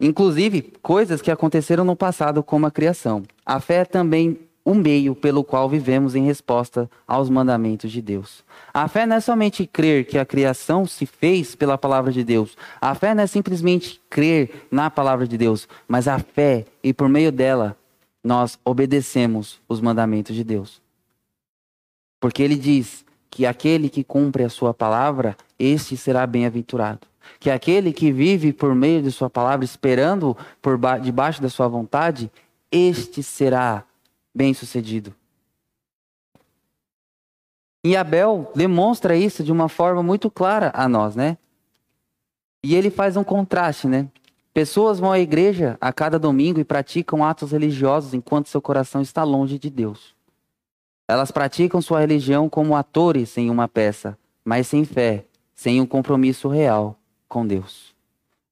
Inclusive, 0.04 0.60
coisas 0.82 1.22
que 1.22 1.30
aconteceram 1.30 1.82
no 1.82 1.96
passado, 1.96 2.42
como 2.42 2.66
a 2.66 2.70
criação. 2.70 3.22
A 3.42 3.58
fé 3.58 3.76
é 3.76 3.84
também 3.86 4.38
o 4.62 4.74
meio 4.74 5.14
pelo 5.14 5.42
qual 5.42 5.66
vivemos 5.66 6.14
em 6.14 6.26
resposta 6.26 6.90
aos 7.08 7.30
mandamentos 7.30 7.90
de 7.90 8.02
Deus. 8.02 8.44
A 8.74 8.86
fé 8.86 9.06
não 9.06 9.16
é 9.16 9.20
somente 9.20 9.66
crer 9.66 10.04
que 10.04 10.18
a 10.18 10.26
criação 10.26 10.84
se 10.84 11.06
fez 11.06 11.54
pela 11.54 11.78
palavra 11.78 12.12
de 12.12 12.22
Deus. 12.22 12.54
A 12.78 12.94
fé 12.94 13.14
não 13.14 13.22
é 13.22 13.26
simplesmente 13.26 13.98
crer 14.10 14.66
na 14.70 14.90
palavra 14.90 15.26
de 15.26 15.38
Deus, 15.38 15.66
mas 15.88 16.06
a 16.06 16.18
fé, 16.18 16.66
e 16.82 16.92
por 16.92 17.08
meio 17.08 17.32
dela, 17.32 17.74
nós 18.22 18.58
obedecemos 18.62 19.58
os 19.66 19.80
mandamentos 19.80 20.36
de 20.36 20.44
Deus. 20.44 20.82
Porque 22.20 22.42
ele 22.42 22.56
diz 22.56 23.06
que 23.30 23.46
aquele 23.46 23.88
que 23.88 24.04
cumpre 24.04 24.44
a 24.44 24.50
sua 24.50 24.74
palavra, 24.74 25.34
este 25.58 25.96
será 25.96 26.26
bem-aventurado 26.26 27.13
que 27.38 27.50
aquele 27.50 27.92
que 27.92 28.12
vive 28.12 28.52
por 28.52 28.74
meio 28.74 29.02
de 29.02 29.10
sua 29.10 29.28
palavra, 29.28 29.64
esperando 29.64 30.36
por 30.62 30.78
debaixo 31.00 31.42
da 31.42 31.48
sua 31.48 31.68
vontade, 31.68 32.30
este 32.70 33.22
será 33.22 33.84
bem-sucedido. 34.34 35.14
E 37.84 37.96
Abel 37.96 38.50
demonstra 38.54 39.14
isso 39.14 39.44
de 39.44 39.52
uma 39.52 39.68
forma 39.68 40.02
muito 40.02 40.30
clara 40.30 40.72
a 40.74 40.88
nós, 40.88 41.14
né? 41.14 41.36
E 42.64 42.74
ele 42.74 42.90
faz 42.90 43.16
um 43.16 43.22
contraste, 43.22 43.86
né? 43.86 44.08
Pessoas 44.54 44.98
vão 44.98 45.12
à 45.12 45.18
igreja 45.18 45.76
a 45.80 45.92
cada 45.92 46.18
domingo 46.18 46.58
e 46.58 46.64
praticam 46.64 47.22
atos 47.22 47.52
religiosos 47.52 48.14
enquanto 48.14 48.48
seu 48.48 48.62
coração 48.62 49.02
está 49.02 49.22
longe 49.22 49.58
de 49.58 49.68
Deus. 49.68 50.14
Elas 51.06 51.30
praticam 51.30 51.82
sua 51.82 52.00
religião 52.00 52.48
como 52.48 52.74
atores 52.74 53.36
em 53.36 53.50
uma 53.50 53.68
peça, 53.68 54.16
mas 54.42 54.66
sem 54.66 54.84
fé, 54.84 55.26
sem 55.54 55.80
um 55.80 55.86
compromisso 55.86 56.48
real 56.48 56.98
com 57.34 57.44
Deus. 57.44 57.92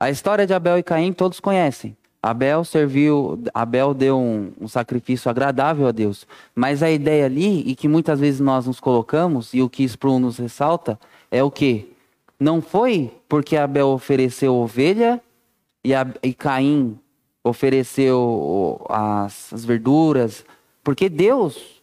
A 0.01 0.11
história 0.11 0.45
de 0.45 0.53
Abel 0.53 0.77
e 0.77 0.83
Caim 0.83 1.13
todos 1.13 1.39
conhecem. 1.39 1.97
Abel 2.21 2.65
serviu, 2.65 3.41
Abel 3.55 3.95
deu 3.95 4.19
um, 4.19 4.53
um, 4.61 4.67
sacrifício 4.67 5.31
agradável 5.31 5.87
a 5.87 5.93
Deus. 5.93 6.27
Mas 6.53 6.83
a 6.83 6.91
ideia 6.91 7.27
ali, 7.27 7.61
e 7.61 7.77
que 7.77 7.87
muitas 7.87 8.19
vezes 8.19 8.41
nós 8.41 8.67
nos 8.67 8.81
colocamos, 8.81 9.55
e 9.55 9.63
o 9.63 9.71
que 9.71 9.85
Sprum 9.85 10.19
nos 10.19 10.37
ressalta, 10.37 10.99
é 11.31 11.45
o 11.45 11.51
que? 11.51 11.93
Não 12.41 12.61
foi 12.61 13.13
porque 13.29 13.57
Abel 13.57 13.87
ofereceu 13.87 14.53
ovelha 14.57 15.23
e, 15.85 15.95
a, 15.95 16.05
e 16.21 16.35
Caim 16.35 16.99
ofereceu 17.45 18.85
as, 18.89 19.53
as 19.53 19.65
verduras, 19.65 20.45
porque 20.83 21.09
Deus 21.09 21.82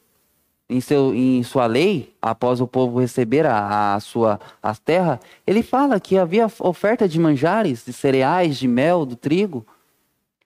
em, 0.69 0.79
seu, 0.79 1.13
em 1.15 1.41
sua 1.41 1.65
lei, 1.65 2.13
após 2.21 2.61
o 2.61 2.67
povo 2.67 2.99
receber 2.99 3.45
a, 3.45 3.95
a 3.95 3.99
sua 3.99 4.39
a 4.61 4.75
terra, 4.75 5.19
ele 5.47 5.63
fala 5.63 5.99
que 5.99 6.17
havia 6.17 6.47
oferta 6.59 7.07
de 7.09 7.19
manjares, 7.19 7.83
de 7.83 7.91
cereais, 7.91 8.57
de 8.57 8.67
mel, 8.67 9.05
do 9.05 9.15
trigo. 9.15 9.65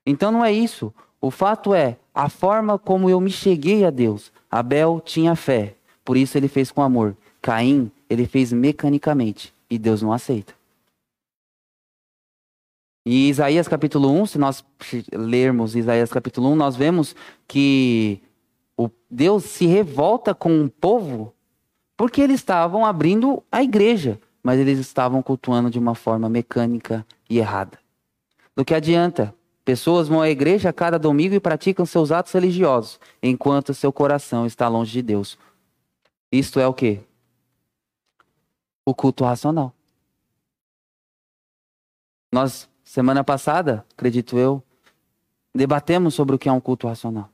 Então 0.05 0.31
não 0.31 0.43
é 0.43 0.51
isso. 0.51 0.93
O 1.19 1.29
fato 1.29 1.73
é 1.73 1.97
a 2.15 2.29
forma 2.29 2.79
como 2.79 3.09
eu 3.09 3.19
me 3.19 3.31
cheguei 3.31 3.85
a 3.85 3.89
Deus. 3.89 4.31
Abel 4.49 5.01
tinha 5.03 5.35
fé, 5.35 5.75
por 6.05 6.15
isso 6.15 6.37
ele 6.37 6.47
fez 6.47 6.71
com 6.71 6.81
amor. 6.81 7.17
Caim, 7.41 7.91
ele 8.09 8.25
fez 8.25 8.53
mecanicamente 8.53 9.53
e 9.69 9.77
Deus 9.77 10.01
não 10.01 10.13
aceita. 10.13 10.53
Em 13.05 13.27
Isaías 13.27 13.67
capítulo 13.67 14.09
1, 14.21 14.25
se 14.27 14.37
nós 14.37 14.63
lermos 15.11 15.75
Isaías 15.75 16.09
capítulo 16.09 16.49
1, 16.51 16.55
nós 16.55 16.75
vemos 16.77 17.13
que 17.45 18.21
Deus 19.13 19.43
se 19.43 19.67
revolta 19.67 20.33
com 20.33 20.65
o 20.65 20.69
povo 20.69 21.35
porque 21.95 22.19
eles 22.19 22.39
estavam 22.39 22.83
abrindo 22.83 23.43
a 23.51 23.61
igreja, 23.61 24.19
mas 24.41 24.59
eles 24.59 24.79
estavam 24.79 25.21
cultuando 25.21 25.69
de 25.69 25.77
uma 25.77 25.93
forma 25.93 26.27
mecânica 26.27 27.05
e 27.29 27.37
errada. 27.37 27.77
Do 28.55 28.65
que 28.65 28.73
adianta? 28.73 29.33
Pessoas 29.63 30.07
vão 30.07 30.19
à 30.19 30.29
igreja 30.31 30.69
a 30.69 30.73
cada 30.73 30.97
domingo 30.97 31.35
e 31.35 31.39
praticam 31.39 31.85
seus 31.85 32.11
atos 32.11 32.33
religiosos, 32.33 32.99
enquanto 33.21 33.73
seu 33.75 33.93
coração 33.93 34.47
está 34.47 34.67
longe 34.67 34.91
de 34.91 35.03
Deus. 35.03 35.37
Isto 36.31 36.59
é 36.59 36.67
o 36.67 36.73
que? 36.73 36.99
O 38.83 38.95
culto 38.95 39.23
racional. 39.23 39.71
Nós, 42.31 42.67
semana 42.83 43.23
passada, 43.23 43.85
acredito 43.95 44.39
eu, 44.39 44.61
debatemos 45.53 46.15
sobre 46.15 46.35
o 46.35 46.39
que 46.39 46.49
é 46.49 46.51
um 46.51 46.59
culto 46.59 46.87
racional. 46.87 47.32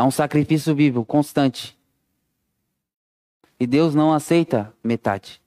É 0.00 0.02
um 0.02 0.10
sacrifício 0.10 0.74
vivo, 0.74 1.04
constante. 1.04 1.78
E 3.60 3.66
Deus 3.66 3.94
não 3.94 4.14
aceita 4.14 4.72
metade. 4.82 5.42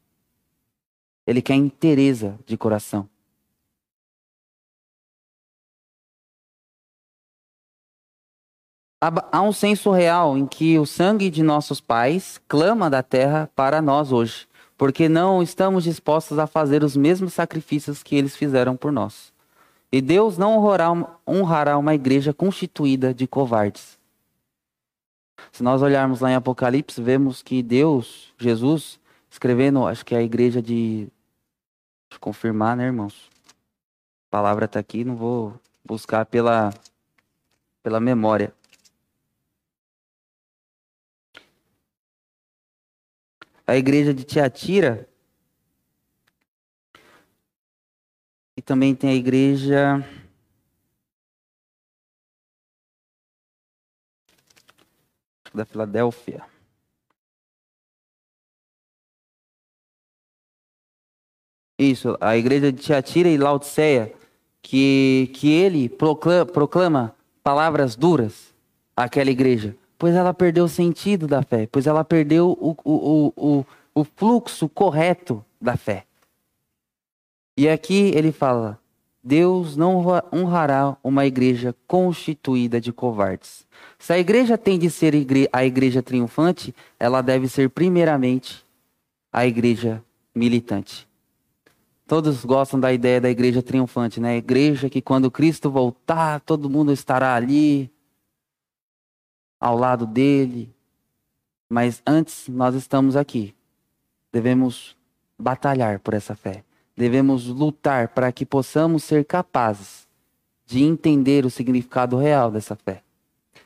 Ele 1.26 1.42
quer 1.42 1.56
inteireza 1.56 2.38
de 2.46 2.56
coração. 2.56 3.10
Há 9.02 9.42
um 9.42 9.52
senso 9.52 9.90
real 9.90 10.38
em 10.38 10.46
que 10.46 10.78
o 10.78 10.86
sangue 10.86 11.32
de 11.32 11.42
nossos 11.42 11.82
pais 11.82 12.40
clama 12.48 12.92
da 12.92 13.02
terra 13.02 13.50
para 13.56 13.82
nós 13.82 14.12
hoje, 14.12 14.48
porque 14.78 15.10
não 15.10 15.42
estamos 15.42 15.84
dispostos 15.84 16.38
a 16.38 16.46
fazer 16.46 16.84
os 16.84 16.96
mesmos 16.96 17.34
sacrifícios 17.34 18.04
que 18.04 18.16
eles 18.16 18.36
fizeram 18.36 18.78
por 18.78 18.92
nós. 18.92 19.34
E 19.92 20.00
Deus 20.00 20.38
não 20.38 20.64
honrará 21.28 21.76
uma 21.76 21.96
igreja 21.96 22.32
constituída 22.36 23.16
de 23.16 23.26
covardes. 23.26 24.03
Se 25.52 25.64
nós 25.64 25.82
olharmos 25.82 26.20
lá 26.20 26.32
em 26.32 26.36
Apocalipse, 26.36 27.02
vemos 27.02 27.42
que 27.42 27.62
Deus, 27.62 28.34
Jesus, 28.38 29.00
escrevendo, 29.30 29.86
acho 29.86 30.06
que 30.06 30.16
é 30.16 30.20
a 30.20 30.24
igreja 30.24 30.62
de. 30.62 31.08
Deixa 32.10 32.16
eu 32.16 32.20
confirmar, 32.20 32.78
né, 32.78 32.86
irmãos? 32.86 33.30
A 34.28 34.32
palavra 34.32 34.66
está 34.66 34.80
aqui, 34.80 35.04
não 35.04 35.16
vou 35.16 35.60
buscar 35.84 36.26
pela, 36.26 36.74
pela 37.82 38.00
memória. 38.00 38.54
A 43.66 43.76
igreja 43.76 44.14
de 44.14 44.24
Tiatira. 44.24 45.08
E 48.56 48.62
também 48.62 48.94
tem 48.94 49.10
a 49.10 49.16
igreja 49.16 50.06
da 55.54 55.66
Filadélfia. 55.66 56.44
Isso, 61.78 62.18
a 62.22 62.38
igreja 62.38 62.72
de 62.72 62.82
Tiatira 62.82 63.28
e 63.30 63.38
Laodiceia, 63.38 64.14
que, 64.62 65.30
que 65.34 65.52
ele 65.52 65.90
proclama, 65.90 66.46
proclama 66.46 67.16
palavras 67.44 67.96
duras 67.96 68.54
àquela 68.96 69.30
igreja, 69.30 69.76
pois 69.98 70.16
ela 70.16 70.34
perdeu 70.34 70.66
o 70.66 70.70
sentido 70.70 71.28
da 71.28 71.42
fé, 71.42 71.68
pois 71.70 71.88
ela 71.88 72.04
perdeu 72.04 72.52
o, 72.52 72.76
o, 72.84 73.34
o, 73.36 73.66
o 73.94 74.04
fluxo 74.04 74.70
correto 74.70 75.44
da 75.60 75.76
fé. 75.76 76.06
E 77.58 77.68
aqui 77.68 78.12
ele 78.16 78.32
fala: 78.32 78.80
Deus 79.24 79.78
não 79.78 80.04
honrará 80.34 80.98
uma 81.02 81.26
igreja 81.26 81.74
constituída 81.88 82.82
de 82.82 82.92
covardes. 82.92 83.66
Se 83.98 84.12
a 84.12 84.20
igreja 84.20 84.58
tem 84.58 84.78
de 84.78 84.90
ser 84.90 85.14
a 85.54 85.64
igreja 85.64 86.04
triunfante, 86.04 86.76
ela 87.00 87.22
deve 87.22 87.48
ser 87.48 87.70
primeiramente 87.70 88.66
a 89.32 89.48
igreja 89.48 90.04
militante. 90.36 91.08
Todos 92.06 92.44
gostam 92.44 92.78
da 92.78 92.92
ideia 92.92 93.22
da 93.22 93.30
igreja 93.30 93.64
triunfante, 93.64 94.20
né? 94.20 94.36
Igreja 94.36 94.90
que 94.90 95.02
quando 95.02 95.32
Cristo 95.32 95.72
voltar, 95.72 96.42
todo 96.42 96.70
mundo 96.70 96.92
estará 96.92 97.34
ali, 97.34 97.90
ao 99.58 99.78
lado 99.78 100.06
dele. 100.06 100.70
Mas 101.70 102.04
antes, 102.06 102.50
nós 102.50 102.76
estamos 102.76 103.16
aqui. 103.16 103.56
Devemos 104.34 104.98
batalhar 105.40 106.00
por 106.00 106.14
essa 106.14 106.36
fé. 106.36 106.64
Devemos 106.96 107.48
lutar 107.48 108.10
para 108.10 108.32
que 108.32 108.46
possamos 108.46 109.04
ser 109.04 109.26
capazes 109.26 110.08
de 110.66 110.84
entender 110.84 111.46
o 111.46 111.50
significado 111.50 112.18
real 112.18 112.52
dessa 112.52 112.76
fé. 112.76 113.02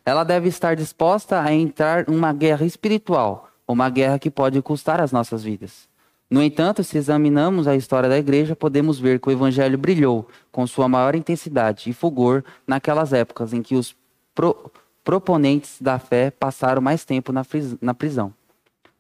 Ela 0.05 0.23
deve 0.23 0.47
estar 0.47 0.75
disposta 0.75 1.41
a 1.41 1.53
entrar 1.53 2.07
numa 2.07 2.31
guerra 2.31 2.65
espiritual, 2.65 3.49
uma 3.67 3.89
guerra 3.89 4.17
que 4.17 4.31
pode 4.31 4.61
custar 4.61 5.01
as 5.01 5.11
nossas 5.11 5.43
vidas. 5.43 5.87
No 6.29 6.43
entanto, 6.43 6.83
se 6.83 6.97
examinamos 6.97 7.67
a 7.67 7.75
história 7.75 8.09
da 8.09 8.17
igreja, 8.17 8.55
podemos 8.55 8.99
ver 8.99 9.19
que 9.19 9.29
o 9.29 9.31
evangelho 9.31 9.77
brilhou 9.77 10.27
com 10.51 10.67
sua 10.67 10.87
maior 10.87 11.15
intensidade 11.15 11.89
e 11.89 11.93
fulgor 11.93 12.43
naquelas 12.65 13.13
épocas 13.13 13.53
em 13.53 13.61
que 13.61 13.75
os 13.75 13.95
pro 14.35 14.71
proponentes 15.03 15.77
da 15.79 15.97
fé 15.97 16.29
passaram 16.29 16.81
mais 16.81 17.05
tempo 17.05 17.31
na, 17.31 17.45
na 17.81 17.93
prisão. 17.93 18.33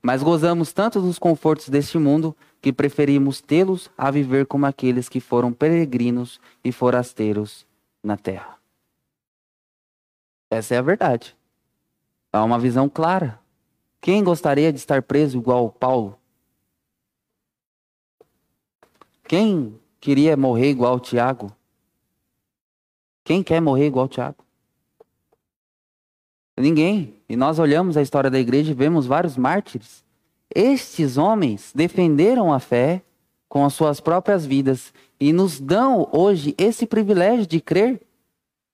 Mas 0.01 0.23
gozamos 0.23 0.71
tanto 0.71 1.01
dos 1.01 1.19
confortos 1.19 1.67
deste 1.67 1.97
mundo 1.97 2.33
que 2.61 2.73
preferimos 2.73 3.41
tê-los 3.41 3.89
a 3.97 4.09
viver 4.11 4.45
como 4.45 4.65
aqueles 4.65 5.07
que 5.07 5.19
foram 5.19 5.53
peregrinos 5.53 6.39
e 6.63 6.71
forasteiros 6.71 7.65
na 8.03 8.17
terra. 8.17 8.57
Essa 10.49 10.75
é 10.75 10.77
a 10.77 10.81
verdade. 10.81 11.35
Há 12.31 12.43
uma 12.43 12.59
visão 12.59 12.87
clara. 12.89 13.39
Quem 13.99 14.23
gostaria 14.23 14.71
de 14.71 14.79
estar 14.79 15.01
preso 15.01 15.37
igual 15.37 15.69
Paulo? 15.69 16.17
Quem 19.27 19.77
queria 19.99 20.37
morrer 20.37 20.69
igual 20.69 20.99
Tiago? 20.99 21.51
Quem 23.23 23.43
quer 23.43 23.59
morrer 23.59 23.87
igual 23.87 24.07
Tiago? 24.07 24.45
Ninguém. 26.57 27.13
E 27.27 27.35
nós 27.35 27.59
olhamos 27.59 27.97
a 27.97 28.01
história 28.01 28.31
da 28.31 28.39
igreja 28.39 28.71
e 28.71 28.73
vemos 28.73 29.05
vários 29.05 29.35
mártires. 29.35 30.06
Estes 30.53 31.17
homens 31.17 31.71
defenderam 31.73 32.53
a 32.53 32.59
fé 32.59 33.01
com 33.49 33.65
as 33.65 33.73
suas 33.73 33.99
próprias 33.99 34.45
vidas 34.45 34.93
e 35.19 35.31
nos 35.33 35.59
dão 35.59 36.09
hoje 36.11 36.53
esse 36.57 36.85
privilégio 36.85 37.45
de 37.45 37.59
crer 37.59 38.01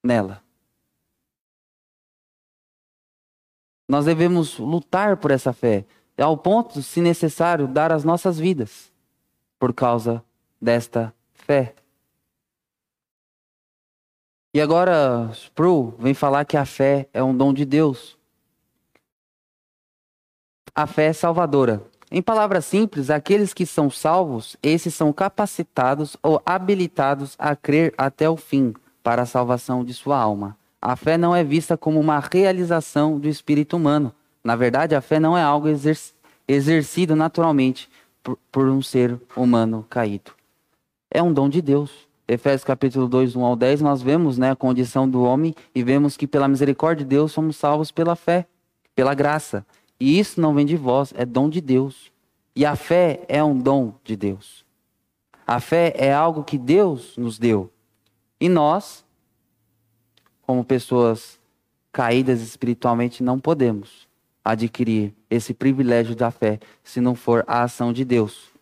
nela. 0.04 0.44
Nós 3.88 4.06
devemos 4.06 4.58
lutar 4.58 5.18
por 5.18 5.32
essa 5.32 5.54
fé, 5.54 5.86
ao 6.18 6.38
ponto, 6.38 6.82
se 6.82 7.02
necessário, 7.02 7.68
dar 7.68 7.92
as 7.92 8.04
nossas 8.04 8.40
vidas 8.40 8.92
por 9.60 9.74
causa 9.74 10.24
desta 10.62 11.14
fé. 11.34 11.76
E 14.54 14.62
agora, 14.62 15.30
Spru 15.34 15.96
vem 15.98 16.14
falar 16.14 16.46
que 16.46 16.56
a 16.56 16.66
fé 16.66 17.10
é 17.12 17.24
um 17.24 17.36
dom 17.36 17.54
de 17.54 17.66
Deus. 17.66 18.18
A 20.76 20.88
fé 20.88 21.06
é 21.06 21.14
salvadora. 21.14 21.84
Em 22.12 22.22
palavras 22.22 22.66
simples, 22.66 23.10
aqueles 23.10 23.54
que 23.54 23.66
são 23.66 23.90
salvos, 23.90 24.56
esses 24.62 24.94
são 24.94 25.12
capacitados 25.12 26.16
ou 26.22 26.42
habilitados 26.46 27.36
a 27.40 27.56
crer 27.56 27.94
até 27.98 28.30
o 28.30 28.38
fim 28.38 28.74
para 29.02 29.24
a 29.24 29.26
salvação 29.26 29.84
de 29.84 29.94
sua 29.94 30.18
alma. 30.18 30.58
A 30.82 30.96
fé 30.96 31.18
não 31.18 31.36
é 31.36 31.44
vista 31.44 31.78
como 31.78 32.00
uma 32.00 32.20
realização 32.20 33.20
do 33.20 33.28
espírito 33.28 33.78
humano. 33.78 34.14
Na 34.44 34.56
verdade, 34.56 34.96
a 34.96 35.02
fé 35.02 35.20
não 35.20 35.38
é 35.38 35.42
algo 35.42 35.68
exer 35.68 35.98
exercido 36.48 37.16
naturalmente 37.16 37.90
por, 38.22 38.38
por 38.52 38.68
um 38.68 38.82
ser 38.82 39.18
humano 39.36 39.86
caído 39.90 40.34
é 41.14 41.22
um 41.22 41.32
dom 41.32 41.48
de 41.48 41.62
Deus. 41.62 41.92
Efésios 42.28 42.64
capítulo 42.64 43.08
2, 43.08 43.36
1 43.36 43.46
ao 43.46 43.56
10, 43.56 43.82
nós 43.82 44.02
vemos 44.02 44.38
né, 44.38 44.52
a 44.52 44.56
condição 44.56 45.08
do 45.08 45.22
homem 45.22 45.54
e 45.76 45.84
vemos 45.84 46.18
que 46.18 46.26
pela 46.26 46.48
misericórdia 46.48 47.06
de 47.06 47.10
Deus 47.10 47.32
somos 47.32 47.56
salvos 47.56 47.92
pela 47.92 48.16
fé, 48.16 48.48
pela 48.96 49.14
graça. 49.14 49.64
E 50.04 50.20
isso 50.20 50.42
não 50.42 50.54
vem 50.54 50.66
de 50.66 50.76
vós, 50.76 51.14
é 51.16 51.26
dom 51.26 51.48
de 51.48 51.62
Deus. 51.62 52.12
E 52.54 52.66
a 52.66 52.76
fé 52.76 53.24
é 53.30 53.42
um 53.42 53.58
dom 53.58 53.94
de 54.04 54.18
Deus. 54.18 54.66
A 55.48 55.62
fé 55.62 55.94
é 55.96 56.12
algo 56.12 56.44
que 56.44 56.58
Deus 56.58 57.16
nos 57.16 57.40
deu. 57.40 57.72
E 58.38 58.50
nós, 58.50 59.06
como 60.42 60.62
pessoas 60.62 61.40
caídas 61.90 62.42
espiritualmente, 62.42 63.24
não 63.24 63.40
podemos 63.40 64.06
adquirir 64.44 65.14
esse 65.30 65.54
privilégio 65.54 66.18
da 66.18 66.30
fé 66.30 66.60
se 66.84 67.00
não 67.00 67.16
for 67.16 67.46
a 67.48 67.64
ação 67.64 67.94
de 67.94 68.04
Deus. 68.04 68.53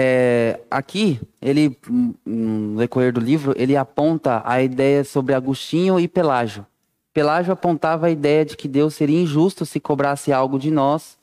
É, 0.00 0.60
aqui, 0.70 1.20
ele, 1.42 1.76
no 2.24 2.78
decorrer 2.78 3.12
do 3.12 3.18
livro, 3.18 3.52
ele 3.56 3.76
aponta 3.76 4.40
a 4.44 4.62
ideia 4.62 5.02
sobre 5.02 5.34
Agostinho 5.34 5.98
e 5.98 6.06
Pelágio. 6.06 6.64
Pelágio 7.12 7.52
apontava 7.52 8.06
a 8.06 8.10
ideia 8.10 8.44
de 8.44 8.56
que 8.56 8.68
Deus 8.68 8.94
seria 8.94 9.20
injusto 9.20 9.66
se 9.66 9.80
cobrasse 9.80 10.32
algo 10.32 10.56
de 10.56 10.70
nós, 10.70 11.18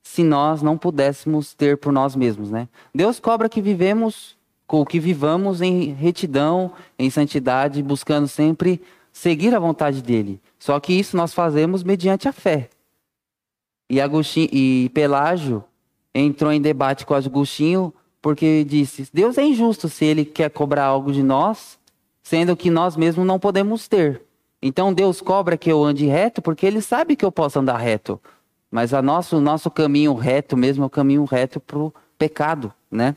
se 0.00 0.22
nós 0.22 0.62
não 0.62 0.78
pudéssemos 0.78 1.54
ter 1.54 1.76
por 1.76 1.92
nós 1.92 2.14
mesmos, 2.14 2.52
né? 2.52 2.68
Deus 2.94 3.18
cobra 3.18 3.48
que 3.48 3.60
vivemos, 3.60 4.36
que 4.88 5.00
vivamos 5.00 5.60
em 5.60 5.92
retidão, 5.92 6.70
em 6.96 7.10
santidade, 7.10 7.82
buscando 7.82 8.28
sempre 8.28 8.80
seguir 9.10 9.56
a 9.56 9.58
vontade 9.58 10.00
dele. 10.00 10.40
Só 10.56 10.78
que 10.78 10.92
isso 10.92 11.16
nós 11.16 11.34
fazemos 11.34 11.82
mediante 11.82 12.28
a 12.28 12.32
fé. 12.32 12.70
E 13.90 14.00
Agostinho 14.00 14.50
e 14.52 14.88
Pelágio 14.94 15.64
entrou 16.14 16.52
em 16.52 16.62
debate 16.62 17.04
com 17.04 17.12
Agostinho 17.12 17.92
porque 18.20 18.64
disse: 18.64 19.08
Deus 19.12 19.38
é 19.38 19.44
injusto 19.44 19.88
se 19.88 20.04
ele 20.04 20.24
quer 20.24 20.50
cobrar 20.50 20.84
algo 20.84 21.12
de 21.12 21.22
nós, 21.22 21.78
sendo 22.22 22.56
que 22.56 22.70
nós 22.70 22.96
mesmos 22.96 23.26
não 23.26 23.38
podemos 23.38 23.88
ter. 23.88 24.22
Então 24.62 24.92
Deus 24.92 25.20
cobra 25.20 25.56
que 25.56 25.70
eu 25.72 25.82
ande 25.82 26.06
reto 26.06 26.42
porque 26.42 26.66
ele 26.66 26.82
sabe 26.82 27.16
que 27.16 27.24
eu 27.24 27.32
posso 27.32 27.58
andar 27.58 27.78
reto. 27.78 28.20
Mas 28.70 28.94
a 28.94 29.02
nosso, 29.02 29.38
o 29.38 29.40
nosso 29.40 29.70
caminho 29.70 30.14
reto 30.14 30.56
mesmo 30.56 30.84
é 30.84 30.86
o 30.86 30.90
caminho 30.90 31.24
reto 31.24 31.58
para 31.58 31.78
o 31.78 31.92
pecado, 32.18 32.72
né? 32.90 33.16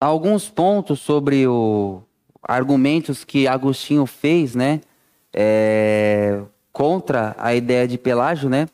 Alguns 0.00 0.48
pontos 0.48 1.00
sobre 1.00 1.46
o 1.46 2.02
argumentos 2.40 3.24
que 3.24 3.48
Agostinho 3.48 4.06
fez, 4.06 4.54
né? 4.54 4.80
É, 5.34 6.40
contra 6.72 7.34
a 7.38 7.54
ideia 7.54 7.86
de 7.86 7.98
Pelágio, 7.98 8.48
né? 8.48 8.68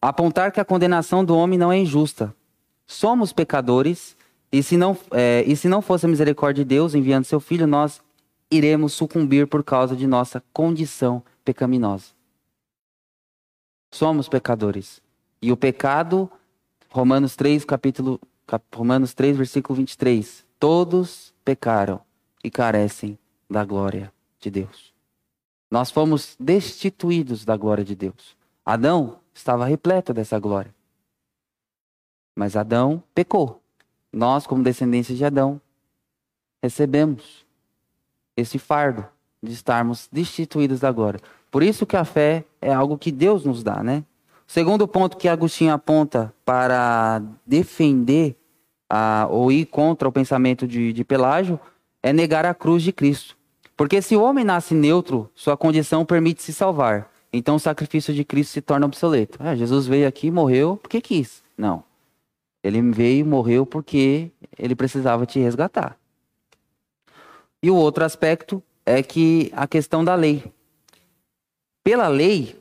Apontar 0.00 0.52
que 0.52 0.60
a 0.60 0.64
condenação 0.64 1.24
do 1.24 1.36
homem 1.36 1.58
não 1.58 1.72
é 1.72 1.78
injusta. 1.78 2.34
Somos 2.86 3.32
pecadores, 3.32 4.16
e 4.52 4.62
se 4.62 4.76
não, 4.76 4.96
é, 5.10 5.44
e 5.46 5.56
se 5.56 5.68
não 5.68 5.82
fosse 5.82 6.06
a 6.06 6.08
misericórdia 6.08 6.64
de 6.64 6.68
Deus 6.68 6.94
enviando 6.94 7.24
seu 7.24 7.40
filho, 7.40 7.66
nós 7.66 8.00
iremos 8.50 8.92
sucumbir 8.92 9.46
por 9.46 9.64
causa 9.64 9.96
de 9.96 10.06
nossa 10.06 10.42
condição 10.52 11.22
pecaminosa. 11.44 12.14
Somos 13.92 14.28
pecadores. 14.28 15.00
E 15.40 15.50
o 15.50 15.56
pecado, 15.56 16.30
Romanos 16.90 17.34
3, 17.36 17.64
capítulo, 17.64 18.20
Romanos 18.74 19.14
3, 19.14 19.36
versículo 19.36 19.76
23. 19.76 20.44
Todos 20.58 21.34
pecaram 21.44 22.00
e 22.42 22.50
carecem 22.50 23.18
da 23.48 23.64
glória 23.64 24.12
de 24.40 24.50
Deus. 24.50 24.94
Nós 25.70 25.90
fomos 25.90 26.36
destituídos 26.38 27.44
da 27.44 27.56
glória 27.56 27.84
de 27.84 27.94
Deus. 27.94 28.36
Adão 28.64 29.18
estava 29.36 29.66
repleto 29.66 30.14
dessa 30.14 30.38
glória. 30.38 30.74
Mas 32.34 32.56
Adão 32.56 33.02
pecou. 33.14 33.62
Nós, 34.12 34.46
como 34.46 34.62
descendência 34.62 35.14
de 35.14 35.24
Adão, 35.24 35.60
recebemos 36.62 37.44
esse 38.36 38.58
fardo 38.58 39.06
de 39.42 39.52
estarmos 39.52 40.08
destituídos 40.10 40.80
da 40.80 40.90
glória. 40.90 41.20
Por 41.50 41.62
isso 41.62 41.86
que 41.86 41.96
a 41.96 42.04
fé 42.04 42.44
é 42.60 42.72
algo 42.72 42.98
que 42.98 43.12
Deus 43.12 43.44
nos 43.44 43.62
dá, 43.62 43.82
né? 43.82 44.04
O 44.48 44.52
segundo 44.52 44.88
ponto 44.88 45.16
que 45.16 45.28
Agostinho 45.28 45.72
aponta 45.72 46.32
para 46.44 47.22
defender 47.44 48.36
a, 48.88 49.26
ou 49.30 49.50
ir 49.52 49.66
contra 49.66 50.08
o 50.08 50.12
pensamento 50.12 50.66
de, 50.66 50.92
de 50.92 51.04
Pelágio 51.04 51.58
é 52.02 52.12
negar 52.12 52.46
a 52.46 52.54
cruz 52.54 52.82
de 52.82 52.92
Cristo. 52.92 53.36
Porque 53.76 54.00
se 54.00 54.16
o 54.16 54.22
homem 54.22 54.44
nasce 54.44 54.74
neutro, 54.74 55.30
sua 55.34 55.56
condição 55.56 56.06
permite 56.06 56.42
se 56.42 56.52
salvar. 56.52 57.10
Então 57.36 57.56
o 57.56 57.60
sacrifício 57.60 58.14
de 58.14 58.24
Cristo 58.24 58.52
se 58.52 58.60
torna 58.60 58.86
obsoleto. 58.86 59.38
Ah, 59.40 59.54
Jesus 59.54 59.86
veio 59.86 60.08
aqui 60.08 60.28
e 60.28 60.30
morreu 60.30 60.78
porque 60.80 61.00
quis. 61.00 61.42
Não. 61.56 61.84
Ele 62.62 62.80
veio 62.90 63.20
e 63.20 63.24
morreu 63.24 63.64
porque 63.64 64.30
ele 64.58 64.74
precisava 64.74 65.26
te 65.26 65.38
resgatar. 65.38 65.96
E 67.62 67.70
o 67.70 67.76
outro 67.76 68.04
aspecto 68.04 68.62
é 68.84 69.02
que 69.02 69.50
a 69.54 69.66
questão 69.66 70.04
da 70.04 70.14
lei. 70.14 70.44
Pela 71.82 72.08
lei, 72.08 72.58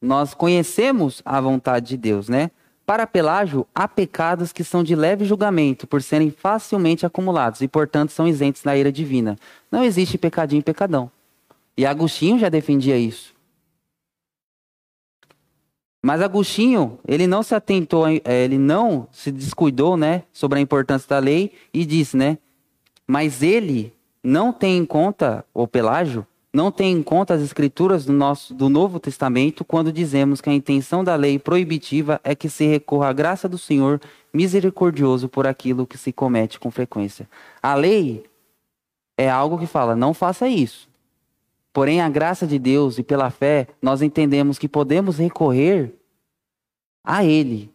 nós 0.00 0.34
conhecemos 0.34 1.20
a 1.24 1.40
vontade 1.40 1.88
de 1.88 1.96
Deus, 1.96 2.28
né? 2.28 2.50
Para 2.86 3.06
Pelágio, 3.06 3.66
há 3.74 3.88
pecados 3.88 4.52
que 4.52 4.62
são 4.62 4.84
de 4.84 4.94
leve 4.94 5.24
julgamento, 5.24 5.86
por 5.88 6.00
serem 6.00 6.30
facilmente 6.30 7.04
acumulados 7.04 7.60
e, 7.60 7.66
portanto, 7.66 8.10
são 8.10 8.28
isentos 8.28 8.62
da 8.62 8.76
ira 8.76 8.92
divina. 8.92 9.36
Não 9.70 9.82
existe 9.82 10.16
pecadinho 10.16 10.60
e 10.60 10.62
pecadão. 10.62 11.10
E 11.76 11.84
Agostinho 11.84 12.38
já 12.38 12.48
defendia 12.48 12.96
isso. 12.96 13.35
Mas 16.06 16.22
Agostinho, 16.22 17.00
ele 17.04 17.26
não 17.26 17.42
se 17.42 17.52
atentou, 17.52 18.06
eh, 18.06 18.20
ele 18.24 18.58
não 18.58 19.08
se 19.10 19.32
descuidou, 19.32 19.96
né, 19.96 20.22
sobre 20.32 20.56
a 20.56 20.62
importância 20.62 21.08
da 21.08 21.18
lei 21.18 21.50
e 21.74 21.84
disse, 21.84 22.16
né, 22.16 22.38
mas 23.08 23.42
ele 23.42 23.92
não 24.22 24.52
tem 24.52 24.78
em 24.78 24.86
conta, 24.86 25.44
o 25.52 25.66
Pelágio, 25.66 26.24
não 26.54 26.70
tem 26.70 26.92
em 26.92 27.02
conta 27.02 27.34
as 27.34 27.42
escrituras 27.42 28.04
do, 28.04 28.12
nosso, 28.12 28.54
do 28.54 28.68
Novo 28.68 29.00
Testamento 29.00 29.64
quando 29.64 29.92
dizemos 29.92 30.40
que 30.40 30.48
a 30.48 30.54
intenção 30.54 31.02
da 31.02 31.16
lei 31.16 31.40
proibitiva 31.40 32.20
é 32.22 32.36
que 32.36 32.48
se 32.48 32.64
recorra 32.64 33.08
à 33.08 33.12
graça 33.12 33.48
do 33.48 33.58
Senhor 33.58 34.00
misericordioso 34.32 35.28
por 35.28 35.44
aquilo 35.44 35.88
que 35.88 35.98
se 35.98 36.12
comete 36.12 36.60
com 36.60 36.70
frequência. 36.70 37.28
A 37.60 37.74
lei 37.74 38.24
é 39.18 39.28
algo 39.28 39.58
que 39.58 39.66
fala, 39.66 39.96
não 39.96 40.14
faça 40.14 40.46
isso. 40.46 40.85
Porém, 41.76 42.00
a 42.00 42.08
graça 42.08 42.46
de 42.46 42.58
Deus 42.58 42.96
e 42.96 43.02
pela 43.02 43.28
fé, 43.28 43.68
nós 43.82 44.00
entendemos 44.00 44.58
que 44.58 44.66
podemos 44.66 45.18
recorrer 45.18 45.92
a 47.04 47.22
Ele 47.22 47.70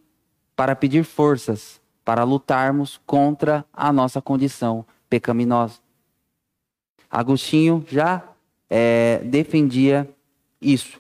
para 0.55 0.75
pedir 0.75 1.03
forças 1.03 1.79
para 2.03 2.23
lutarmos 2.23 2.99
contra 3.05 3.63
a 3.71 3.93
nossa 3.93 4.19
condição 4.19 4.83
pecaminosa. 5.07 5.77
Agostinho 7.11 7.85
já 7.87 8.23
é, 8.67 9.21
defendia 9.23 10.09
isso. 10.59 10.99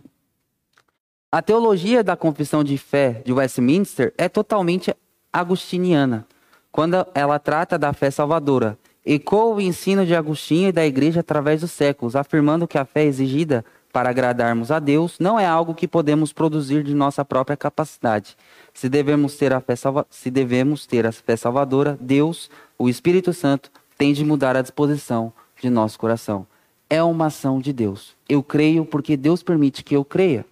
A 1.31 1.41
teologia 1.41 2.03
da 2.03 2.15
confissão 2.15 2.63
de 2.63 2.77
fé 2.77 3.23
de 3.25 3.33
Westminster 3.33 4.13
é 4.15 4.29
totalmente 4.29 4.95
agustiniana, 5.33 6.27
quando 6.71 7.03
ela 7.15 7.39
trata 7.39 7.79
da 7.79 7.93
fé 7.93 8.11
salvadora. 8.11 8.77
Ecoa 9.05 9.55
o 9.55 9.61
ensino 9.61 10.05
de 10.05 10.15
Agostinho 10.15 10.69
e 10.69 10.71
da 10.71 10.85
igreja 10.85 11.21
através 11.21 11.61
dos 11.61 11.71
séculos, 11.71 12.15
afirmando 12.15 12.67
que 12.67 12.77
a 12.77 12.85
fé 12.85 13.03
exigida 13.03 13.65
para 13.91 14.09
agradarmos 14.09 14.71
a 14.71 14.79
Deus 14.79 15.17
não 15.19 15.39
é 15.39 15.45
algo 15.45 15.75
que 15.75 15.87
podemos 15.87 16.31
produzir 16.31 16.83
de 16.83 16.93
nossa 16.93 17.25
própria 17.25 17.57
capacidade. 17.57 18.37
Se 18.73 18.87
devemos 18.87 19.35
ter 19.35 19.51
a 19.51 19.59
fé, 19.59 19.75
salva... 19.75 20.05
Se 20.09 20.29
devemos 20.29 20.85
ter 20.85 21.05
a 21.05 21.11
fé 21.11 21.35
salvadora, 21.35 21.97
Deus, 21.99 22.49
o 22.77 22.87
Espírito 22.87 23.33
Santo, 23.33 23.71
tem 23.97 24.13
de 24.13 24.23
mudar 24.23 24.55
a 24.55 24.61
disposição 24.61 25.33
de 25.61 25.69
nosso 25.69 25.99
coração 25.99 26.47
é 26.91 27.01
uma 27.01 27.27
ação 27.27 27.61
de 27.61 27.71
Deus. 27.71 28.17
Eu 28.27 28.43
creio 28.43 28.83
porque 28.83 29.15
Deus 29.15 29.41
permite 29.41 29.81
que 29.81 29.95
eu 29.95 30.03
creia. 30.03 30.45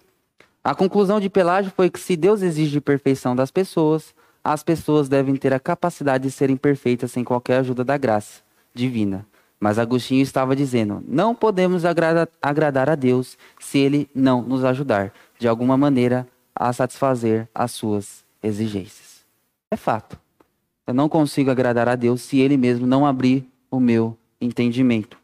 A 0.64 0.74
conclusão 0.74 1.20
de 1.20 1.28
Pelágio 1.28 1.70
foi 1.76 1.90
que 1.90 2.00
se 2.00 2.16
Deus 2.16 2.40
exige 2.40 2.80
perfeição 2.80 3.36
das 3.36 3.50
pessoas, 3.50 4.14
as 4.42 4.62
pessoas 4.62 5.08
devem 5.08 5.36
ter 5.36 5.52
a 5.52 5.60
capacidade 5.60 6.24
de 6.24 6.30
serem 6.30 6.56
perfeitas 6.56 7.12
sem 7.12 7.22
qualquer 7.24 7.58
ajuda 7.58 7.84
da 7.84 7.96
graça 7.96 8.42
divina. 8.74 9.26
Mas 9.58 9.78
Agostinho 9.78 10.22
estava 10.22 10.56
dizendo: 10.56 11.04
não 11.06 11.34
podemos 11.34 11.84
agrada 11.84 12.28
agradar 12.40 12.88
a 12.88 12.94
Deus 12.94 13.36
se 13.58 13.78
ele 13.78 14.08
não 14.14 14.42
nos 14.42 14.64
ajudar, 14.64 15.12
de 15.38 15.46
alguma 15.46 15.76
maneira, 15.76 16.26
a 16.54 16.72
satisfazer 16.72 17.48
as 17.54 17.72
suas 17.72 18.24
exigências. 18.42 19.24
É 19.70 19.76
fato. 19.76 20.18
Eu 20.86 20.94
não 20.94 21.08
consigo 21.08 21.50
agradar 21.50 21.88
a 21.88 21.94
Deus 21.94 22.22
se 22.22 22.40
ele 22.40 22.56
mesmo 22.56 22.86
não 22.86 23.06
abrir 23.06 23.46
o 23.70 23.78
meu 23.78 24.16
entendimento. 24.40 25.16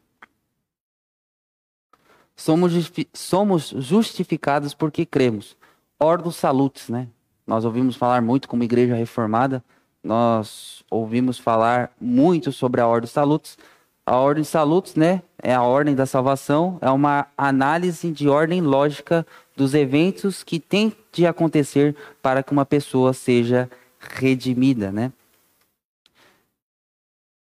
Somos, 2.37 3.73
justificados 3.79 4.75
porque 4.75 5.07
cremos. 5.07 5.57
Ordo 5.99 6.31
salutis, 6.31 6.91
né? 6.91 7.09
Nós 7.47 7.65
ouvimos 7.65 7.95
falar 7.95 8.21
muito 8.21 8.49
como 8.49 8.65
igreja 8.65 8.95
reformada, 8.95 9.63
nós 10.03 10.83
ouvimos 10.91 11.39
falar 11.39 11.93
muito 12.01 12.53
sobre 12.53 12.81
a 12.81 12.87
Ordo 12.87 13.07
Salutis. 13.07 13.57
A 14.05 14.17
Ordem 14.17 14.45
Salutis, 14.45 14.95
né, 14.95 15.23
é 15.43 15.53
a 15.53 15.63
ordem 15.63 15.95
da 15.95 16.07
salvação, 16.07 16.79
é 16.81 16.91
uma 16.91 17.27
análise 17.37 18.11
de 18.13 18.29
ordem 18.29 18.61
lógica 18.61 19.27
dos 19.57 19.75
eventos 19.75 20.45
que 20.45 20.61
tem 20.61 20.93
de 21.13 21.27
acontecer 21.27 21.97
para 22.23 22.43
que 22.43 22.53
uma 22.53 22.65
pessoa 22.65 23.13
seja 23.13 23.69
redimida, 23.99 24.93
né? 24.93 25.13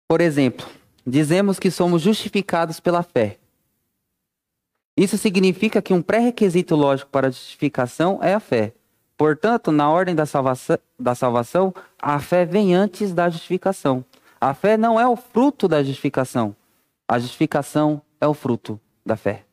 Por 0.08 0.20
exemplo, 0.20 0.66
dizemos 1.06 1.58
que 1.58 1.70
somos 1.70 2.02
justificados 2.02 2.80
pela 2.80 3.02
fé. 3.02 3.38
Isso 4.96 5.18
significa 5.18 5.82
que 5.82 5.92
um 5.92 6.00
pré-requisito 6.00 6.74
lógico 6.74 7.10
para 7.10 7.28
a 7.28 7.30
justificação 7.30 8.18
é 8.22 8.34
a 8.34 8.40
fé. 8.40 8.72
Portanto, 9.16 9.72
na 9.72 9.90
ordem 9.90 10.14
da 10.14 10.26
salvação, 10.26 10.78
da 10.98 11.14
salvação, 11.14 11.74
a 12.00 12.18
fé 12.18 12.44
vem 12.44 12.74
antes 12.74 13.14
da 13.14 13.28
justificação. 13.30 14.04
A 14.40 14.52
fé 14.52 14.76
não 14.76 15.00
é 15.00 15.08
o 15.08 15.16
fruto 15.16 15.66
da 15.66 15.82
justificação. 15.82 16.54
A 17.08 17.18
justificação 17.18 18.02
é 18.20 18.26
o 18.26 18.34
fruto 18.34 18.78
da 19.04 19.16
fé. 19.16 19.44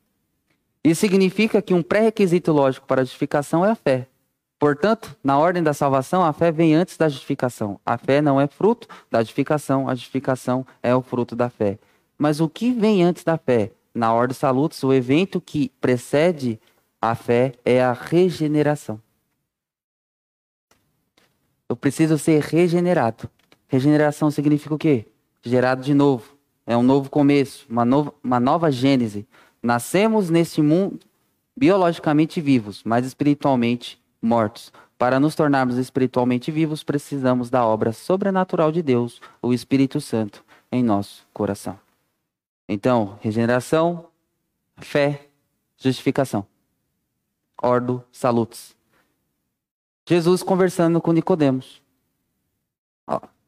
Isso 0.84 1.02
significa 1.02 1.62
que 1.62 1.74
um 1.74 1.82
pré-requisito 1.82 2.52
lógico 2.52 2.86
para 2.86 3.02
a 3.02 3.04
justificação 3.06 3.66
é 3.66 3.72
a 3.72 3.76
fé. 3.76 4.08
Portanto, 4.60 5.16
na 5.24 5.38
ordem 5.38 5.64
da 5.64 5.74
salvação, 5.74 6.24
a 6.24 6.34
fé 6.34 6.52
vem 6.52 6.76
antes 6.76 6.98
da 6.98 7.08
justificação. 7.08 7.80
A 7.86 7.98
fé 7.98 8.22
não 8.22 8.40
é 8.40 8.48
fruto 8.48 8.88
da 9.10 9.22
justificação, 9.22 9.88
a 9.88 9.96
justificação 9.96 10.66
é 10.82 10.94
o 10.94 11.02
fruto 11.02 11.36
da 11.36 11.50
fé. 11.50 11.80
Mas 12.18 12.40
o 12.40 12.50
que 12.50 12.72
vem 12.72 13.04
antes 13.04 13.24
da 13.24 13.38
fé? 13.38 13.72
na 13.94 14.12
Ordem 14.14 14.36
Salutis, 14.36 14.84
o 14.84 14.94
evento 14.94 15.40
que 15.40 15.70
precede 15.80 16.60
a 17.02 17.14
fé 17.14 17.54
é 17.64 17.84
a 17.84 17.94
regeneração. 17.94 19.00
Eu 21.74 21.76
preciso 21.76 22.20
ser 22.20 22.40
regenerado. 22.40 23.28
Regeneração 23.68 24.30
significa 24.30 24.76
o 24.76 24.78
quê? 24.78 25.08
Gerado 25.42 25.82
de 25.82 25.92
novo. 25.92 26.38
É 26.68 26.78
um 26.78 26.84
novo 26.84 27.10
começo, 27.10 27.66
uma 27.68 27.84
nova, 27.84 28.14
uma 28.24 28.40
nova 28.40 28.72
gênese. 28.72 29.28
Nascemos 29.60 30.30
neste 30.30 30.62
mundo 30.62 31.00
biologicamente 31.58 32.40
vivos, 32.40 32.84
mas 32.86 33.08
espiritualmente 33.08 34.00
mortos. 34.22 34.72
Para 35.00 35.20
nos 35.20 35.34
tornarmos 35.34 35.78
espiritualmente 35.78 36.52
vivos, 36.52 36.84
precisamos 36.84 37.50
da 37.50 37.66
obra 37.66 37.92
sobrenatural 37.92 38.72
de 38.72 38.84
Deus, 38.84 39.20
o 39.42 39.52
Espírito 39.52 40.00
Santo, 40.00 40.46
em 40.72 40.84
nosso 40.84 41.26
coração. 41.34 41.80
Então, 42.70 43.18
regeneração, 43.20 44.06
fé, 44.78 45.28
justificação. 45.76 46.46
Ordo 47.60 48.04
salutis. 48.12 48.76
Jesus 50.06 50.44
conversando 50.44 51.02
com 51.02 51.12
Nicodemos. 51.12 51.82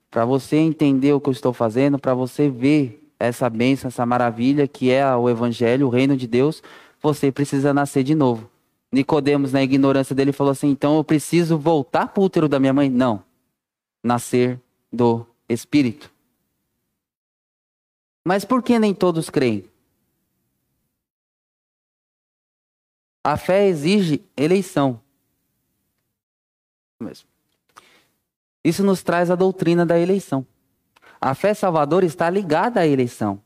Para 0.09 0.23
você 0.23 0.55
entender 0.57 1.11
o 1.13 1.19
que 1.19 1.27
eu 1.27 1.33
estou 1.33 1.51
fazendo, 1.51 1.99
para 1.99 2.13
você 2.13 2.49
ver 2.49 3.05
essa 3.19 3.49
bênção, 3.49 3.89
essa 3.89 4.05
maravilha 4.05 4.67
que 4.67 4.89
é 4.89 5.05
o 5.15 5.29
evangelho, 5.29 5.87
o 5.87 5.89
reino 5.89 6.15
de 6.15 6.27
Deus, 6.27 6.63
você 7.01 7.31
precisa 7.31 7.73
nascer 7.73 8.03
de 8.03 8.15
novo. 8.15 8.49
Nicodemos, 8.91 9.51
na 9.51 9.61
ignorância 9.61 10.15
dele, 10.15 10.31
falou 10.31 10.51
assim: 10.51 10.69
"Então 10.69 10.95
eu 10.95 11.03
preciso 11.03 11.57
voltar 11.57 12.07
para 12.07 12.21
o 12.21 12.25
útero 12.25 12.47
da 12.47 12.59
minha 12.59 12.73
mãe?" 12.73 12.89
Não. 12.89 13.23
Nascer 14.01 14.61
do 14.91 15.25
espírito. 15.49 16.09
Mas 18.23 18.45
por 18.45 18.63
que 18.63 18.79
nem 18.79 18.93
todos 18.93 19.29
creem? 19.29 19.69
A 23.23 23.35
fé 23.35 23.67
exige 23.67 24.23
eleição. 24.37 25.01
Isso 28.63 28.83
nos 28.83 29.03
traz 29.03 29.29
a 29.29 29.35
doutrina 29.35 29.85
da 29.85 29.99
eleição. 29.99 30.45
A 31.19 31.33
fé 31.35 31.53
salvadora 31.53 32.05
está 32.05 32.29
ligada 32.29 32.79
à 32.79 32.87
eleição. 32.87 33.39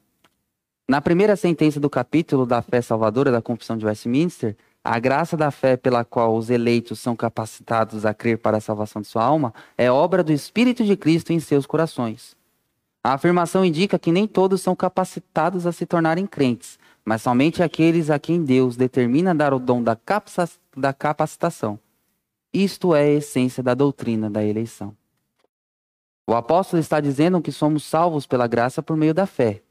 Na 0.87 1.01
primeira 1.01 1.35
sentença 1.35 1.79
do 1.79 1.89
capítulo 1.89 2.45
da 2.45 2.61
fé 2.61 2.81
salvadora 2.81 3.31
da 3.31 3.41
Confissão 3.41 3.77
de 3.77 3.85
Westminster, 3.85 4.55
a 4.83 4.97
graça 4.97 5.35
da 5.35 5.51
fé 5.51 5.77
pela 5.77 6.05
qual 6.05 6.35
os 6.35 6.49
eleitos 6.49 6.99
são 6.99 7.15
capacitados 7.15 8.05
a 8.05 8.13
crer 8.13 8.37
para 8.37 8.57
a 8.57 8.61
salvação 8.61 9.01
de 9.01 9.07
sua 9.07 9.23
alma 9.23 9.53
é 9.77 9.91
obra 9.91 10.23
do 10.23 10.31
Espírito 10.31 10.83
de 10.83 10.95
Cristo 10.95 11.31
em 11.31 11.39
seus 11.39 11.65
corações. 11.65 12.35
A 13.03 13.13
afirmação 13.13 13.63
indica 13.63 13.99
que 13.99 14.11
nem 14.11 14.27
todos 14.27 14.61
são 14.61 14.75
capacitados 14.75 15.67
a 15.67 15.71
se 15.71 15.85
tornarem 15.85 16.25
crentes, 16.25 16.79
mas 17.05 17.21
somente 17.21 17.61
aqueles 17.61 18.09
a 18.09 18.17
quem 18.17 18.43
Deus 18.43 18.75
determina 18.75 19.35
dar 19.35 19.53
o 19.53 19.59
dom 19.59 19.83
da 19.83 19.95
capacitação. 20.93 21.79
Isto 22.53 22.95
é 22.95 23.03
a 23.03 23.11
essência 23.11 23.61
da 23.61 23.75
doutrina 23.75 24.29
da 24.29 24.43
eleição. 24.43 24.95
O 26.27 26.33
apóstolo 26.33 26.79
está 26.79 26.99
dizendo 26.99 27.41
que 27.41 27.51
somos 27.51 27.83
salvos 27.83 28.25
pela 28.25 28.47
graça 28.47 28.81
por 28.81 28.97
meio 28.97 29.13
da 29.13 29.27
fé, 29.27 29.61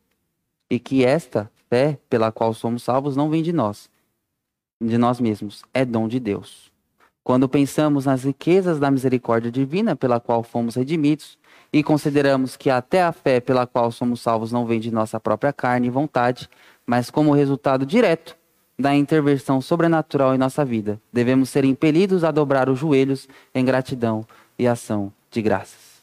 e 0.71 0.79
que 0.79 1.05
esta 1.05 1.51
fé 1.69 1.99
pela 2.09 2.31
qual 2.31 2.55
somos 2.55 2.85
salvos 2.85 3.17
não 3.17 3.29
vem 3.29 3.43
de 3.43 3.53
nós, 3.53 3.91
de 4.81 4.97
nós 4.97 5.19
mesmos, 5.21 5.65
é 5.75 5.85
dom 5.85 6.07
de 6.07 6.21
Deus. 6.21 6.73
Quando 7.25 7.49
pensamos 7.49 8.07
nas 8.07 8.23
riquezas 8.23 8.79
da 8.79 8.91
misericórdia 8.91 9.51
divina 9.51 9.97
pela 9.97 10.21
qual 10.21 10.45
fomos 10.45 10.77
redimidos, 10.77 11.37
e 11.73 11.83
consideramos 11.83 12.57
que 12.57 12.71
até 12.71 13.03
a 13.03 13.13
fé 13.13 13.41
pela 13.41 13.67
qual 13.67 13.91
somos 13.91 14.21
salvos 14.21 14.53
não 14.53 14.65
vem 14.65 14.79
de 14.79 14.93
nossa 14.93 15.19
própria 15.19 15.53
carne 15.53 15.89
e 15.89 15.91
vontade, 15.91 16.49
mas 16.87 17.11
como 17.11 17.35
resultado 17.35 17.85
direto 17.85 18.38
da 18.79 18.95
intervenção 18.95 19.61
sobrenatural 19.61 20.35
em 20.35 20.39
nossa 20.39 20.65
vida, 20.65 21.01
devemos 21.13 21.51
ser 21.51 21.65
impelidos 21.65 22.23
a 22.23 22.31
dobrar 22.31 22.69
os 22.69 22.79
joelhos 22.79 23.29
em 23.53 23.65
gratidão 23.65 24.25
e 24.59 24.69
ação 24.69 25.13
de 25.31 25.43
graças. 25.43 25.99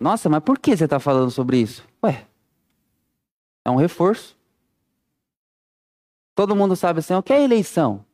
Nossa, 0.00 0.28
mas 0.28 0.42
por 0.42 0.58
que 0.58 0.76
você 0.76 0.84
está 0.84 1.00
falando 1.00 1.30
sobre 1.30 1.58
isso? 1.58 1.84
Ué, 2.02 2.26
é 3.64 3.70
um 3.70 3.76
reforço. 3.76 4.36
Todo 6.34 6.56
mundo 6.56 6.76
sabe 6.76 6.98
assim, 6.98 7.14
o 7.14 7.22
que 7.22 7.32
é 7.32 7.42
eleição? 7.42 8.04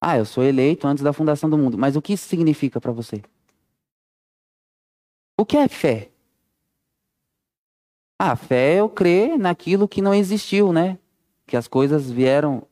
Ah, 0.00 0.16
eu 0.18 0.24
sou 0.24 0.42
eleito 0.44 0.86
antes 0.86 1.02
da 1.02 1.12
fundação 1.12 1.48
do 1.48 1.58
mundo. 1.58 1.76
Mas 1.76 1.96
o 1.96 2.02
que 2.02 2.12
isso 2.12 2.28
significa 2.28 2.80
para 2.80 2.92
você? 2.92 3.22
O 5.38 5.44
que 5.44 5.56
é 5.56 5.68
fé? 5.68 6.10
A 8.18 8.34
fé 8.34 8.74
é 8.74 8.80
eu 8.80 8.88
crer 8.88 9.38
naquilo 9.38 9.86
que 9.86 10.00
não 10.00 10.14
existiu, 10.14 10.72
né? 10.72 10.98
Que 11.46 11.56
as 11.56 11.68
coisas 11.68 12.10
vieram 12.10 12.66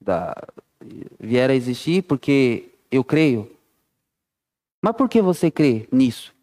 da 0.00 0.34
vieram 1.18 1.52
a 1.52 1.56
existir 1.56 2.02
porque 2.02 2.72
eu 2.90 3.02
creio. 3.02 3.54
Mas 4.80 4.96
por 4.96 5.08
que 5.08 5.20
você 5.20 5.50
crê 5.50 5.88
nisso? 5.90 6.34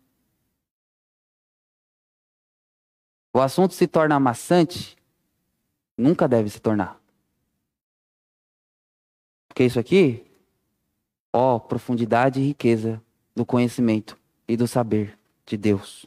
O 3.33 3.39
assunto 3.39 3.73
se 3.73 3.88
torna 3.88 4.15
amassante? 4.15 4.97
Nunca 5.97 6.27
deve 6.27 6.49
se 6.49 6.59
tornar. 6.59 6.99
Porque 9.47 9.63
isso 9.63 9.79
aqui, 9.79 10.25
ó, 11.33 11.57
profundidade 11.57 12.41
e 12.41 12.47
riqueza 12.47 13.01
do 13.33 13.45
conhecimento 13.45 14.17
e 14.47 14.57
do 14.57 14.67
saber 14.67 15.17
de 15.45 15.55
Deus. 15.55 16.05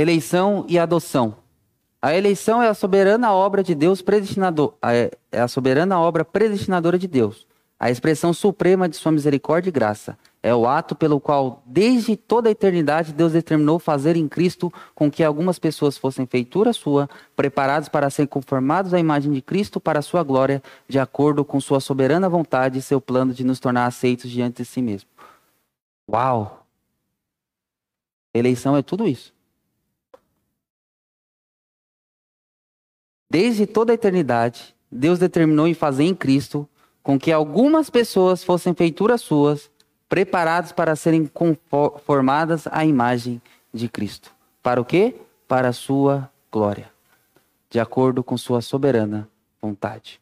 Eleição 0.00 0.64
e 0.66 0.78
adoção. 0.78 1.36
A 2.00 2.16
eleição 2.16 2.62
é 2.62 2.68
a 2.68 2.72
soberana 2.72 3.34
obra 3.34 3.62
de 3.62 3.74
Deus 3.74 4.00
predestinador, 4.00 4.72
é 4.82 5.10
a 5.38 5.46
soberana 5.46 6.00
obra 6.00 6.24
predestinadora 6.24 6.98
de 6.98 7.06
Deus, 7.06 7.46
a 7.78 7.90
expressão 7.90 8.32
suprema 8.32 8.88
de 8.88 8.96
sua 8.96 9.12
misericórdia 9.12 9.68
e 9.68 9.72
graça. 9.72 10.16
É 10.42 10.54
o 10.54 10.66
ato 10.66 10.94
pelo 10.94 11.20
qual, 11.20 11.62
desde 11.66 12.16
toda 12.16 12.48
a 12.48 12.52
eternidade, 12.52 13.12
Deus 13.12 13.32
determinou 13.32 13.78
fazer 13.78 14.16
em 14.16 14.26
Cristo 14.26 14.72
com 14.94 15.10
que 15.10 15.22
algumas 15.22 15.58
pessoas 15.58 15.98
fossem 15.98 16.24
feitura 16.24 16.72
sua, 16.72 17.06
preparados 17.36 17.90
para 17.90 18.08
serem 18.08 18.26
conformados 18.26 18.94
à 18.94 18.98
imagem 18.98 19.30
de 19.30 19.42
Cristo 19.42 19.78
para 19.78 19.98
a 19.98 20.02
sua 20.02 20.22
glória, 20.22 20.62
de 20.88 20.98
acordo 20.98 21.44
com 21.44 21.60
sua 21.60 21.78
soberana 21.78 22.26
vontade 22.26 22.78
e 22.78 22.82
seu 22.82 23.02
plano 23.02 23.34
de 23.34 23.44
nos 23.44 23.60
tornar 23.60 23.84
aceitos 23.84 24.30
diante 24.30 24.62
de 24.62 24.64
si 24.64 24.80
mesmo. 24.80 25.10
Uau! 26.10 26.66
Eleição 28.32 28.74
é 28.78 28.80
tudo 28.80 29.06
isso. 29.06 29.38
Desde 33.30 33.64
toda 33.64 33.92
a 33.92 33.94
eternidade, 33.94 34.74
Deus 34.90 35.20
determinou 35.20 35.68
em 35.68 35.74
fazer 35.74 36.02
em 36.02 36.14
Cristo 36.14 36.68
com 37.00 37.16
que 37.16 37.30
algumas 37.30 37.88
pessoas 37.88 38.42
fossem 38.42 38.74
feituras 38.74 39.20
suas, 39.20 39.70
preparados 40.08 40.72
para 40.72 40.96
serem 40.96 41.24
conformadas 41.26 42.66
à 42.72 42.84
imagem 42.84 43.40
de 43.72 43.88
Cristo. 43.88 44.32
Para 44.60 44.80
o 44.80 44.84
quê? 44.84 45.14
Para 45.46 45.68
a 45.68 45.72
sua 45.72 46.28
glória, 46.50 46.90
de 47.70 47.78
acordo 47.78 48.24
com 48.24 48.36
sua 48.36 48.60
soberana 48.60 49.28
vontade. 49.62 50.20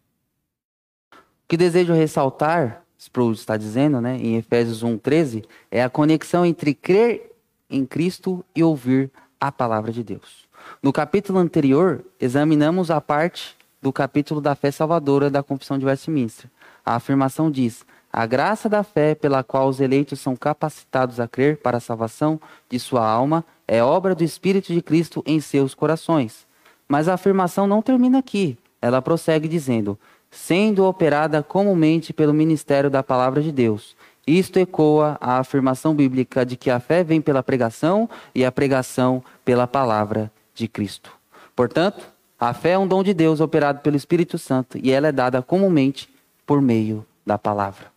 O 1.13 1.17
que 1.49 1.57
desejo 1.57 1.95
ressaltar, 1.95 2.85
Sproul 2.99 3.33
está 3.33 3.57
dizendo, 3.57 4.03
né, 4.03 4.19
em 4.19 4.37
Efésios 4.37 4.83
1:13, 4.83 5.45
é 5.71 5.83
a 5.83 5.89
conexão 5.89 6.45
entre 6.45 6.75
crer 6.75 7.33
em 7.71 7.87
Cristo 7.87 8.45
e 8.55 8.63
ouvir 8.63 9.11
a 9.41 9.51
palavra 9.51 9.91
de 9.91 10.05
Deus. 10.05 10.48
No 10.83 10.93
capítulo 10.93 11.39
anterior, 11.39 12.05
examinamos 12.21 12.91
a 12.91 13.01
parte 13.01 13.57
do 13.81 13.93
capítulo 13.93 14.41
da 14.41 14.55
fé 14.55 14.71
salvadora 14.71 15.31
da 15.31 15.43
Confissão 15.43 15.79
de 15.79 15.87
Westminster. 15.87 16.51
A 16.85 16.97
afirmação 16.97 17.51
diz: 17.51 17.85
a 18.13 18.27
graça 18.27 18.69
da 18.69 18.83
fé 18.83 19.15
pela 19.15 19.43
qual 19.43 19.69
os 19.69 19.81
eleitos 19.81 20.21
são 20.21 20.35
capacitados 20.35 21.21
a 21.21 21.29
crer 21.29 21.59
para 21.59 21.77
a 21.77 21.81
salvação 21.81 22.41
de 22.69 22.79
sua 22.79 23.07
alma 23.07 23.45
é 23.67 23.83
obra 23.83 24.15
do 24.15 24.25
Espírito 24.25 24.73
de 24.73 24.81
Cristo 24.81 25.23
em 25.27 25.41
seus 25.41 25.75
corações. 25.75 26.47
Mas 26.89 27.09
a 27.09 27.15
afirmação 27.15 27.67
não 27.67 27.83
termina 27.83 28.19
aqui. 28.19 28.57
Ela 28.81 29.03
prossegue 29.03 29.47
dizendo: 29.47 29.99
sendo 30.31 30.85
operada 30.85 31.43
comumente 31.43 32.13
pelo 32.13 32.33
ministério 32.33 32.89
da 32.89 33.03
palavra 33.03 33.43
de 33.43 33.53
Deus. 33.53 33.97
Isto 34.27 34.59
ecoa 34.59 35.17
a 35.21 35.39
afirmação 35.39 35.95
bíblica 35.95 36.45
de 36.45 36.57
que 36.57 36.71
a 36.71 36.79
fé 36.79 37.03
vem 37.03 37.21
pela 37.21 37.43
pregação 37.43 38.09
e 38.35 38.45
a 38.45 38.53
pregação 38.53 39.23
pela 39.45 39.67
palavra 39.67 40.31
de 40.59 40.69
Cristo. 40.69 41.11
Portanto, 41.57 42.07
a 42.39 42.53
fé 42.53 42.71
é 42.73 42.79
um 42.79 42.87
dom 42.87 43.03
de 43.03 43.15
Deus 43.15 43.41
operado 43.41 43.81
pelo 43.81 43.97
Espírito 43.97 44.39
Santo 44.39 44.79
e 44.79 44.91
ela 44.91 45.09
é 45.09 45.13
dada 45.13 45.43
comumente 45.43 46.09
por 46.47 46.61
meio 46.61 47.07
da 47.25 47.39
palavra. 47.39 47.91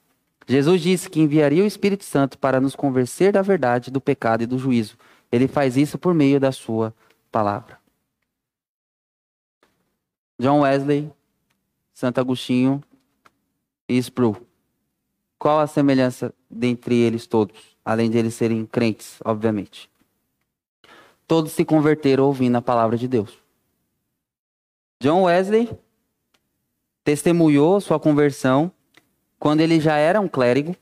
Jesus 0.47 0.81
disse 0.81 1.09
que 1.09 1.21
enviaria 1.21 1.63
o 1.63 1.67
Espírito 1.67 2.03
Santo 2.03 2.37
para 2.37 2.59
nos 2.59 2.75
convencer 2.75 3.31
da 3.31 3.41
verdade, 3.41 3.91
do 3.91 4.01
pecado 4.01 4.43
e 4.43 4.45
do 4.45 4.57
juízo. 4.57 4.97
Ele 5.31 5.47
faz 5.47 5.77
isso 5.77 5.97
por 5.97 6.13
meio 6.13 6.39
da 6.39 6.51
sua 6.51 6.93
palavra. 7.31 7.79
John 10.39 10.61
Wesley, 10.61 11.11
Santo 11.93 12.19
Agostinho 12.19 12.83
e 13.87 13.97
Sproul. 13.97 14.35
Qual 15.37 15.59
a 15.59 15.67
semelhança 15.67 16.33
dentre 16.49 16.95
eles 16.95 17.27
todos, 17.27 17.77
além 17.85 18.09
de 18.09 18.17
eles 18.17 18.33
serem 18.33 18.65
crentes, 18.65 19.19
obviamente? 19.23 19.90
Todos 21.27 21.51
se 21.51 21.63
converteram 21.63 22.25
ouvindo 22.25 22.57
a 22.57 22.61
palavra 22.61 22.97
de 22.97 23.07
Deus. 23.07 23.37
John 24.99 25.23
Wesley 25.23 25.69
testemunhou 27.03 27.81
sua 27.81 27.99
conversão 27.99 28.71
quando 29.41 29.61
ele 29.61 29.79
já 29.79 29.95
era 29.95 30.21
um 30.21 30.27
clérigo, 30.27 30.75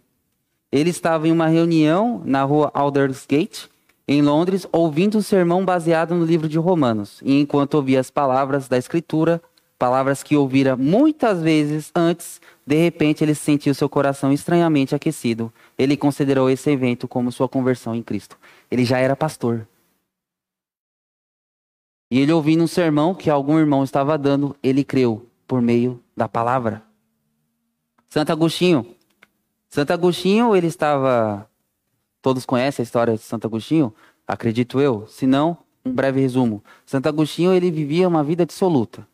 ele 0.70 0.90
estava 0.90 1.26
em 1.30 1.32
uma 1.32 1.48
reunião 1.48 2.22
na 2.26 2.44
rua 2.44 2.70
Aldersgate, 2.74 3.70
em 4.06 4.22
Londres, 4.22 4.68
ouvindo 4.74 5.18
um 5.18 5.22
sermão 5.22 5.64
baseado 5.64 6.14
no 6.14 6.26
livro 6.26 6.50
de 6.50 6.58
Romanos. 6.58 7.22
E 7.24 7.40
enquanto 7.40 7.76
ouvia 7.76 8.02
as 8.02 8.12
palavras 8.12 8.68
da 8.68 8.78
Escritura, 8.78 9.42
palavras 9.78 10.22
que 10.22 10.36
ouvira 10.36 10.76
muitas 10.76 11.42
vezes 11.42 11.90
antes, 11.96 12.42
de 12.68 12.76
repente 12.76 13.24
ele 13.24 13.34
sentiu 13.34 13.74
seu 13.74 13.88
coração 13.88 14.34
estranhamente 14.34 14.94
aquecido. 14.94 15.54
Ele 15.78 15.96
considerou 15.96 16.50
esse 16.50 16.70
evento 16.70 17.08
como 17.08 17.32
sua 17.32 17.48
conversão 17.48 17.96
em 17.96 18.04
Cristo. 18.04 18.38
Ele 18.70 18.84
já 18.84 18.98
era 18.98 19.16
pastor. 19.16 19.66
E 22.12 22.20
ele 22.20 22.34
ouvindo 22.34 22.64
um 22.64 22.68
sermão 22.68 23.14
que 23.14 23.30
algum 23.30 23.60
irmão 23.60 23.84
estava 23.84 24.18
dando, 24.18 24.56
ele 24.64 24.84
creu 24.84 25.30
por 25.48 25.62
meio 25.62 26.04
da 26.18 26.28
palavra. 26.28 26.84
Santo 28.10 28.32
Agostinho. 28.32 28.96
Santo 29.70 29.94
Agostinho, 29.94 30.56
ele 30.56 30.68
estava. 30.68 31.48
Todos 32.22 32.46
conhecem 32.46 32.82
a 32.82 32.86
história 32.86 33.14
de 33.14 33.22
Santo 33.22 33.46
Agostinho? 33.46 33.94
Acredito 34.28 34.82
eu. 34.82 35.06
Se 35.08 35.28
não, 35.28 35.58
um 35.86 35.94
breve 35.94 36.20
resumo. 36.20 36.64
Santo 36.86 37.08
Agostinho, 37.08 37.54
ele 37.54 37.70
vivia 37.70 38.08
uma 38.08 38.24
vida 38.24 38.46
dissoluta. 38.46 39.08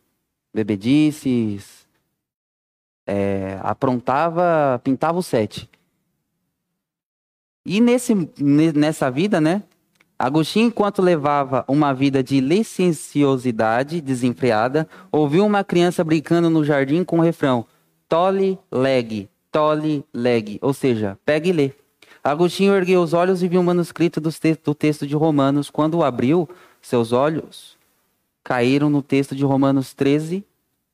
Bebedices, 0.54 1.86
é, 3.06 3.58
aprontava, 3.62 4.80
pintava 4.82 5.18
o 5.18 5.22
sete. 5.22 5.68
E 7.64 7.80
nesse, 7.80 8.14
nessa 8.38 9.10
vida, 9.10 9.40
né? 9.40 9.62
Agostinho, 10.18 10.68
enquanto 10.68 11.02
levava 11.02 11.64
uma 11.68 11.92
vida 11.92 12.22
de 12.22 12.40
licenciosidade 12.40 14.00
desenfreada, 14.00 14.88
ouviu 15.12 15.44
uma 15.44 15.62
criança 15.62 16.02
brincando 16.02 16.48
no 16.48 16.64
jardim 16.64 17.04
com 17.04 17.18
o 17.18 17.22
refrão: 17.22 17.66
Tole 18.08 18.58
leg, 18.72 19.28
tole 19.52 20.04
leg, 20.14 20.58
ou 20.62 20.72
seja, 20.72 21.18
pegue 21.24 21.50
e 21.50 21.52
lê. 21.52 21.72
Agostinho 22.24 22.74
ergueu 22.74 23.02
os 23.02 23.12
olhos 23.12 23.42
e 23.42 23.48
viu 23.48 23.60
o 23.60 23.64
manuscrito 23.64 24.20
do, 24.20 24.32
te 24.32 24.58
do 24.64 24.74
texto 24.74 25.06
de 25.06 25.14
Romanos. 25.14 25.70
Quando 25.70 25.98
o 25.98 26.02
abriu, 26.02 26.48
seus 26.80 27.12
olhos 27.12 27.76
caíram 28.42 28.88
no 28.88 29.02
texto 29.02 29.36
de 29.36 29.44
Romanos 29.44 29.92
13, 29.92 30.44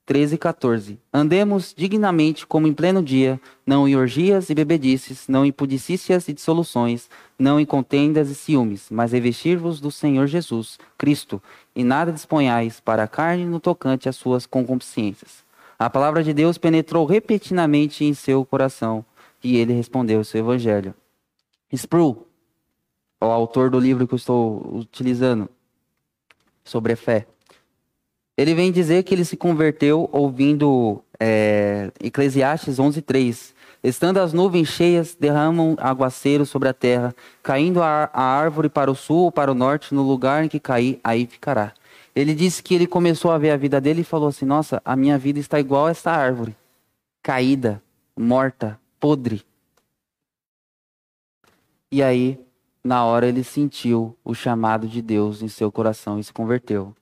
13 0.05 0.35
e 0.35 0.39
14. 0.39 0.99
Andemos 1.13 1.73
dignamente 1.77 2.45
como 2.47 2.67
em 2.67 2.75
pleno 2.75 3.01
dia, 3.03 3.41
não 3.65 3.87
em 3.87 3.95
orgias 3.95 4.51
e 4.51 4.55
bebedices, 4.55 5.29
não 5.29 5.47
em 5.47 5.53
pudicícias 5.53 6.27
e 6.27 6.33
dissoluções, 6.33 7.09
não 7.39 7.61
em 7.61 7.65
contendas 7.65 8.29
e 8.29 8.35
ciúmes, 8.35 8.89
mas 8.91 9.13
revestir-vos 9.13 9.81
do 9.81 9.93
Senhor 9.93 10.27
Jesus, 10.27 10.79
Cristo, 10.99 11.41
e 11.75 11.85
nada 11.85 12.11
disponhais 12.11 12.81
para 12.81 13.05
a 13.05 13.09
carne 13.09 13.45
no 13.45 13.61
tocante 13.61 14.09
às 14.09 14.17
suas 14.17 14.45
concupiscências. 14.45 15.45
A 15.79 15.89
palavra 15.89 16.23
de 16.23 16.35
Deus 16.35 16.59
penetrou 16.59 17.07
repetidamente 17.07 18.05
em 18.05 18.13
seu 18.13 18.45
coração, 18.45 19.05
e 19.43 19.57
ele 19.57 19.73
respondeu 19.73 20.21
o 20.21 20.25
seu 20.25 20.41
evangelho. 20.41 20.95
Sproul, 21.73 22.27
o 23.21 23.27
autor 23.27 23.71
do 23.71 23.79
livro 23.79 24.07
que 24.07 24.15
eu 24.15 24.17
estou 24.17 24.77
utilizando, 24.77 25.49
sobre 26.65 26.93
a 26.93 26.97
fé. 26.97 27.27
Ele 28.37 28.55
vem 28.55 28.73
dizer 28.73 29.03
que 29.03 29.15
ele 29.15 29.25
se 29.25 29.37
converteu 29.37 30.09
ouvindo 30.13 31.03
é, 31.21 31.91
Eclesiastes 32.01 32.79
11:3. 32.79 33.55
Estando 33.85 34.19
as 34.19 34.33
nuvens 34.33 34.69
cheias, 34.69 35.17
derramam 35.19 35.77
aguaceiro 35.79 36.47
sobre 36.47 36.69
a 36.69 36.73
terra, 36.73 37.15
caindo 37.43 37.83
a, 37.83 38.09
a 38.13 38.23
árvore 38.23 38.69
para 38.69 38.91
o 38.91 38.95
sul 38.95 39.25
ou 39.25 39.33
para 39.33 39.51
o 39.51 39.55
norte, 39.55 39.93
no 39.93 40.03
lugar 40.03 40.45
em 40.45 40.49
que 40.49 40.61
cair, 40.61 41.01
aí 41.03 41.27
ficará. 41.27 41.75
Ele 42.15 42.33
disse 42.33 42.63
que 42.63 42.75
ele 42.75 42.87
começou 42.87 43.31
a 43.33 43.39
ver 43.39 43.51
a 43.51 43.57
vida 43.57 43.81
dele 43.81 44.03
e 44.03 44.05
falou 44.05 44.29
assim: 44.29 44.45
Nossa, 44.45 44.81
a 44.85 44.95
minha 44.95 45.19
vida 45.19 45.39
está 45.39 45.59
igual 45.59 45.87
a 45.87 45.91
essa 45.91 46.11
árvore, 46.11 46.57
caída, 47.23 47.83
morta, 48.17 48.79
podre. 49.01 49.43
E 51.91 52.03
aí, 52.03 52.39
na 52.85 53.05
hora, 53.05 53.27
ele 53.27 53.45
sentiu 53.45 54.17
o 54.25 54.35
chamado 54.35 54.87
de 54.87 55.03
Deus 55.03 55.43
em 55.43 55.49
seu 55.49 55.71
coração 55.71 56.19
e 56.19 56.25
se 56.25 56.33
converteu. 56.33 56.95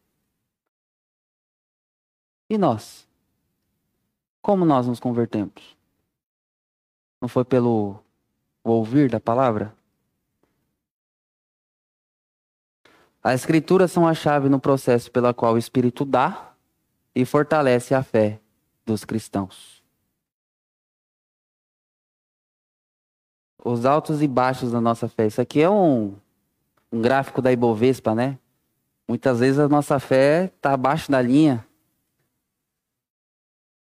E 2.51 2.59
nós? 2.59 3.07
Como 4.43 4.65
nós 4.65 4.89
nos 4.89 4.99
convertemos? 4.99 5.77
Não 7.21 7.29
foi 7.29 7.45
pelo 7.45 8.03
ouvir 8.65 9.09
da 9.09 9.21
palavra? 9.21 9.73
As 13.23 13.41
escrituras 13.43 13.93
são 13.93 14.05
a 14.05 14.15
chave 14.15 14.49
no 14.49 14.59
processo 14.59 15.13
pela 15.13 15.33
qual 15.33 15.55
o 15.55 15.59
Espírito 15.59 16.05
dá 16.05 16.53
e 17.15 17.25
fortalece 17.25 17.95
a 17.95 18.03
fé 18.03 18.41
dos 18.85 19.05
cristãos. 19.05 19.81
Os 23.65 23.85
altos 23.85 24.23
e 24.23 24.27
baixos 24.27 24.73
da 24.73 24.81
nossa 24.81 25.07
fé. 25.07 25.29
Isso 25.29 25.41
aqui 25.41 25.63
é 25.63 25.71
um, 25.71 26.17
um 26.91 27.01
gráfico 27.01 27.41
da 27.41 27.53
Ibovespa, 27.53 28.13
né? 28.13 28.39
Muitas 29.07 29.39
vezes 29.39 29.61
a 29.61 29.69
nossa 29.69 30.01
fé 30.01 30.47
está 30.47 30.73
abaixo 30.73 31.13
da 31.13 31.23
linha. 31.23 31.65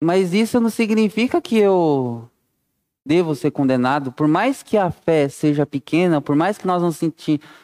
Mas 0.01 0.33
isso 0.33 0.59
não 0.59 0.69
significa 0.69 1.41
que 1.41 1.57
eu 1.57 2.29
devo 3.05 3.35
ser 3.35 3.51
condenado. 3.51 4.11
Por 4.11 4.27
mais 4.27 4.63
que 4.63 4.77
a 4.77 4.91
fé 4.91 5.29
seja 5.29 5.65
pequena, 5.65 6.21
por 6.21 6.35
mais 6.35 6.57
que 6.57 6.67
nós 6.67 6.81
nos 6.81 6.99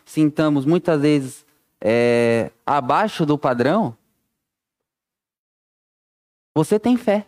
sintamos 0.06 0.66
muitas 0.66 1.02
vezes 1.02 1.46
é, 1.80 2.52
abaixo 2.66 3.26
do 3.26 3.38
padrão, 3.38 3.98
você 6.54 6.80
tem 6.80 6.96
fé. 6.98 7.26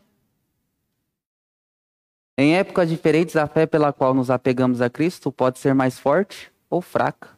Em 2.38 2.56
épocas 2.56 2.90
diferentes, 2.90 3.36
a 3.36 3.48
fé 3.48 3.66
pela 3.66 3.94
qual 3.94 4.14
nos 4.14 4.30
apegamos 4.30 4.82
a 4.82 4.90
Cristo 4.90 5.32
pode 5.32 5.60
ser 5.60 5.74
mais 5.74 6.00
forte 6.00 6.52
ou 6.70 6.82
fraca, 6.82 7.30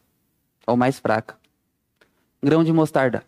ou 0.66 0.76
mais 0.76 0.98
fraca. 0.98 1.38
Grão 2.42 2.64
de 2.64 2.72
mostarda. 2.72 3.22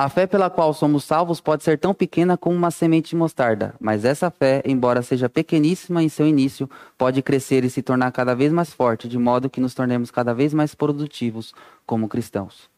A 0.00 0.08
fé 0.08 0.28
pela 0.28 0.48
qual 0.48 0.72
somos 0.72 1.02
salvos 1.02 1.40
pode 1.40 1.64
ser 1.64 1.76
tão 1.76 1.92
pequena 1.92 2.38
como 2.38 2.54
uma 2.54 2.70
semente 2.70 3.10
de 3.10 3.16
mostarda, 3.16 3.74
mas 3.80 4.04
essa 4.04 4.30
fé, 4.30 4.62
embora 4.64 5.02
seja 5.02 5.28
pequeníssima 5.28 6.00
em 6.00 6.08
seu 6.08 6.24
início, 6.24 6.70
pode 6.96 7.20
crescer 7.20 7.64
e 7.64 7.68
se 7.68 7.82
tornar 7.82 8.12
cada 8.12 8.32
vez 8.32 8.52
mais 8.52 8.72
forte, 8.72 9.08
de 9.08 9.18
modo 9.18 9.50
que 9.50 9.60
nos 9.60 9.74
tornemos 9.74 10.12
cada 10.12 10.32
vez 10.32 10.54
mais 10.54 10.72
produtivos 10.72 11.52
como 11.84 12.06
cristãos. 12.06 12.70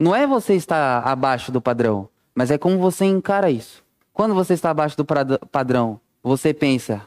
Não 0.00 0.12
é 0.12 0.26
você 0.26 0.54
estar 0.54 1.06
abaixo 1.06 1.52
do 1.52 1.60
padrão, 1.60 2.08
mas 2.34 2.50
é 2.50 2.58
como 2.58 2.76
você 2.80 3.04
encara 3.04 3.48
isso. 3.48 3.84
Quando 4.12 4.34
você 4.34 4.54
está 4.54 4.70
abaixo 4.70 4.96
do 4.96 5.04
padrão, 5.04 6.00
você 6.20 6.52
pensa: 6.52 7.06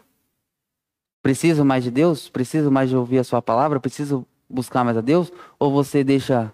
preciso 1.21 1.65
mais 1.65 1.83
de 1.83 1.91
Deus? 1.91 2.29
Preciso 2.29 2.71
mais 2.71 2.89
de 2.89 2.95
ouvir 2.95 3.19
a 3.19 3.25
Sua 3.25 3.41
palavra? 3.41 3.77
Preciso 3.77 4.25
buscar 4.49 4.85
mais 4.85 4.95
a 4.95 5.01
Deus? 5.01 5.33
Ou 5.59 5.69
você 5.69 6.01
deixa 6.01 6.49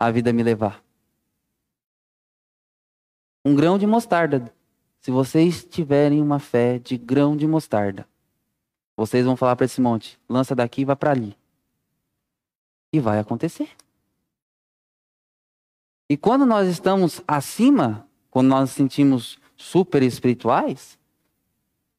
a 0.00 0.10
vida 0.10 0.32
me 0.32 0.42
levar. 0.42 0.82
Um 3.44 3.54
grão 3.54 3.78
de 3.78 3.86
mostarda. 3.86 4.50
Se 5.00 5.10
vocês 5.10 5.62
tiverem 5.64 6.22
uma 6.22 6.38
fé 6.38 6.78
de 6.78 6.96
grão 6.96 7.36
de 7.36 7.46
mostarda, 7.46 8.06
vocês 8.96 9.24
vão 9.24 9.36
falar 9.36 9.56
para 9.56 9.66
esse 9.66 9.80
monte: 9.80 10.18
lança 10.28 10.54
daqui 10.54 10.82
e 10.82 10.84
vai 10.84 10.96
para 10.96 11.10
ali. 11.10 11.36
E 12.92 12.98
vai 12.98 13.18
acontecer. 13.18 13.68
E 16.08 16.16
quando 16.16 16.44
nós 16.44 16.68
estamos 16.68 17.22
acima, 17.28 18.06
quando 18.30 18.48
nós 18.48 18.60
nos 18.60 18.70
sentimos 18.70 19.38
super 19.56 20.02
espirituais, 20.02 20.98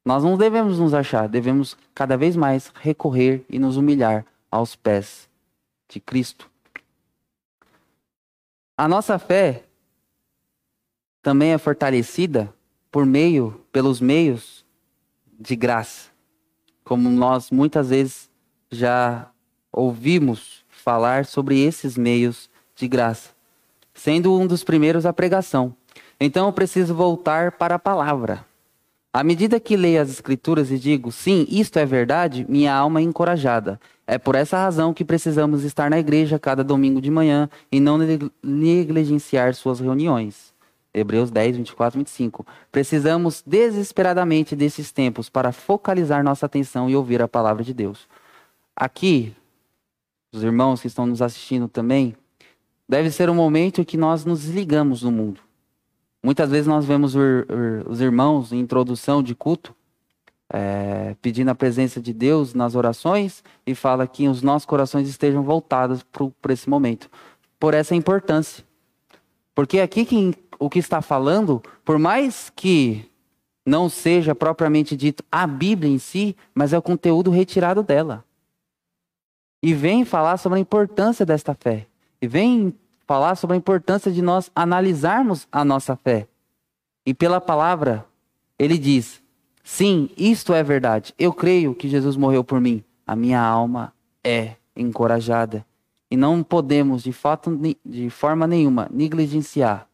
nós 0.04 0.24
não 0.24 0.38
devemos 0.38 0.80
nos 0.80 0.94
achar, 0.94 1.30
devemos 1.30 1.78
cada 1.94 2.18
vez 2.18 2.36
mais 2.36 2.72
recorrer 2.76 3.46
e 3.48 3.58
nos 3.58 3.78
humilhar 3.78 4.26
aos 4.50 4.76
pés 4.76 5.30
de 5.88 6.00
Cristo. 6.00 6.51
A 8.82 8.88
nossa 8.88 9.20
fé 9.20 9.66
também 11.22 11.52
é 11.54 11.58
fortalecida 11.60 12.52
por 12.92 13.06
meio, 13.06 13.62
pelos 13.72 14.02
meios 14.02 14.66
de 15.40 15.56
graça, 15.56 16.10
como 16.84 17.08
nós 17.08 17.52
muitas 17.52 17.90
vezes 17.90 18.28
já 18.72 19.30
ouvimos 19.72 20.66
falar 20.68 21.26
sobre 21.26 21.60
esses 21.60 21.96
meios 21.96 22.50
de 22.76 22.88
graça, 22.88 23.30
sendo 23.94 24.36
um 24.36 24.48
dos 24.48 24.64
primeiros 24.64 25.06
a 25.06 25.14
pregação. 25.14 25.76
Então 26.20 26.48
eu 26.48 26.52
preciso 26.52 26.96
voltar 26.96 27.52
para 27.52 27.76
a 27.76 27.80
palavra. 27.80 28.44
À 29.14 29.26
medida 29.26 29.60
que 29.60 29.76
leio 29.76 30.02
as 30.02 30.10
Escrituras 30.10 30.72
e 30.72 30.80
digo, 30.80 31.12
sim, 31.12 31.46
isto 31.50 31.78
é 31.78 31.86
verdade, 31.86 32.46
minha 32.48 32.74
alma 32.74 33.02
é 33.02 33.04
encorajada. 33.04 33.80
É 34.08 34.18
por 34.18 34.36
essa 34.36 34.58
razão 34.58 34.94
que 34.94 35.04
precisamos 35.04 35.66
estar 35.66 35.90
na 35.90 36.00
igreja 36.00 36.40
cada 36.40 36.64
domingo 36.64 37.02
de 37.02 37.12
manhã 37.12 37.50
e 37.70 37.80
não 37.80 37.98
negligenciar 38.42 39.54
suas 39.54 39.82
reuniões. 39.82 40.54
Hebreus 40.94 41.30
10, 41.30 41.58
24, 41.58 42.00
25. 42.00 42.46
Precisamos 42.72 43.44
desesperadamente 43.46 44.56
desses 44.56 44.94
tempos 44.94 45.30
para 45.30 45.52
focalizar 45.52 46.24
nossa 46.24 46.46
atenção 46.46 46.90
e 46.90 46.96
ouvir 46.96 47.22
a 47.22 47.28
palavra 47.28 47.64
de 47.64 47.74
Deus. 47.74 48.08
Aqui, 48.74 49.34
os 50.32 50.42
irmãos 50.42 50.82
que 50.82 50.88
estão 50.88 51.06
nos 51.06 51.22
assistindo 51.22 51.68
também, 51.68 52.16
deve 52.88 53.12
ser 53.12 53.30
um 53.30 53.36
momento 53.36 53.82
em 53.82 53.84
que 53.84 53.98
nós 53.98 54.24
nos 54.24 54.42
desligamos 54.44 55.02
do 55.02 55.12
mundo. 55.12 55.40
Muitas 56.24 56.50
vezes 56.52 56.68
nós 56.68 56.86
vemos 56.86 57.16
os 57.88 58.00
irmãos 58.00 58.52
em 58.52 58.60
introdução 58.60 59.24
de 59.24 59.34
culto 59.34 59.76
é, 60.52 61.16
pedindo 61.22 61.50
a 61.50 61.56
presença 61.56 62.02
de 62.02 62.12
Deus 62.12 62.54
nas 62.54 62.76
orações 62.76 63.44
e 63.66 63.74
fala 63.74 64.06
que 64.06 64.28
os 64.28 64.42
nossos 64.42 64.66
corações 64.66 65.08
estejam 65.08 65.44
voltados 65.44 66.04
para 66.42 66.54
esse 66.54 66.70
momento, 66.70 67.10
por 67.58 67.74
essa 67.74 67.96
importância. 67.96 68.64
Porque 69.56 69.80
aqui 69.80 70.04
quem, 70.04 70.34
o 70.60 70.70
que 70.70 70.80
está 70.80 71.02
falando, 71.02 71.64
por 71.86 71.98
mais 71.98 72.52
que 72.54 73.10
não 73.66 73.88
seja 73.88 74.36
propriamente 74.36 74.96
dito 74.96 75.24
a 75.32 75.48
Bíblia 75.48 75.92
em 75.92 75.98
si, 75.98 76.36
mas 76.54 76.74
é 76.74 76.78
o 76.78 76.82
conteúdo 76.82 77.32
retirado 77.32 77.82
dela. 77.82 78.26
E 79.64 79.74
vem 79.74 80.04
falar 80.04 80.38
sobre 80.38 80.58
a 80.58 80.62
importância 80.62 81.26
desta 81.26 81.54
fé. 81.54 81.88
E 82.22 82.28
vem 82.28 82.74
falar 83.12 83.36
sobre 83.36 83.56
a 83.56 83.58
importância 83.58 84.10
de 84.10 84.22
nós 84.22 84.50
analisarmos 84.56 85.46
a 85.52 85.66
nossa 85.66 85.98
fé. 85.98 86.30
E 87.06 87.14
pela 87.14 87.42
palavra, 87.42 88.06
ele 88.58 88.78
diz: 88.78 89.22
sim, 89.62 90.10
isto 90.16 90.54
é 90.54 90.64
verdade. 90.64 91.14
Eu 91.20 91.34
creio 91.34 91.76
que 91.76 91.90
Jesus 91.90 92.16
morreu 92.16 92.42
por 92.42 92.62
mim. 92.62 92.82
A 93.06 93.14
minha 93.14 93.42
alma 93.42 93.94
é 94.24 94.56
encorajada. 94.78 95.66
E 96.10 96.16
não 96.16 96.42
podemos, 96.42 97.04
de, 97.04 97.12
fato, 97.12 97.60
de 97.86 98.10
forma 98.10 98.48
nenhuma, 98.48 98.88
negligenciar 98.90 99.90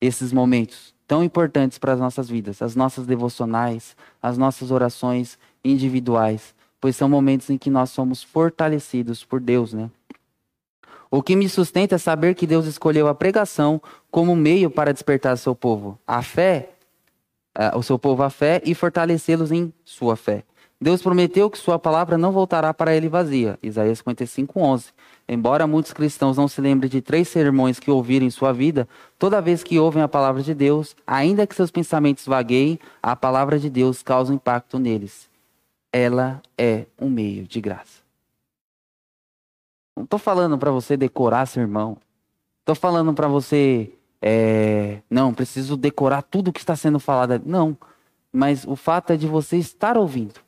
esses 0.00 0.32
momentos 0.32 0.92
tão 1.06 1.22
importantes 1.22 1.78
para 1.78 1.92
as 1.92 2.00
nossas 2.00 2.28
vidas, 2.28 2.60
as 2.60 2.74
nossas 2.74 3.06
devocionais, 3.06 3.96
as 4.20 4.36
nossas 4.36 4.72
orações 4.72 5.38
individuais, 5.64 6.52
pois 6.80 6.96
são 6.96 7.08
momentos 7.08 7.48
em 7.48 7.56
que 7.56 7.70
nós 7.70 7.90
somos 7.90 8.24
fortalecidos 8.24 9.22
por 9.22 9.38
Deus, 9.38 9.72
né? 9.72 9.88
O 11.16 11.22
que 11.22 11.36
me 11.36 11.48
sustenta 11.48 11.94
é 11.94 11.98
saber 11.98 12.34
que 12.34 12.44
Deus 12.44 12.66
escolheu 12.66 13.06
a 13.06 13.14
pregação 13.14 13.80
como 14.10 14.34
meio 14.34 14.68
para 14.68 14.92
despertar 14.92 15.38
seu 15.38 15.54
povo, 15.54 15.96
a 16.04 16.20
fé, 16.22 16.70
o 17.76 17.84
seu 17.84 17.96
povo 17.96 18.24
à 18.24 18.30
fé 18.30 18.60
e 18.64 18.74
fortalecê-los 18.74 19.52
em 19.52 19.72
sua 19.84 20.16
fé. 20.16 20.42
Deus 20.80 21.00
prometeu 21.00 21.48
que 21.48 21.56
sua 21.56 21.78
palavra 21.78 22.18
não 22.18 22.32
voltará 22.32 22.74
para 22.74 22.96
ele 22.96 23.08
vazia. 23.08 23.56
Isaías 23.62 23.98
55, 23.98 24.60
11. 24.60 24.86
Embora 25.28 25.68
muitos 25.68 25.92
cristãos 25.92 26.36
não 26.36 26.48
se 26.48 26.60
lembrem 26.60 26.90
de 26.90 27.00
três 27.00 27.28
sermões 27.28 27.78
que 27.78 27.92
ouviram 27.92 28.26
em 28.26 28.30
sua 28.30 28.52
vida, 28.52 28.88
toda 29.16 29.40
vez 29.40 29.62
que 29.62 29.78
ouvem 29.78 30.02
a 30.02 30.08
palavra 30.08 30.42
de 30.42 30.52
Deus, 30.52 30.96
ainda 31.06 31.46
que 31.46 31.54
seus 31.54 31.70
pensamentos 31.70 32.26
vagueiem, 32.26 32.76
a 33.00 33.14
palavra 33.14 33.56
de 33.56 33.70
Deus 33.70 34.02
causa 34.02 34.34
impacto 34.34 34.80
neles. 34.80 35.30
Ela 35.92 36.42
é 36.58 36.86
um 37.00 37.08
meio 37.08 37.46
de 37.46 37.60
graça. 37.60 38.03
Não 39.96 40.04
estou 40.04 40.18
falando 40.18 40.58
para 40.58 40.70
você 40.70 40.96
decorar 40.96 41.46
sermão. 41.46 41.96
Estou 42.60 42.74
falando 42.74 43.12
para 43.12 43.28
você, 43.28 43.92
é, 44.20 45.00
não, 45.08 45.34
preciso 45.34 45.76
decorar 45.76 46.22
tudo 46.22 46.52
que 46.52 46.60
está 46.60 46.74
sendo 46.74 46.98
falado. 46.98 47.42
Não, 47.44 47.76
mas 48.32 48.64
o 48.66 48.74
fato 48.74 49.12
é 49.12 49.16
de 49.16 49.26
você 49.26 49.56
estar 49.56 49.96
ouvindo. 49.96 50.40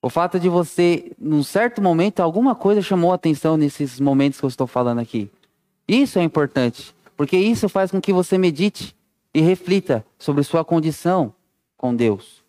O 0.00 0.10
fato 0.10 0.38
de 0.38 0.48
você, 0.48 1.12
num 1.18 1.42
certo 1.42 1.80
momento, 1.80 2.20
alguma 2.20 2.54
coisa 2.54 2.82
chamou 2.82 3.12
a 3.12 3.14
atenção 3.14 3.56
nesses 3.56 4.00
momentos 4.00 4.38
que 4.38 4.44
eu 4.44 4.48
estou 4.48 4.66
falando 4.66 4.98
aqui. 4.98 5.30
Isso 5.86 6.18
é 6.18 6.22
importante, 6.22 6.94
porque 7.16 7.36
isso 7.36 7.68
faz 7.68 7.90
com 7.90 8.00
que 8.00 8.12
você 8.12 8.36
medite 8.36 8.96
e 9.32 9.40
reflita 9.40 10.04
sobre 10.18 10.42
sua 10.42 10.64
condição 10.64 11.32
com 11.76 11.94
Deus. 11.94 12.42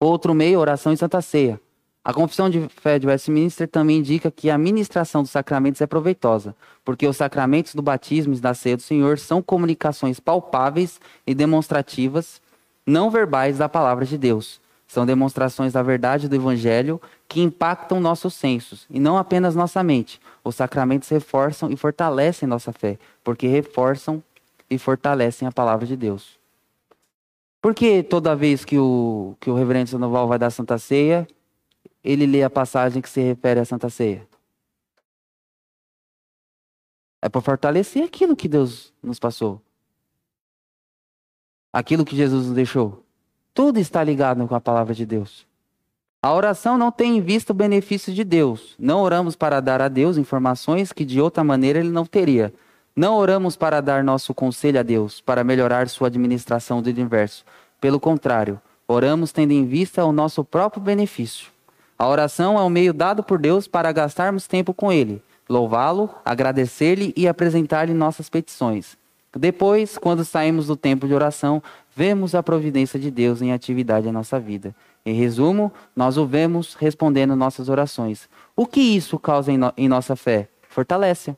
Outro 0.00 0.34
meio, 0.34 0.58
oração 0.58 0.92
e 0.92 0.96
Santa 0.96 1.20
Ceia. 1.20 1.60
A 2.04 2.14
confissão 2.14 2.48
de 2.48 2.66
fé 2.68 2.98
de 2.98 3.06
Westminster 3.06 3.68
também 3.68 3.98
indica 3.98 4.30
que 4.30 4.48
a 4.48 4.56
ministração 4.56 5.22
dos 5.22 5.30
sacramentos 5.30 5.80
é 5.80 5.86
proveitosa, 5.86 6.56
porque 6.84 7.06
os 7.06 7.16
sacramentos 7.16 7.74
do 7.74 7.82
batismo 7.82 8.32
e 8.32 8.40
da 8.40 8.54
ceia 8.54 8.76
do 8.76 8.82
Senhor 8.82 9.18
são 9.18 9.42
comunicações 9.42 10.18
palpáveis 10.18 11.00
e 11.26 11.34
demonstrativas, 11.34 12.40
não 12.86 13.10
verbais 13.10 13.58
da 13.58 13.68
palavra 13.68 14.06
de 14.06 14.16
Deus 14.16 14.60
são 14.90 15.06
demonstrações 15.06 15.72
da 15.72 15.84
verdade 15.84 16.28
do 16.28 16.34
Evangelho 16.34 17.00
que 17.28 17.40
impactam 17.40 18.00
nossos 18.00 18.34
sensos 18.34 18.86
e 18.90 18.98
não 18.98 19.16
apenas 19.16 19.54
nossa 19.54 19.84
mente. 19.84 20.20
Os 20.42 20.56
sacramentos 20.56 21.08
reforçam 21.08 21.70
e 21.70 21.76
fortalecem 21.76 22.48
nossa 22.48 22.72
fé, 22.72 22.98
porque 23.22 23.46
reforçam 23.46 24.20
e 24.68 24.76
fortalecem 24.78 25.46
a 25.46 25.52
palavra 25.52 25.86
de 25.86 25.96
Deus. 25.96 26.36
Por 27.62 27.72
que 27.72 28.02
toda 28.02 28.34
vez 28.34 28.64
que 28.64 28.80
o, 28.80 29.36
que 29.38 29.48
o 29.48 29.54
reverendo 29.54 29.90
Sandoval 29.90 30.26
vai 30.26 30.40
dar 30.40 30.50
Santa 30.50 30.76
Ceia, 30.76 31.28
ele 32.02 32.26
lê 32.26 32.42
a 32.42 32.50
passagem 32.50 33.02
que 33.02 33.08
se 33.08 33.20
refere 33.20 33.60
à 33.60 33.64
Santa 33.64 33.88
Ceia? 33.90 34.26
É 37.22 37.28
para 37.28 37.40
fortalecer 37.40 38.02
aquilo 38.02 38.34
que 38.34 38.48
Deus 38.48 38.92
nos 39.02 39.18
passou. 39.18 39.60
Aquilo 41.72 42.04
que 42.04 42.16
Jesus 42.16 42.46
nos 42.46 42.54
deixou. 42.54 43.04
Tudo 43.52 43.78
está 43.78 44.02
ligado 44.02 44.46
com 44.48 44.54
a 44.54 44.60
palavra 44.60 44.94
de 44.94 45.04
Deus. 45.04 45.46
A 46.22 46.32
oração 46.32 46.76
não 46.76 46.90
tem 46.90 47.16
em 47.16 47.20
vista 47.20 47.52
o 47.52 47.56
benefício 47.56 48.12
de 48.12 48.24
Deus. 48.24 48.74
Não 48.78 49.00
oramos 49.00 49.36
para 49.36 49.60
dar 49.60 49.80
a 49.80 49.88
Deus 49.88 50.16
informações 50.16 50.92
que 50.92 51.04
de 51.04 51.20
outra 51.20 51.42
maneira 51.42 51.78
ele 51.78 51.90
não 51.90 52.04
teria. 52.04 52.52
Não 52.94 53.16
oramos 53.16 53.56
para 53.56 53.80
dar 53.80 54.04
nosso 54.04 54.34
conselho 54.34 54.80
a 54.80 54.82
Deus, 54.82 55.20
para 55.20 55.44
melhorar 55.44 55.88
sua 55.88 56.08
administração 56.08 56.82
do 56.82 56.90
universo. 56.90 57.44
Pelo 57.80 58.00
contrário, 58.00 58.60
oramos 58.86 59.32
tendo 59.32 59.52
em 59.52 59.64
vista 59.64 60.04
o 60.04 60.12
nosso 60.12 60.44
próprio 60.44 60.82
benefício. 60.82 61.48
A 62.00 62.08
oração 62.08 62.58
é 62.58 62.62
um 62.62 62.70
meio 62.70 62.94
dado 62.94 63.22
por 63.22 63.38
Deus 63.38 63.68
para 63.68 63.92
gastarmos 63.92 64.46
tempo 64.46 64.72
com 64.72 64.90
Ele, 64.90 65.22
louvá-lo, 65.46 66.08
agradecer-lhe 66.24 67.12
e 67.14 67.28
apresentar-lhe 67.28 67.92
nossas 67.92 68.30
petições. 68.30 68.96
Depois, 69.36 69.98
quando 69.98 70.24
saímos 70.24 70.68
do 70.68 70.76
tempo 70.76 71.06
de 71.06 71.12
oração, 71.12 71.62
vemos 71.94 72.34
a 72.34 72.42
providência 72.42 72.98
de 72.98 73.10
Deus 73.10 73.42
em 73.42 73.52
atividade 73.52 74.08
em 74.08 74.12
nossa 74.12 74.40
vida. 74.40 74.74
Em 75.04 75.12
resumo, 75.12 75.70
nós 75.94 76.16
o 76.16 76.24
vemos 76.24 76.72
respondendo 76.72 77.36
nossas 77.36 77.68
orações. 77.68 78.30
O 78.56 78.66
que 78.66 78.80
isso 78.80 79.18
causa 79.18 79.52
em, 79.52 79.58
no 79.58 79.70
em 79.76 79.86
nossa 79.86 80.16
fé? 80.16 80.48
Fortalece. 80.70 81.36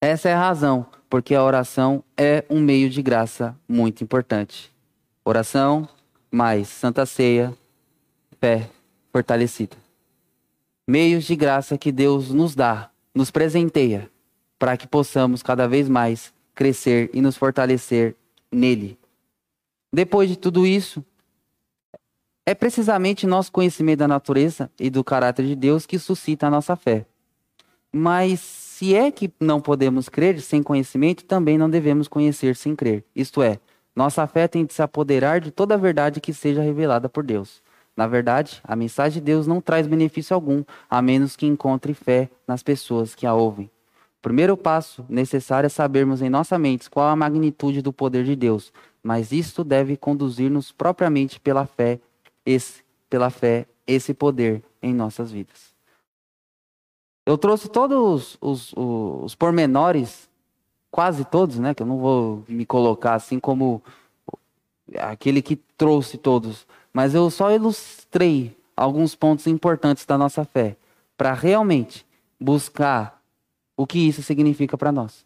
Essa 0.00 0.30
é 0.30 0.34
a 0.34 0.40
razão, 0.40 0.84
porque 1.08 1.32
a 1.32 1.44
oração 1.44 2.02
é 2.16 2.44
um 2.50 2.58
meio 2.58 2.90
de 2.90 3.00
graça 3.00 3.56
muito 3.68 4.02
importante. 4.02 4.74
Oração 5.24 5.88
mais 6.28 6.66
Santa 6.66 7.06
Ceia, 7.06 7.54
fé 8.40 8.68
fortalecida. 9.12 9.76
Meios 10.88 11.24
de 11.24 11.36
graça 11.36 11.78
que 11.78 11.92
Deus 11.92 12.30
nos 12.30 12.54
dá, 12.54 12.90
nos 13.14 13.30
presenteia, 13.30 14.10
para 14.58 14.76
que 14.76 14.86
possamos 14.86 15.42
cada 15.42 15.68
vez 15.68 15.88
mais 15.88 16.32
crescer 16.54 17.10
e 17.12 17.20
nos 17.20 17.36
fortalecer 17.36 18.16
nele. 18.50 18.98
Depois 19.92 20.28
de 20.28 20.36
tudo 20.36 20.66
isso, 20.66 21.04
é 22.44 22.54
precisamente 22.54 23.26
nosso 23.26 23.52
conhecimento 23.52 24.00
da 24.00 24.08
natureza 24.08 24.70
e 24.78 24.90
do 24.90 25.04
caráter 25.04 25.46
de 25.46 25.54
Deus 25.54 25.86
que 25.86 25.98
suscita 25.98 26.46
a 26.46 26.50
nossa 26.50 26.74
fé. 26.74 27.06
Mas 27.92 28.40
se 28.40 28.94
é 28.94 29.10
que 29.10 29.30
não 29.38 29.60
podemos 29.60 30.08
crer 30.08 30.40
sem 30.40 30.62
conhecimento, 30.62 31.24
também 31.24 31.56
não 31.56 31.70
devemos 31.70 32.08
conhecer 32.08 32.56
sem 32.56 32.74
crer. 32.74 33.04
Isto 33.14 33.42
é, 33.42 33.60
nossa 33.94 34.26
fé 34.26 34.48
tem 34.48 34.64
de 34.64 34.72
se 34.72 34.82
apoderar 34.82 35.40
de 35.40 35.50
toda 35.50 35.74
a 35.74 35.78
verdade 35.78 36.20
que 36.20 36.32
seja 36.32 36.62
revelada 36.62 37.08
por 37.08 37.22
Deus. 37.22 37.62
Na 37.96 38.06
verdade, 38.06 38.60
a 38.64 38.74
mensagem 38.74 39.20
de 39.20 39.26
Deus 39.26 39.46
não 39.46 39.60
traz 39.60 39.86
benefício 39.86 40.34
algum, 40.34 40.64
a 40.88 41.02
menos 41.02 41.36
que 41.36 41.46
encontre 41.46 41.92
fé 41.94 42.30
nas 42.46 42.62
pessoas 42.62 43.14
que 43.14 43.26
a 43.26 43.34
ouvem. 43.34 43.66
O 43.66 44.22
primeiro 44.22 44.56
passo 44.56 45.04
necessário 45.08 45.66
é 45.66 45.70
sabermos 45.70 46.22
em 46.22 46.30
nossa 46.30 46.58
mente 46.58 46.88
qual 46.88 47.08
a 47.08 47.16
magnitude 47.16 47.82
do 47.82 47.92
poder 47.92 48.24
de 48.24 48.36
Deus, 48.36 48.72
mas 49.02 49.32
isto 49.32 49.64
deve 49.64 49.96
conduzir-nos 49.96 50.70
propriamente 50.72 51.40
pela 51.40 51.66
fé, 51.66 52.00
esse, 52.46 52.82
pela 53.10 53.30
fé, 53.30 53.66
esse 53.86 54.14
poder 54.14 54.62
em 54.80 54.94
nossas 54.94 55.30
vidas. 55.30 55.72
Eu 57.26 57.36
trouxe 57.36 57.68
todos 57.68 58.38
os, 58.40 58.72
os, 58.74 58.74
os 58.76 59.34
pormenores, 59.34 60.28
quase 60.90 61.24
todos, 61.24 61.58
né? 61.58 61.74
Que 61.74 61.82
eu 61.82 61.86
não 61.86 61.98
vou 61.98 62.44
me 62.48 62.66
colocar 62.66 63.14
assim 63.14 63.38
como 63.38 63.82
aquele 64.98 65.40
que 65.40 65.56
trouxe 65.76 66.18
todos, 66.18 66.66
mas 66.92 67.14
eu 67.14 67.30
só 67.30 67.50
ilustrei 67.50 68.56
alguns 68.76 69.14
pontos 69.14 69.46
importantes 69.46 70.04
da 70.04 70.18
nossa 70.18 70.44
fé 70.44 70.76
para 71.16 71.32
realmente 71.32 72.06
buscar 72.38 73.22
o 73.76 73.86
que 73.86 73.98
isso 73.98 74.22
significa 74.22 74.76
para 74.76 74.92
nós. 74.92 75.24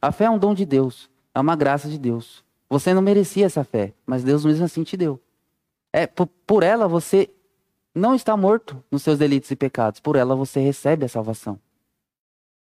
A 0.00 0.12
fé 0.12 0.24
é 0.24 0.30
um 0.30 0.38
dom 0.38 0.54
de 0.54 0.66
Deus, 0.66 1.08
é 1.34 1.40
uma 1.40 1.56
graça 1.56 1.88
de 1.88 1.98
Deus. 1.98 2.44
Você 2.68 2.92
não 2.92 3.02
merecia 3.02 3.46
essa 3.46 3.64
fé, 3.64 3.92
mas 4.06 4.24
Deus 4.24 4.44
mesmo 4.44 4.64
assim 4.64 4.82
te 4.82 4.96
deu. 4.96 5.20
É 5.92 6.06
por, 6.06 6.62
ela 6.62 6.88
você 6.88 7.30
não 7.94 8.14
está 8.14 8.36
morto 8.36 8.82
nos 8.90 9.02
seus 9.02 9.18
delitos 9.18 9.50
e 9.50 9.56
pecados, 9.56 10.00
por 10.00 10.16
ela 10.16 10.34
você 10.34 10.60
recebe 10.60 11.04
a 11.04 11.08
salvação. 11.08 11.58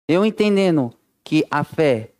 Eu 0.06 0.24
entendendo 0.24 0.92
que 1.24 1.44
a 1.50 1.64
fé, 1.64 2.10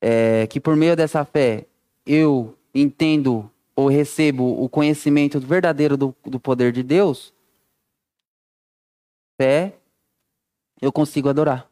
é, 0.00 0.46
que 0.46 0.58
por 0.58 0.74
meio 0.74 0.96
dessa 0.96 1.24
fé 1.24 1.66
eu 2.06 2.56
entendo 2.74 3.50
ou 3.76 3.88
recebo 3.88 4.62
o 4.62 4.68
conhecimento 4.68 5.40
verdadeiro 5.40 5.96
do, 5.96 6.14
do 6.24 6.38
poder 6.38 6.72
de 6.72 6.82
Deus, 6.82 7.32
fé, 9.36 9.76
eu 10.80 10.92
consigo 10.92 11.28
adorar. 11.28 11.68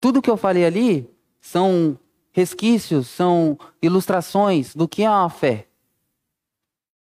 Tudo 0.00 0.20
que 0.20 0.28
eu 0.28 0.36
falei 0.36 0.64
ali 0.64 1.10
são 1.40 1.98
resquícios, 2.30 3.08
são 3.08 3.58
ilustrações 3.80 4.74
do 4.74 4.86
que 4.86 5.02
é 5.02 5.06
a 5.06 5.28
fé. 5.28 5.66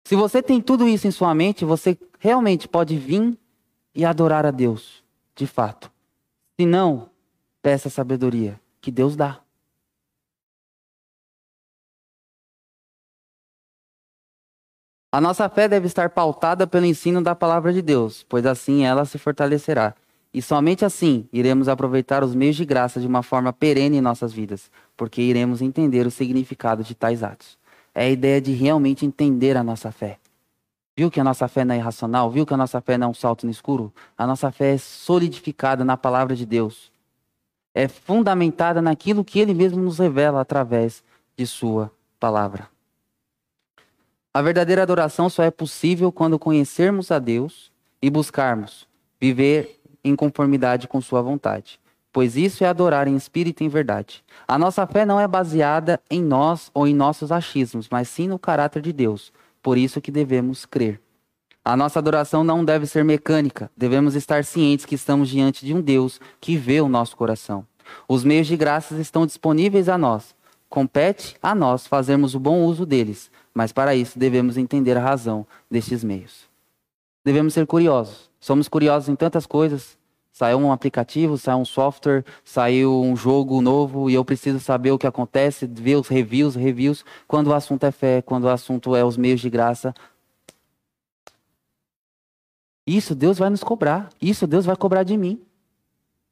Se 0.05 0.17
você 0.17 0.43
tem 0.43 0.61
tudo 0.61 0.89
isso 0.89 1.07
em 1.07 1.11
sua 1.11 1.33
mente, 1.35 1.65
você 1.65 1.97
realmente 2.19 2.67
pode 2.67 2.97
vir 2.97 3.39
e 3.95 4.05
adorar 4.05 4.45
a 4.45 4.51
Deus, 4.51 5.05
de 5.37 5.47
fato. 5.47 5.93
Se 6.59 6.67
não, 6.67 7.11
peça 7.63 7.89
sabedoria 7.89 8.61
que 8.81 8.91
Deus 8.91 9.15
dá. 9.15 9.41
A 15.13 15.21
nossa 15.21 15.49
fé 15.49 15.67
deve 15.67 15.89
estar 15.89 16.11
pautada 16.11 16.69
pelo 16.69 16.87
ensino 16.87 17.21
da 17.21 17.35
palavra 17.35 17.73
de 17.73 17.83
Deus, 17.83 18.25
pois 18.29 18.47
assim 18.47 18.85
ela 18.85 19.05
se 19.05 19.19
fortalecerá. 19.19 19.93
E 20.33 20.41
somente 20.41 20.85
assim 20.85 21.29
iremos 21.33 21.69
aproveitar 21.69 22.23
os 22.23 22.33
meios 22.33 22.55
de 22.55 22.65
graça 22.65 23.01
de 23.01 23.09
uma 23.09 23.21
forma 23.21 23.53
perene 23.53 23.97
em 23.97 24.01
nossas 24.01 24.33
vidas, 24.33 24.71
porque 24.97 25.21
iremos 25.21 25.61
entender 25.61 26.07
o 26.07 26.13
significado 26.13 26.85
de 26.85 26.95
tais 26.95 27.25
atos. 27.25 27.59
É 27.93 28.05
a 28.05 28.09
ideia 28.09 28.41
de 28.41 28.53
realmente 28.53 29.05
entender 29.05 29.57
a 29.57 29.65
nossa 29.65 29.91
fé. 29.91 30.17
Viu 30.97 31.11
que 31.11 31.19
a 31.19 31.25
nossa 31.25 31.49
fé 31.49 31.65
não 31.65 31.75
é 31.75 31.79
irracional? 31.79 32.31
Viu 32.31 32.47
que 32.47 32.55
a 32.55 32.57
nossa 32.57 32.81
fé 32.81 32.97
não 32.97 33.09
é 33.09 33.11
um 33.11 33.15
salto 33.15 33.47
no 33.47 33.51
escuro? 33.51 33.93
A 34.17 34.25
nossa 34.29 34.53
fé 34.53 34.75
é 34.75 34.79
solidificada 34.79 35.85
na 35.85 35.97
palavra 35.97 36.37
de 36.37 36.47
Deus. 36.47 36.93
É 37.75 37.89
fundamentada 37.89 38.81
naquilo 38.81 39.25
que 39.25 39.41
Ele 39.41 39.55
mesmo 39.55 39.83
nos 39.83 39.99
revela 39.99 40.41
através 40.41 41.03
de 41.37 41.49
Sua 41.49 41.91
palavra. 42.21 42.69
A 44.33 44.41
verdadeira 44.43 44.83
adoração 44.83 45.29
só 45.29 45.43
é 45.43 45.51
possível 45.51 46.13
quando 46.13 46.39
conhecermos 46.39 47.11
a 47.11 47.19
Deus 47.19 47.73
e 48.01 48.09
buscarmos 48.09 48.87
viver 49.21 49.81
em 50.05 50.15
conformidade 50.15 50.87
com 50.87 51.01
Sua 51.01 51.21
vontade. 51.21 51.81
pois 52.13 52.37
isso 52.37 52.65
é 52.65 52.67
adorar 52.67 53.07
em 53.07 53.15
espírito 53.15 53.63
e 53.63 53.67
em 53.67 53.69
verdade. 53.69 54.25
A 54.47 54.59
nossa 54.59 54.85
fé 54.87 55.05
não 55.05 55.21
é 55.21 55.29
baseada 55.29 56.01
em 56.11 56.21
nós 56.21 56.69
ou 56.75 56.87
em 56.87 56.95
nossos 56.95 57.31
achismos, 57.31 57.89
mas 57.89 58.09
sim 58.09 58.27
no 58.27 58.39
caráter 58.39 58.83
de 58.83 58.93
Deus. 58.93 59.33
Por 59.63 59.79
isso 59.79 60.01
que 60.01 60.11
devemos 60.11 60.67
crer. 60.67 61.01
A 61.65 61.77
nossa 61.77 62.01
adoração 62.01 62.43
não 62.43 62.65
deve 62.65 62.87
ser 62.87 63.05
mecânica. 63.05 63.71
Devemos 63.77 64.17
estar 64.17 64.45
cientes 64.45 64.85
que 64.85 64.97
estamos 64.97 65.29
diante 65.29 65.65
de 65.65 65.73
um 65.73 65.81
Deus 65.81 66.21
que 66.41 66.57
vê 66.57 66.81
o 66.81 66.89
nosso 66.89 67.17
coração. 67.17 67.65
Os 68.09 68.25
meios 68.25 68.49
de 68.49 68.57
graças 68.57 68.99
estão 68.99 69.25
disponíveis 69.25 69.89
a 69.89 69.97
nós. 69.97 70.35
Compete 70.69 71.37
a 71.43 71.55
nós 71.55 71.87
fazermos 71.87 72.35
o 72.35 72.41
bom 72.41 72.65
uso 72.65 72.87
deles, 72.87 73.31
mas 73.61 73.73
para 73.73 73.95
isso 73.95 74.19
devemos 74.19 74.57
entender 74.57 74.97
a 74.97 75.03
razão 75.03 75.47
destes 75.71 76.03
meios. 76.03 76.49
Devemos 77.23 77.53
ser 77.53 77.67
curiosos. 77.67 78.31
Somos 78.41 78.69
curiosos 78.69 79.11
em 79.11 79.15
tantas 79.15 79.45
coisas, 79.45 79.99
Saiu 80.33 80.57
um 80.57 80.73
aplicativo, 80.73 81.37
saiu 81.37 81.59
um 81.59 81.65
software, 81.67 82.25
saiu 82.43 83.03
um 83.03 83.15
jogo 83.15 83.61
novo 83.61 84.09
e 84.09 84.15
eu 84.15 84.25
preciso 84.25 84.59
saber 84.61 84.93
o 84.93 84.99
que 84.99 85.07
acontece, 85.07 85.67
ver 85.67 85.97
os 85.97 86.09
reviews, 86.09 86.55
reviews. 86.55 87.05
Quando 87.29 87.49
o 87.49 87.53
assunto 87.53 87.85
é 87.85 87.91
fé, 87.91 88.23
quando 88.23 88.45
o 88.45 88.49
assunto 88.49 88.97
é 88.97 89.05
os 89.05 89.19
meios 89.19 89.43
de 89.43 89.51
graça. 89.51 89.93
Isso 92.87 93.15
Deus 93.15 93.37
vai 93.37 93.51
nos 93.51 93.63
cobrar. 93.63 94.09
Isso 94.23 94.47
Deus 94.47 94.65
vai 94.65 94.77
cobrar 94.77 95.03
de 95.03 95.19
mim. 95.19 95.39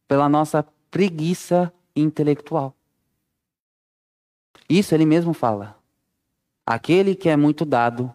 Pela 0.06 0.30
nossa 0.30 0.64
preguiça 0.90 1.70
intelectual. 1.94 2.74
Isso 4.70 4.94
ele 4.94 5.04
mesmo 5.04 5.34
fala. 5.34 5.77
Aquele 6.70 7.14
que 7.14 7.30
é 7.30 7.34
muito 7.34 7.64
dado, 7.64 8.14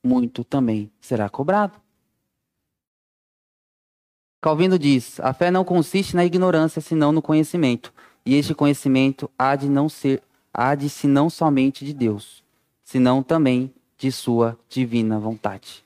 muito 0.00 0.44
também 0.44 0.88
será 1.00 1.28
cobrado. 1.28 1.72
Calvino 4.40 4.78
diz: 4.78 5.18
a 5.18 5.32
fé 5.32 5.50
não 5.50 5.64
consiste 5.64 6.14
na 6.14 6.24
ignorância, 6.24 6.80
senão 6.80 7.10
no 7.10 7.20
conhecimento. 7.20 7.92
E 8.24 8.36
este 8.36 8.54
conhecimento 8.54 9.28
há 9.36 9.56
de 9.56 9.68
não 9.68 9.88
ser, 9.88 10.22
há 10.54 10.76
de 10.76 10.88
se 10.88 11.08
não 11.08 11.28
somente 11.28 11.84
de 11.84 11.92
Deus, 11.92 12.44
senão 12.84 13.24
também 13.24 13.74
de 13.98 14.12
sua 14.12 14.56
divina 14.68 15.18
vontade. 15.18 15.84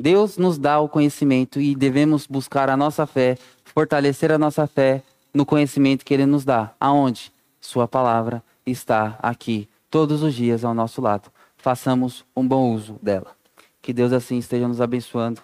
Deus 0.00 0.38
nos 0.38 0.56
dá 0.56 0.80
o 0.80 0.88
conhecimento 0.88 1.60
e 1.60 1.76
devemos 1.76 2.26
buscar 2.26 2.70
a 2.70 2.78
nossa 2.78 3.06
fé, 3.06 3.36
fortalecer 3.62 4.32
a 4.32 4.38
nossa 4.38 4.66
fé 4.66 5.02
no 5.34 5.44
conhecimento 5.44 6.02
que 6.02 6.14
ele 6.14 6.24
nos 6.24 6.46
dá. 6.46 6.74
Aonde? 6.80 7.30
Sua 7.60 7.86
palavra 7.86 8.42
está 8.64 9.18
aqui 9.22 9.68
todos 9.90 10.22
os 10.22 10.34
dias 10.34 10.64
ao 10.64 10.74
nosso 10.74 11.00
lado. 11.00 11.30
Façamos 11.56 12.24
um 12.36 12.46
bom 12.46 12.72
uso 12.72 12.98
dela. 13.02 13.36
Que 13.80 13.92
Deus 13.92 14.12
assim 14.12 14.38
esteja 14.38 14.68
nos 14.68 14.80
abençoando 14.80 15.40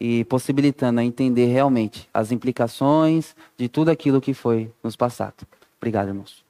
e 0.00 0.24
possibilitando 0.24 1.00
a 1.00 1.04
entender 1.04 1.46
realmente 1.46 2.08
as 2.12 2.32
implicações 2.32 3.36
de 3.56 3.68
tudo 3.68 3.90
aquilo 3.90 4.20
que 4.20 4.32
foi 4.32 4.72
nos 4.82 4.96
passado. 4.96 5.46
Obrigado, 5.78 6.08
irmãos. 6.08 6.49